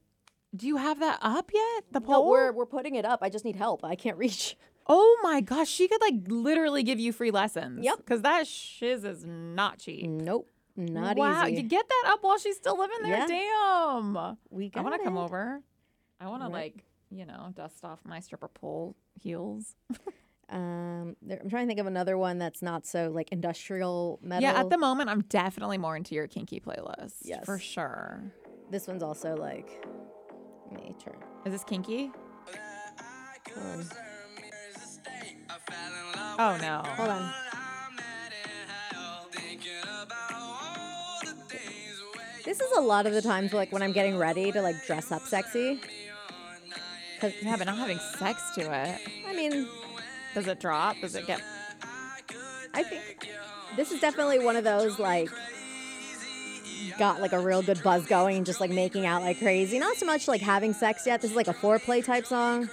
Do 0.54 0.66
you 0.66 0.76
have 0.76 1.00
that 1.00 1.18
up 1.22 1.50
yet? 1.52 1.84
The 1.92 2.00
pole? 2.00 2.24
No, 2.24 2.30
we're 2.30 2.52
we're 2.52 2.66
putting 2.66 2.94
it 2.94 3.04
up. 3.04 3.20
I 3.22 3.28
just 3.28 3.44
need 3.44 3.56
help. 3.56 3.84
I 3.84 3.94
can't 3.94 4.16
reach. 4.18 4.56
Oh 4.86 5.18
my 5.22 5.40
gosh, 5.40 5.68
she 5.68 5.88
could 5.88 6.00
like 6.00 6.14
literally 6.26 6.82
give 6.82 6.98
you 6.98 7.12
free 7.12 7.30
lessons. 7.30 7.84
Yep. 7.84 7.98
Because 7.98 8.22
that 8.22 8.46
shiz 8.46 9.04
is 9.04 9.24
not 9.24 9.78
cheap. 9.78 10.08
Nope, 10.08 10.50
not 10.76 11.16
wow, 11.16 11.46
easy. 11.46 11.56
you 11.56 11.62
get 11.62 11.88
that 11.88 12.10
up 12.12 12.22
while 12.22 12.38
she's 12.38 12.56
still 12.56 12.78
living 12.78 12.98
there. 13.02 13.18
Yeah. 13.18 13.26
Damn. 13.26 14.36
we 14.50 14.70
I 14.74 14.80
want 14.80 14.94
to 14.96 15.04
come 15.04 15.16
over. 15.18 15.60
I 16.20 16.28
want 16.28 16.42
to 16.42 16.46
Right. 16.46 16.74
like, 16.74 16.84
you 17.10 17.26
know, 17.26 17.52
dust 17.54 17.84
off 17.84 18.00
my 18.04 18.20
stripper 18.20 18.48
pole 18.48 18.96
heels. 19.14 19.74
Um, 20.48 21.16
there, 21.22 21.38
I'm 21.42 21.48
trying 21.48 21.64
to 21.64 21.68
think 21.68 21.80
of 21.80 21.86
another 21.86 22.18
one 22.18 22.36
that's 22.36 22.60
not 22.60 22.84
so 22.84 23.10
like 23.10 23.32
industrial 23.32 24.20
metal. 24.22 24.42
Yeah, 24.42 24.60
at 24.60 24.68
the 24.68 24.76
moment, 24.76 25.08
I'm 25.08 25.22
definitely 25.22 25.78
more 25.78 25.96
into 25.96 26.14
your 26.14 26.26
kinky 26.26 26.60
playlist. 26.60 27.14
Yes. 27.22 27.46
for 27.46 27.58
sure. 27.58 28.22
this 28.70 28.86
one's 28.86 29.02
also 29.02 29.34
like. 29.34 29.86
Let 30.70 30.84
me 30.84 30.94
turn. 31.02 31.16
Is 31.46 31.52
this 31.52 31.64
kinky? 31.64 32.12
On. 33.56 33.84
Oh 36.38 36.58
no. 36.60 36.82
Hold 36.96 37.10
on. 37.10 37.32
This 42.44 42.60
is 42.60 42.72
a 42.76 42.80
lot 42.80 43.06
of 43.06 43.12
the 43.12 43.22
times 43.22 43.52
like 43.52 43.70
when 43.72 43.82
I'm 43.82 43.92
getting 43.92 44.18
ready 44.18 44.50
to 44.50 44.62
like 44.62 44.84
dress 44.86 45.12
up 45.12 45.22
sexy. 45.22 45.80
Cause 47.20 47.32
Yeah, 47.42 47.56
but 47.56 47.66
not 47.66 47.78
having 47.78 47.98
sex 48.18 48.50
to 48.56 48.62
it. 48.62 49.00
I 49.26 49.34
mean, 49.34 49.68
Does 50.34 50.48
it 50.48 50.58
drop? 50.58 50.96
Does 51.00 51.14
it 51.14 51.26
get? 51.26 51.40
I 52.74 52.82
think 52.82 53.30
this 53.76 53.92
is 53.92 54.00
definitely 54.00 54.38
one 54.38 54.56
of 54.56 54.64
those 54.64 54.98
like 54.98 55.28
got 56.98 57.20
like 57.20 57.32
a 57.32 57.38
real 57.38 57.62
good 57.62 57.82
buzz 57.82 58.06
going 58.06 58.44
just 58.44 58.60
like 58.60 58.70
making 58.70 59.06
out 59.06 59.22
like 59.22 59.38
crazy. 59.38 59.78
Not 59.78 59.96
so 59.96 60.06
much 60.06 60.26
like 60.26 60.40
having 60.40 60.72
sex 60.72 61.06
yet. 61.06 61.20
This 61.20 61.30
is 61.30 61.36
like 61.36 61.48
a 61.48 61.54
foreplay 61.54 62.04
type 62.04 62.26
song. 62.26 62.68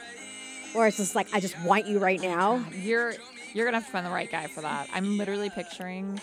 Or 0.75 0.87
it's 0.87 0.97
just 0.97 1.15
like 1.15 1.27
I 1.33 1.39
just 1.39 1.59
want 1.61 1.87
you 1.87 1.99
right 1.99 2.19
oh 2.23 2.27
now. 2.27 2.65
You're 2.73 3.13
You're 3.53 3.65
gonna 3.65 3.77
have 3.77 3.85
to 3.85 3.91
find 3.91 4.05
the 4.05 4.11
right 4.11 4.29
guy 4.31 4.47
for 4.47 4.61
that. 4.61 4.87
I'm 4.93 5.17
literally 5.17 5.49
picturing. 5.49 6.19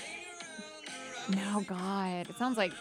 No, 1.28 1.64
God, 1.66 2.28
it 2.28 2.36
sounds 2.38 2.56
like 2.56 2.72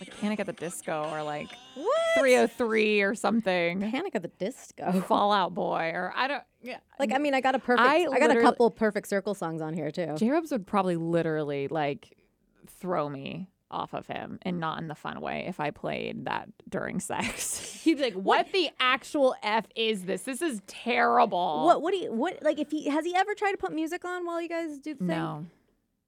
like 0.00 0.20
Panic 0.20 0.40
at 0.40 0.46
the 0.46 0.52
Disco 0.52 1.08
or 1.12 1.22
like 1.22 1.48
What? 1.74 2.18
303 2.18 3.02
or 3.02 3.14
something. 3.14 3.80
Panic 3.90 4.14
at 4.14 4.22
the 4.22 4.28
Disco. 4.28 5.00
Fall 5.08 5.32
Out 5.32 5.54
Boy 5.54 5.92
or 5.94 6.12
I 6.16 6.28
don't. 6.28 6.42
Yeah, 6.62 6.78
Like 6.98 7.12
I 7.12 7.18
mean, 7.18 7.34
I 7.34 7.40
got 7.40 7.54
a 7.54 7.58
perfect. 7.58 7.88
I 7.88 8.06
I, 8.10 8.18
got 8.18 8.30
a 8.36 8.40
couple 8.40 8.70
perfect 8.70 9.08
circle 9.08 9.34
songs 9.34 9.60
on 9.60 9.74
here 9.74 9.90
too. 9.90 10.14
J 10.16 10.30
Rubs 10.30 10.50
would 10.50 10.66
probably 10.66 10.96
literally 10.96 11.68
like 11.68 12.16
throw 12.66 13.08
me 13.08 13.48
off 13.74 13.92
of 13.92 14.06
him 14.06 14.38
and 14.42 14.58
not 14.60 14.80
in 14.80 14.88
the 14.88 14.94
fun 14.94 15.20
way 15.20 15.44
if 15.46 15.58
I 15.60 15.70
played 15.70 16.24
that 16.26 16.48
during 16.68 17.00
sex. 17.10 17.82
He'd 17.82 17.96
be 17.96 18.02
like, 18.04 18.14
"What 18.14 18.52
the 18.52 18.70
actual 18.80 19.34
f 19.42 19.66
is 19.76 20.04
this? 20.04 20.22
This 20.22 20.40
is 20.40 20.62
terrible." 20.66 21.64
What? 21.66 21.82
What 21.82 21.90
do 21.92 21.98
you? 21.98 22.12
What? 22.12 22.42
Like, 22.42 22.58
if 22.58 22.70
he 22.70 22.88
has 22.88 23.04
he 23.04 23.14
ever 23.14 23.34
tried 23.34 23.52
to 23.52 23.58
put 23.58 23.72
music 23.72 24.04
on 24.04 24.24
while 24.24 24.40
you 24.40 24.48
guys 24.48 24.78
do 24.78 24.94
the 24.94 24.98
thing? 24.98 25.06
No, 25.08 25.46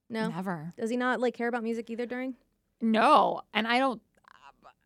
No. 0.08 0.28
never. 0.28 0.72
Does 0.78 0.90
he 0.90 0.96
not 0.96 1.20
like 1.20 1.34
care 1.34 1.48
about 1.48 1.62
music 1.64 1.90
either 1.90 2.06
during? 2.06 2.34
No, 2.80 3.42
and 3.52 3.66
I 3.66 3.78
don't. 3.78 4.00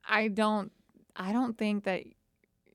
I 0.08 0.28
don't. 0.28 0.72
I 1.16 1.32
don't 1.32 1.56
think 1.58 1.84
that 1.84 2.04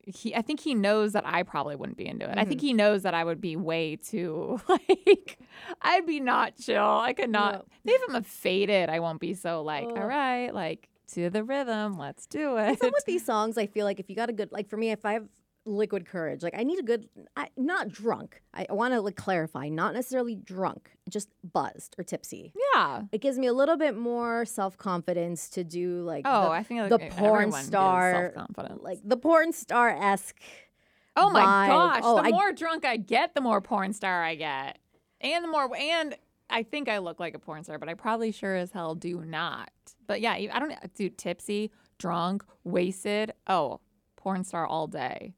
he. 0.06 0.36
I 0.36 0.42
think 0.42 0.60
he 0.60 0.74
knows 0.76 1.14
that 1.14 1.26
I 1.26 1.44
probably 1.44 1.76
wouldn't 1.76 1.98
be 1.98 2.08
into 2.08 2.30
it. 2.30 2.38
I 2.38 2.46
think 2.46 2.60
Mm-hmm. 2.60 2.68
he 2.68 2.74
knows 2.74 3.04
that 3.04 3.14
I 3.14 3.24
would 3.24 3.42
be 3.42 3.56
way 3.56 3.96
too 3.98 4.60
like. 4.68 5.38
I'd 5.82 6.06
be 6.06 6.20
not 6.20 6.56
chill. 6.58 6.84
I 6.84 7.14
could 7.14 7.30
not. 7.30 7.54
No. 7.54 7.66
Maybe 7.84 8.00
if 8.08 8.16
I'm 8.16 8.24
faded, 8.24 8.90
I 8.90 9.00
won't 9.00 9.20
be 9.20 9.34
so 9.34 9.62
like. 9.62 9.86
Ugh. 9.86 9.98
All 9.98 10.06
right, 10.08 10.50
like 10.54 10.90
to 11.14 11.30
the 11.30 11.44
rhythm. 11.44 11.98
Let's 11.98 12.26
do 12.26 12.58
it. 12.58 12.80
Some 12.80 12.92
with 12.94 13.06
these 13.06 13.26
songs, 13.26 13.58
I 13.58 13.68
feel 13.68 13.86
like 13.86 14.00
if 14.00 14.10
you 14.10 14.16
got 14.16 14.30
a 14.30 14.34
good 14.34 14.52
like 14.52 14.68
for 14.70 14.78
me, 14.78 14.92
if 14.92 15.06
I 15.06 15.14
have 15.14 15.28
liquid 15.66 16.06
courage, 16.06 16.44
like 16.44 16.54
I 16.58 16.64
need 16.64 16.80
a 16.80 16.84
good, 16.84 17.10
I, 17.36 17.48
not 17.58 17.90
drunk. 17.90 18.42
I, 18.54 18.68
I 18.70 18.74
want 18.74 18.94
to 18.94 19.02
like 19.02 19.16
clarify, 19.16 19.68
not 19.70 19.94
necessarily 19.94 20.36
drunk, 20.36 20.92
just 21.10 21.30
buzzed 21.54 21.96
or 21.98 22.04
tipsy. 22.04 22.54
yeah. 22.74 23.04
It 23.12 23.20
gives 23.22 23.38
me 23.40 23.48
a 23.48 23.54
little 23.54 23.78
bit 23.78 23.96
more 23.98 24.46
self 24.46 24.78
confidence 24.78 25.50
to 25.52 25.64
do 25.64 26.02
like 26.02 26.24
Oh, 26.26 26.44
the, 26.44 26.50
I 26.50 26.64
think 26.64 26.90
the 26.90 27.00
porn 27.00 27.52
star, 27.52 28.34
like 28.80 29.00
the 29.04 29.18
porn 29.18 29.52
star 29.54 29.90
esque. 29.90 30.40
Oh 31.16 31.30
my 31.30 31.42
vibe. 31.42 31.68
gosh! 31.68 32.02
Oh, 32.04 32.16
the 32.18 32.28
I- 32.28 32.32
more 32.32 32.52
drunk 32.52 32.86
I 32.86 32.98
get, 32.98 33.34
the 33.36 33.42
more 33.42 33.62
porn 33.62 33.94
star 33.94 34.24
I 34.24 34.36
get, 34.36 34.80
and 35.22 35.44
the 35.44 35.48
more 35.48 35.74
and 35.76 36.16
I 36.50 36.62
think 36.64 36.90
I 36.90 37.00
look 37.00 37.20
like 37.20 37.34
a 37.34 37.40
porn 37.40 37.64
star, 37.64 37.80
but 37.80 37.90
I 37.90 37.94
probably 37.96 38.32
sure 38.32 38.56
as 38.56 38.72
hell 38.72 38.94
do 38.96 39.24
not. 39.26 39.72
But 40.06 40.22
yeah, 40.22 40.34
I 40.34 40.60
don't 40.60 40.76
do 40.94 41.10
tipsy, 41.10 41.72
drunk, 41.98 42.44
wasted. 42.64 43.34
Oh, 43.48 43.80
porn 44.16 44.44
star 44.44 44.68
all 44.68 44.88
day. 44.88 45.34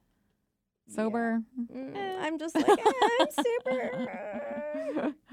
Sober. 0.88 1.41
Mm, 1.73 2.19
I'm 2.21 2.39
just 2.39 2.56
like 2.56 2.67
eh, 2.67 2.91
I'm 3.19 3.28
super. 3.43 5.13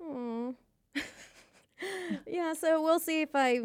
Hmm. 0.00 0.50
yeah, 2.26 2.54
so 2.54 2.82
we'll 2.82 3.00
see 3.00 3.20
if 3.20 3.30
I 3.34 3.62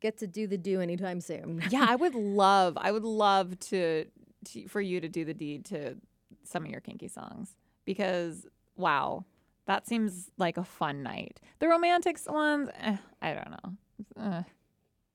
get 0.00 0.18
to 0.18 0.26
do 0.26 0.46
the 0.46 0.58
do 0.58 0.80
anytime 0.80 1.20
soon. 1.20 1.62
yeah, 1.70 1.86
I 1.88 1.96
would 1.96 2.14
love. 2.44 2.76
I 2.80 2.92
would 2.92 3.04
love 3.04 3.58
to, 3.60 4.04
to 4.46 4.68
for 4.68 4.80
you 4.80 5.00
to 5.00 5.08
do 5.08 5.24
the 5.24 5.32
deed 5.34 5.64
to 5.66 5.96
some 6.44 6.64
of 6.64 6.70
your 6.70 6.80
kinky 6.80 7.08
songs 7.08 7.56
because 7.84 8.46
wow, 8.76 9.24
that 9.66 9.86
seems 9.86 10.30
like 10.36 10.56
a 10.58 10.64
fun 10.64 11.02
night. 11.02 11.40
The 11.60 11.68
romantics 11.68 12.26
ones, 12.26 12.68
eh, 12.80 12.96
I 13.22 13.32
don't 13.34 13.50
know. 13.50 14.22
Eh. 14.22 14.42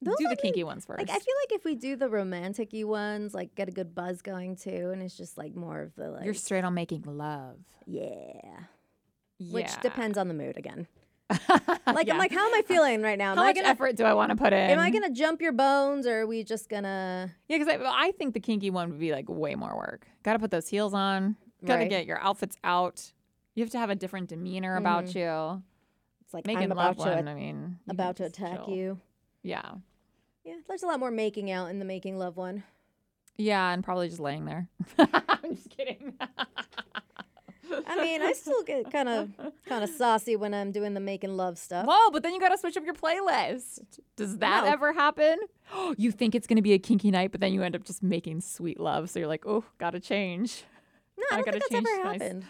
Those 0.04 0.16
do 0.18 0.28
the 0.30 0.36
kinky 0.36 0.64
ones 0.64 0.86
first. 0.86 0.98
Like 1.00 1.10
I 1.10 1.14
feel 1.20 1.36
like 1.44 1.52
if 1.52 1.64
we 1.64 1.76
do 1.76 1.96
the 1.96 2.10
romantic 2.10 2.70
ones, 2.74 3.34
like 3.34 3.54
get 3.56 3.68
a 3.68 3.72
good 3.72 3.94
buzz 3.94 4.22
going 4.22 4.56
too, 4.56 4.90
and 4.92 5.02
it's 5.02 5.16
just 5.16 5.38
like 5.38 5.56
more 5.56 5.80
of 5.82 5.94
the 5.96 6.10
like 6.10 6.26
You're 6.26 6.34
straight 6.34 6.64
on 6.64 6.74
making 6.74 7.04
love. 7.06 7.58
yeah, 7.86 8.62
which 9.52 9.80
depends 9.82 10.18
on 10.18 10.28
the 10.28 10.34
mood 10.34 10.58
again. 10.58 10.88
like 11.30 11.40
Like 11.88 12.10
I'm 12.10 12.18
like, 12.18 12.32
how 12.34 12.46
am 12.48 12.54
I 12.54 12.62
feeling 12.64 13.02
right 13.02 13.18
now? 13.18 13.32
Am 13.32 13.38
how 13.38 13.44
I 13.44 13.48
much 13.48 13.56
gonna 13.58 13.68
effort 13.70 13.96
do 13.96 14.04
I 14.04 14.14
want 14.14 14.32
to 14.32 14.36
put 14.36 14.54
in? 14.54 14.70
am 14.72 14.80
I 14.80 14.90
gonna 14.90 15.12
jump 15.12 15.42
your 15.42 15.52
bones, 15.54 16.06
or 16.08 16.22
are 16.22 16.28
we 16.28 16.44
just 16.44 16.68
gonna? 16.68 17.32
Yeah, 17.48 17.58
because 17.60 17.74
I, 17.74 18.08
I 18.08 18.12
think 18.12 18.34
the 18.34 18.40
kinky 18.40 18.70
one 18.70 18.90
would 18.90 19.00
be 19.00 19.12
like 19.12 19.30
way 19.30 19.56
more 19.56 19.76
work. 19.78 20.08
Got 20.24 20.34
to 20.34 20.40
put 20.40 20.52
those 20.52 20.68
heels 20.68 20.94
on. 20.94 21.36
Got 21.64 21.76
to 21.76 21.82
Right. 21.84 21.90
get 21.90 22.06
your 22.08 22.20
outfits 22.22 22.58
out. 22.64 23.12
You 23.56 23.64
have 23.64 23.72
to 23.72 23.78
have 23.80 23.90
a 23.92 23.96
different 23.96 24.30
demeanor 24.30 24.76
about 24.78 25.14
you. 25.16 25.62
It's 26.22 26.34
like 26.34 26.46
Making 26.48 26.64
Mm-hmm. 26.70 26.72
I'm 26.72 26.78
love 26.78 26.96
about 26.96 27.04
to 27.10 27.16
one. 27.18 27.28
I 27.28 27.34
mean, 27.36 27.80
about 27.90 28.16
to 28.18 28.26
attack 28.26 28.66
chill. 28.66 28.74
you. 28.76 29.00
Yeah, 29.44 29.72
Yeah, 30.44 30.56
there's 30.68 30.84
a 30.84 30.88
lot 30.88 31.00
more 31.00 31.12
making 31.12 31.52
out 31.52 31.70
in 31.70 31.80
the 31.80 31.86
making 31.86 32.18
love 32.18 32.36
one. 32.38 32.64
yeah, 33.38 33.72
and 33.72 33.84
probably 33.84 34.08
just 34.08 34.20
laying 34.20 34.46
there. 34.46 34.68
I'm 34.98 35.56
just 35.56 35.70
kidding. 35.70 36.14
I 37.88 38.02
mean, 38.02 38.22
I 38.22 38.34
still 38.34 38.64
get 38.64 38.92
kind 38.92 39.08
of 39.08 39.30
kind 39.66 39.84
of 39.84 39.90
saucy 39.92 40.36
when 40.36 40.54
I'm 40.54 40.72
doing 40.72 40.94
the 40.94 41.00
making 41.00 41.38
love 41.38 41.58
stuff. 41.58 41.86
Whoa, 41.88 42.10
but 42.12 42.22
then 42.22 42.34
you 42.34 42.40
got 42.40 42.50
to 42.50 42.58
switch 42.58 42.76
up 42.76 42.84
your 42.84 42.94
playlist. 42.94 43.80
Does 44.18 44.40
that 44.40 44.66
No. 44.66 44.72
ever 44.72 44.92
happen? 44.94 45.38
you 45.98 46.12
think 46.12 46.36
it's 46.36 46.48
gonna 46.48 46.62
be 46.62 46.74
a 46.74 46.80
kinky 46.80 47.12
night, 47.12 47.32
but 47.32 47.40
then 47.40 47.54
you 47.54 47.62
end 47.64 47.76
up 47.76 47.84
just 47.84 48.04
making 48.04 48.42
sweet 48.42 48.80
love. 48.80 49.10
So 49.10 49.20
you're 49.20 49.28
like, 49.30 49.46
oh, 49.46 49.64
gotta 49.78 50.00
change. 50.02 50.66
No, 51.18 51.24
I 51.32 51.40
I 51.40 51.44
think 51.44 51.54
that's 51.56 51.70
change 51.70 51.88
ever 51.88 52.04
my 52.04 52.12
happened. 52.14 52.46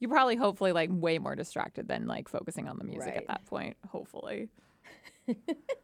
You 0.00 0.08
probably 0.08 0.36
hopefully 0.36 0.72
like 0.72 0.88
way 0.92 1.18
more 1.18 1.34
distracted 1.36 1.86
than 1.88 2.06
like 2.06 2.28
focusing 2.28 2.66
on 2.68 2.78
the 2.78 2.84
music 2.84 3.08
Right. 3.08 3.16
at 3.18 3.26
that 3.28 3.44
point. 3.46 3.76
Hopefully. 3.90 4.48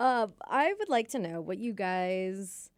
Uh, 0.00 0.28
I 0.46 0.74
would 0.78 0.88
like 0.88 1.08
to 1.10 1.18
know 1.18 1.40
what 1.40 1.58
you 1.58 1.72
guys 1.72 2.70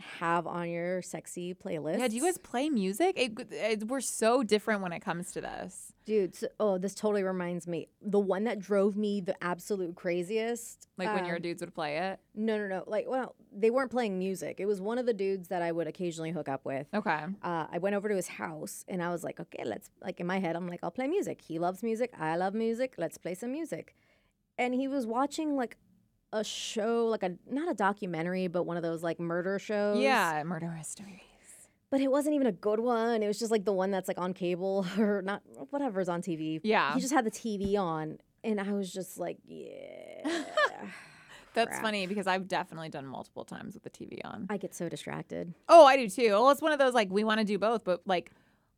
have 0.00 0.46
on 0.46 0.68
your 0.68 1.02
sexy 1.02 1.54
playlist. 1.54 1.98
Yeah, 1.98 2.08
do 2.08 2.16
you 2.16 2.22
guys 2.22 2.38
play 2.38 2.70
music? 2.70 3.14
It, 3.18 3.32
it, 3.50 3.88
we're 3.88 4.00
so 4.00 4.42
different 4.42 4.80
when 4.80 4.92
it 4.92 5.00
comes 5.00 5.32
to 5.32 5.40
this. 5.40 5.92
dude? 6.04 6.36
So, 6.36 6.46
oh, 6.60 6.78
this 6.78 6.94
totally 6.94 7.24
reminds 7.24 7.66
me. 7.66 7.88
The 8.00 8.20
one 8.20 8.44
that 8.44 8.60
drove 8.60 8.96
me 8.96 9.20
the 9.20 9.34
absolute 9.42 9.96
craziest. 9.96 10.88
Like 10.96 11.12
when 11.14 11.24
your 11.24 11.36
um, 11.36 11.42
dudes 11.42 11.60
would 11.62 11.74
play 11.74 11.98
it. 11.98 12.20
No, 12.34 12.56
no, 12.56 12.66
no. 12.68 12.84
Like, 12.86 13.06
well, 13.08 13.34
they 13.52 13.70
weren't 13.70 13.90
playing 13.90 14.18
music. 14.18 14.60
It 14.60 14.66
was 14.66 14.80
one 14.80 14.98
of 14.98 15.06
the 15.06 15.14
dudes 15.14 15.48
that 15.48 15.62
I 15.62 15.72
would 15.72 15.88
occasionally 15.88 16.30
hook 16.30 16.48
up 16.48 16.64
with. 16.64 16.86
Okay. 16.94 17.24
uh, 17.42 17.66
I 17.70 17.78
went 17.78 17.96
over 17.96 18.08
to 18.08 18.14
his 18.14 18.28
house 18.28 18.84
and 18.88 19.02
I 19.02 19.10
was 19.10 19.24
like, 19.24 19.40
okay, 19.40 19.64
let's 19.64 19.90
like 20.00 20.20
in 20.20 20.26
my 20.26 20.38
head, 20.38 20.54
I'm 20.54 20.68
like, 20.68 20.80
I'll 20.82 20.90
play 20.92 21.08
music. 21.08 21.40
He 21.42 21.58
loves 21.58 21.82
music. 21.82 22.12
I 22.18 22.36
love 22.36 22.54
music. 22.54 22.94
Let's 22.98 23.18
play 23.18 23.34
some 23.34 23.50
music. 23.50 23.96
And 24.56 24.74
he 24.74 24.86
was 24.88 25.06
watching 25.06 25.56
like 25.56 25.76
a 26.32 26.44
show, 26.44 27.06
like 27.06 27.22
a 27.22 27.34
not 27.50 27.70
a 27.70 27.74
documentary, 27.74 28.48
but 28.48 28.64
one 28.64 28.76
of 28.76 28.82
those 28.82 29.02
like 29.02 29.18
murder 29.18 29.58
shows. 29.58 29.98
Yeah, 29.98 30.42
murder 30.44 30.72
mysteries. 30.76 31.20
But 31.90 32.00
it 32.00 32.10
wasn't 32.10 32.34
even 32.34 32.46
a 32.46 32.52
good 32.52 32.80
one. 32.80 33.22
It 33.22 33.26
was 33.26 33.38
just 33.38 33.50
like 33.50 33.64
the 33.64 33.72
one 33.72 33.90
that's 33.90 34.08
like 34.08 34.18
on 34.18 34.34
cable 34.34 34.86
or 34.98 35.22
not 35.22 35.42
whatever's 35.70 36.08
on 36.08 36.20
TV. 36.20 36.60
Yeah. 36.62 36.94
He 36.94 37.00
just 37.00 37.14
had 37.14 37.24
the 37.24 37.30
TV 37.30 37.78
on. 37.78 38.18
And 38.44 38.60
I 38.60 38.72
was 38.72 38.92
just 38.92 39.18
like, 39.18 39.38
yeah. 39.46 40.22
That's 41.54 41.70
crap. 41.70 41.82
funny 41.82 42.06
because 42.06 42.26
I've 42.28 42.46
definitely 42.46 42.88
done 42.88 43.04
multiple 43.06 43.44
times 43.44 43.74
with 43.74 43.82
the 43.82 43.90
TV 43.90 44.20
on. 44.22 44.46
I 44.48 44.58
get 44.58 44.74
so 44.74 44.88
distracted. 44.88 45.54
Oh, 45.68 45.84
I 45.86 45.96
do 45.96 46.08
too. 46.08 46.30
Well, 46.30 46.50
it's 46.50 46.62
one 46.62 46.72
of 46.72 46.78
those 46.78 46.94
like 46.94 47.10
we 47.10 47.24
want 47.24 47.40
to 47.40 47.44
do 47.44 47.58
both, 47.58 47.84
but 47.84 48.02
like 48.06 48.30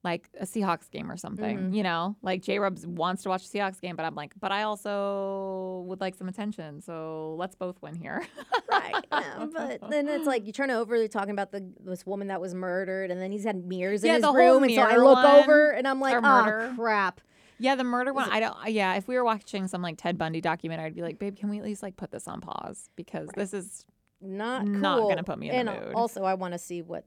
like 0.02 0.30
a 0.40 0.44
Seahawks 0.46 0.90
game 0.90 1.10
or 1.10 1.16
something, 1.18 1.58
Mm-hmm. 1.58 1.74
you 1.74 1.82
know? 1.82 2.16
Like 2.22 2.42
J 2.42 2.58
Rubs 2.58 2.86
wants 2.86 3.22
to 3.24 3.28
watch 3.28 3.44
a 3.44 3.48
Seahawks 3.48 3.80
game, 3.80 3.96
but 3.96 4.04
I'm 4.06 4.14
like, 4.14 4.32
but 4.40 4.50
I 4.50 4.62
also 4.62 5.84
would 5.88 6.00
like 6.00 6.14
some 6.14 6.26
attention. 6.28 6.80
So 6.80 7.34
let's 7.38 7.54
both 7.54 7.76
win 7.82 7.94
here. 7.94 8.22
right. 8.70 9.04
Yeah, 9.12 9.46
but 9.52 9.90
then 9.90 10.08
it's 10.08 10.26
like 10.26 10.46
you 10.46 10.52
turn 10.52 10.70
over, 10.70 10.98
they're 10.98 11.08
talking 11.08 11.32
about 11.32 11.52
the 11.52 11.70
this 11.84 12.06
woman 12.06 12.28
that 12.28 12.40
was 12.40 12.54
murdered, 12.54 13.10
and 13.10 13.20
then 13.20 13.30
he's 13.30 13.44
had 13.44 13.64
mirrors 13.64 14.02
Yeah, 14.02 14.12
in 14.12 14.14
his 14.16 14.22
the 14.22 14.28
whole 14.28 14.36
room, 14.54 14.62
and 14.64 14.72
so 14.74 14.80
I 14.82 14.96
look 14.96 15.18
over 15.24 15.70
and 15.72 15.86
I'm 15.86 16.00
like, 16.00 16.14
oh 16.16 16.72
crap. 16.76 17.20
yeah, 17.58 17.74
the 17.74 17.84
murder 17.84 18.14
one. 18.14 18.30
I 18.30 18.40
don't. 18.40 18.56
Yeah, 18.68 18.94
if 18.94 19.06
we 19.06 19.16
were 19.16 19.24
watching 19.24 19.68
some 19.68 19.82
like 19.82 19.98
Ted 19.98 20.16
Bundy 20.16 20.40
documentary, 20.40 20.86
I'd 20.86 20.94
be 20.94 21.02
like, 21.02 21.18
babe, 21.18 21.36
can 21.36 21.50
we 21.50 21.58
at 21.58 21.64
least 21.64 21.82
like 21.82 21.96
put 21.98 22.10
this 22.10 22.26
on 22.26 22.40
pause 22.40 22.88
because 22.96 23.28
this 23.36 23.52
is 23.52 23.84
Not 24.22 24.62
cool. 24.64 24.72
Not 24.72 25.08
gonna 25.10 25.24
put 25.24 25.38
me 25.38 25.50
in 25.50 25.56
and 25.56 25.68
the 25.68 25.86
mood. 25.88 25.94
Also, 25.94 26.24
I 26.24 26.34
want 26.34 26.52
to 26.54 26.58
see 26.58 26.80
what 26.80 27.04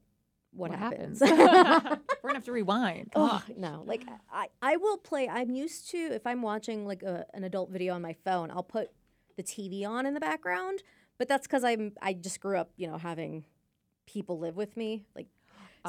what, 0.56 0.70
what 0.70 0.78
happens. 0.78 1.20
happens. 1.20 2.00
we're 2.24 2.30
gonna 2.30 2.38
have 2.38 2.46
to 2.46 2.52
rewind. 2.54 3.12
Oh 3.16 3.44
no! 3.58 3.84
Like 3.86 4.04
I, 4.32 4.48
I 4.62 4.78
will 4.78 4.98
play. 4.98 5.28
I'm 5.30 5.52
used 5.52 5.90
to 5.92 5.98
if 5.98 6.26
I'm 6.26 6.42
watching 6.42 6.88
like 6.88 7.04
a, 7.04 7.26
an 7.34 7.44
adult 7.44 7.70
video 7.70 7.94
on 7.94 8.02
my 8.02 8.14
phone, 8.24 8.50
I'll 8.50 8.64
put 8.64 8.90
the 9.36 9.44
TV 9.44 9.86
on 9.88 10.06
in 10.06 10.14
the 10.14 10.20
background. 10.20 10.82
But 11.18 11.28
that's 11.28 11.46
because 11.46 11.64
I'm 11.64 11.92
I 12.02 12.14
just 12.14 12.40
grew 12.40 12.58
up, 12.58 12.72
you 12.78 12.88
know, 12.88 12.98
having 12.98 13.44
people 14.08 14.40
live 14.40 14.56
with 14.56 14.76
me. 14.78 15.04
Like, 15.16 15.28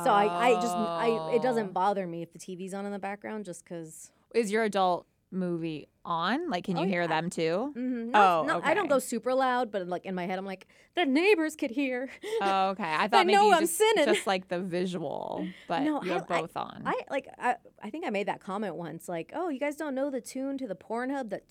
so 0.02 0.10
I, 0.10 0.48
I 0.48 0.54
just 0.60 0.76
I 0.76 1.06
it 1.34 1.38
Oh. 1.38 1.42
doesn't 1.42 1.72
bother 1.72 2.06
me 2.06 2.22
if 2.22 2.32
the 2.32 2.38
TV's 2.38 2.74
on 2.74 2.84
in 2.84 2.92
the 2.92 2.98
background, 2.98 3.44
just 3.44 3.64
because. 3.64 4.10
Is 4.34 4.50
your 4.50 4.64
adult 4.64 5.06
movie 5.34 5.88
on? 6.04 6.48
Like, 6.50 6.64
can 6.64 6.76
Oh, 6.78 6.82
you 6.82 6.88
hear 6.88 7.02
yeah. 7.02 7.06
them 7.08 7.30
too? 7.30 7.72
Mm-hmm. 7.76 8.14
Oh, 8.14 8.44
no, 8.46 8.60
I 8.62 8.74
don't 8.74 8.88
go 8.88 8.98
super 8.98 9.34
loud, 9.34 9.70
but 9.70 9.86
like 9.88 10.04
in 10.06 10.14
my 10.14 10.26
head, 10.26 10.38
I'm 10.38 10.44
like 10.46 10.66
the 10.94 11.04
neighbors 11.04 11.56
could 11.56 11.70
hear. 11.70 12.08
Oh, 12.40 12.68
okay. 12.70 12.84
I 12.84 13.08
thought 13.08 13.26
maybe 13.26 13.38
I'm 13.38 13.60
just, 13.62 13.76
sinning. 13.76 14.04
just 14.06 14.26
like 14.26 14.48
the 14.48 14.60
visual, 14.60 15.46
but 15.68 15.80
No, 15.82 16.02
you 16.02 16.10
I- 16.12 16.14
have 16.14 16.30
I- 16.30 16.40
both 16.40 16.56
on. 16.56 16.82
I 16.86 17.00
like 17.10 17.28
I, 17.38 17.56
I 17.82 17.90
think 17.90 18.06
I 18.06 18.10
made 18.10 18.28
that 18.28 18.40
comment 18.40 18.76
once 18.76 19.08
like 19.08 19.32
oh 19.34 19.48
you 19.48 19.58
guys 19.60 19.76
don't 19.76 19.94
know 19.94 20.10
the 20.10 20.20
tune 20.20 20.56
to 20.58 20.66
the 20.68 20.76
Pornhub 20.76 21.30
that 21.30 21.42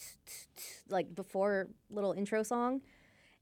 like 0.89 1.13
before 1.15 1.67
little 1.89 2.13
intro 2.13 2.43
song 2.43 2.81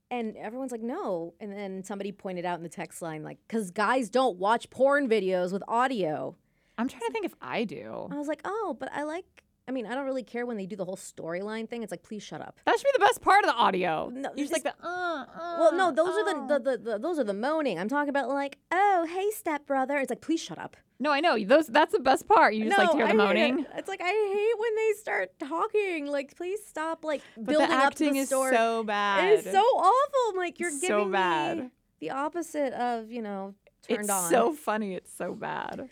and 0.10 0.36
everyone's 0.38 0.72
like 0.72 0.82
no 0.82 1.34
and 1.40 1.52
then 1.54 1.84
somebody 1.84 2.12
pointed 2.12 2.46
out 2.46 2.58
in 2.58 2.64
the 2.64 2.70
text 2.70 3.02
line 3.02 3.24
like 3.24 3.38
cuz 3.48 3.72
guys 3.72 4.10
don't 4.10 4.38
watch 4.38 4.70
porn 4.70 5.08
videos 5.10 5.52
with 5.54 5.64
audio 5.68 6.36
I'm 6.78 6.88
trying 6.88 7.02
to 7.02 7.12
think 7.12 7.26
if 7.26 7.36
I 7.42 7.64
do. 7.66 8.08
I 8.10 8.16
was 8.18 8.28
like, 8.28 8.42
oh, 8.44 8.76
but 8.80 8.90
I 8.92 9.04
like. 9.04 9.44
I 9.72 9.74
mean, 9.74 9.86
I 9.86 9.96
don't 9.96 10.06
really 10.06 10.24
care 10.24 10.46
when 10.46 10.58
they 10.58 10.66
do 10.66 10.76
the 10.76 10.84
whole 10.84 10.98
storyline 10.98 11.70
thing. 11.70 11.82
It's 11.82 11.92
like, 11.92 12.04
please 12.04 12.22
shut 12.22 12.42
up. 12.42 12.60
That 12.66 12.78
should 12.78 12.84
be 12.84 12.92
the 12.96 13.06
best 13.06 13.22
part 13.22 13.46
of 13.46 13.52
the 13.52 13.56
audio. 13.56 14.10
No, 14.14 14.30
You're 14.36 14.46
just 14.48 14.52
like 14.52 14.64
the 14.64 14.74
uh, 14.86 15.24
uh 15.24 15.26
Well, 15.60 15.74
no, 15.74 15.92
those 15.92 16.10
are 16.10 16.28
uh. 16.28 16.48
the, 16.48 16.60
the, 16.60 16.78
the, 16.78 16.92
the 16.92 17.00
those 17.00 17.18
are 17.20 17.24
the 17.24 17.34
moaning. 17.34 17.80
I'm 17.80 17.88
talking 17.88 18.10
about 18.10 18.28
like, 18.28 18.58
oh, 18.70 19.08
hey, 19.10 19.30
stepbrother. 19.32 19.98
It's 19.98 20.10
like, 20.10 20.20
please 20.20 20.42
shut 20.42 20.60
up. 20.60 20.76
No, 21.00 21.10
I 21.12 21.22
know. 21.22 21.42
Those 21.42 21.68
that's 21.68 21.94
the 21.94 22.02
best 22.02 22.28
part. 22.28 22.54
You 22.54 22.66
just 22.66 22.78
like 22.78 22.92
to 22.92 22.98
hear 22.98 23.08
the 23.08 23.14
I 23.14 23.28
hate 23.28 23.40
it. 23.40 23.52
moaning. 23.54 23.66
It's 23.78 23.88
like 23.88 24.02
I 24.02 24.08
hate 24.08 24.60
when 24.60 24.76
they 24.76 24.92
start 25.00 25.32
talking. 25.40 26.08
Like, 26.08 26.36
please 26.36 26.60
stop. 26.68 27.06
Like 27.06 27.22
But 27.38 27.46
building 27.46 27.70
the 27.70 27.74
acting 27.74 28.08
up 28.10 28.14
the 28.16 28.20
is 28.20 28.28
story. 28.28 28.54
so 28.54 28.84
bad. 28.84 29.34
It's 29.34 29.50
so 29.50 29.58
awful. 29.62 30.32
I'm 30.32 30.36
like 30.36 30.60
you're 30.60 30.70
giving 30.72 30.90
so 30.90 31.06
me 31.06 31.12
bad. 31.14 31.72
the 32.02 32.10
opposite 32.10 32.74
of 32.74 33.10
you 33.10 33.22
know 33.22 33.56
turned 33.88 34.02
it's 34.02 34.10
on. 34.10 34.24
It's 34.26 34.30
so 34.32 34.52
funny. 34.54 34.96
It's 34.96 35.16
so 35.16 35.34
bad. 35.34 35.90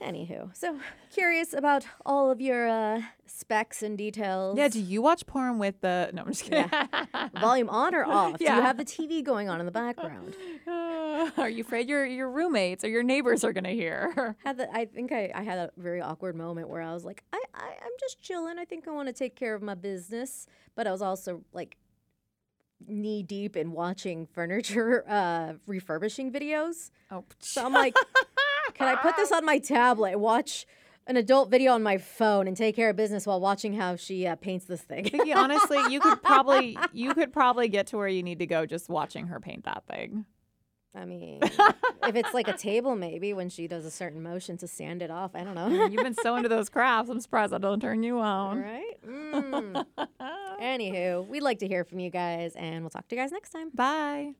Anywho, 0.00 0.54
so 0.56 0.78
curious 1.10 1.54
about 1.54 1.84
all 2.04 2.30
of 2.30 2.40
your 2.40 2.68
uh, 2.68 3.02
specs 3.24 3.82
and 3.82 3.96
details. 3.96 4.58
Yeah. 4.58 4.68
Do 4.68 4.80
you 4.80 5.00
watch 5.00 5.24
porn 5.26 5.58
with 5.58 5.80
the? 5.80 6.10
No, 6.12 6.22
I'm 6.22 6.28
just 6.28 6.44
kidding. 6.44 6.68
Volume 7.40 7.68
on 7.70 7.94
or 7.94 8.04
off? 8.04 8.38
Do 8.38 8.44
you 8.44 8.50
have 8.50 8.76
the 8.76 8.84
TV 8.84 9.24
going 9.24 9.48
on 9.48 9.60
in 9.60 9.66
the 9.66 9.72
background? 9.72 10.34
Uh, 10.66 11.30
Are 11.38 11.48
you 11.48 11.62
afraid 11.62 11.88
your 11.88 12.04
your 12.04 12.28
roommates 12.30 12.84
or 12.84 12.88
your 12.88 13.02
neighbors 13.02 13.44
are 13.44 13.52
gonna 13.52 13.70
hear? 13.70 14.36
Had 14.44 14.58
the, 14.58 14.74
I 14.76 14.84
think 14.86 15.12
I, 15.12 15.30
I 15.34 15.42
had 15.42 15.58
a 15.58 15.70
very 15.76 16.00
awkward 16.00 16.34
moment 16.36 16.68
where 16.68 16.82
I 16.82 16.92
was 16.92 17.04
like, 17.04 17.22
I, 17.32 17.42
I 17.54 17.66
I'm 17.68 17.92
just 18.00 18.20
chilling. 18.20 18.58
I 18.58 18.64
think 18.64 18.86
I 18.88 18.90
want 18.90 19.08
to 19.08 19.12
take 19.14 19.36
care 19.36 19.54
of 19.54 19.62
my 19.62 19.74
business, 19.74 20.46
but 20.74 20.86
I 20.86 20.90
was 20.92 21.00
also 21.02 21.42
like 21.52 21.76
knee 22.86 23.22
deep 23.22 23.56
in 23.56 23.72
watching 23.72 24.26
furniture 24.26 25.04
uh, 25.08 25.54
refurbishing 25.66 26.32
videos. 26.32 26.90
Oh, 27.10 27.24
So 27.38 27.64
I'm 27.64 27.72
like, 27.72 27.96
can 28.74 28.88
I 28.88 28.96
put 28.96 29.16
this 29.16 29.32
on 29.32 29.44
my 29.44 29.58
tablet, 29.58 30.18
watch 30.18 30.66
an 31.06 31.16
adult 31.16 31.50
video 31.50 31.72
on 31.72 31.82
my 31.82 31.98
phone, 31.98 32.46
and 32.46 32.56
take 32.56 32.76
care 32.76 32.90
of 32.90 32.96
business 32.96 33.26
while 33.26 33.40
watching 33.40 33.74
how 33.74 33.96
she 33.96 34.26
uh, 34.26 34.36
paints 34.36 34.66
this 34.66 34.80
thing? 34.82 35.04
Vicky, 35.10 35.32
honestly, 35.32 35.78
you 35.90 36.00
could 36.00 36.22
probably 36.24 36.76
you 36.92 37.14
could 37.14 37.32
probably 37.32 37.68
get 37.68 37.88
to 37.88 37.96
where 37.96 38.08
you 38.08 38.22
need 38.22 38.38
to 38.38 38.46
go 38.46 38.66
just 38.66 38.88
watching 38.88 39.26
her 39.28 39.40
paint 39.40 39.64
that 39.64 39.84
thing. 39.90 40.24
I 40.94 41.06
mean, 41.06 41.40
if 42.02 42.14
it's 42.16 42.34
like 42.34 42.48
a 42.48 42.56
table, 42.56 42.94
maybe 42.94 43.32
when 43.32 43.48
she 43.48 43.66
does 43.66 43.86
a 43.86 43.90
certain 43.90 44.22
motion 44.22 44.58
to 44.58 44.68
sand 44.68 45.00
it 45.00 45.10
off. 45.10 45.30
I 45.34 45.42
don't 45.42 45.54
know. 45.54 45.86
You've 45.86 46.02
been 46.02 46.14
so 46.14 46.36
into 46.36 46.50
those 46.50 46.68
crafts. 46.68 47.08
I'm 47.08 47.18
surprised 47.18 47.54
I 47.54 47.58
don't 47.58 47.80
turn 47.80 48.02
you 48.02 48.18
on. 48.20 48.60
right? 48.60 49.02
Mm. 49.06 49.86
Anywho, 50.60 51.26
we'd 51.26 51.42
like 51.42 51.60
to 51.60 51.66
hear 51.66 51.84
from 51.84 51.98
you 51.98 52.10
guys, 52.10 52.54
and 52.56 52.82
we'll 52.82 52.90
talk 52.90 53.08
to 53.08 53.16
you 53.16 53.22
guys 53.22 53.32
next 53.32 53.50
time. 53.50 53.70
Bye. 53.72 54.34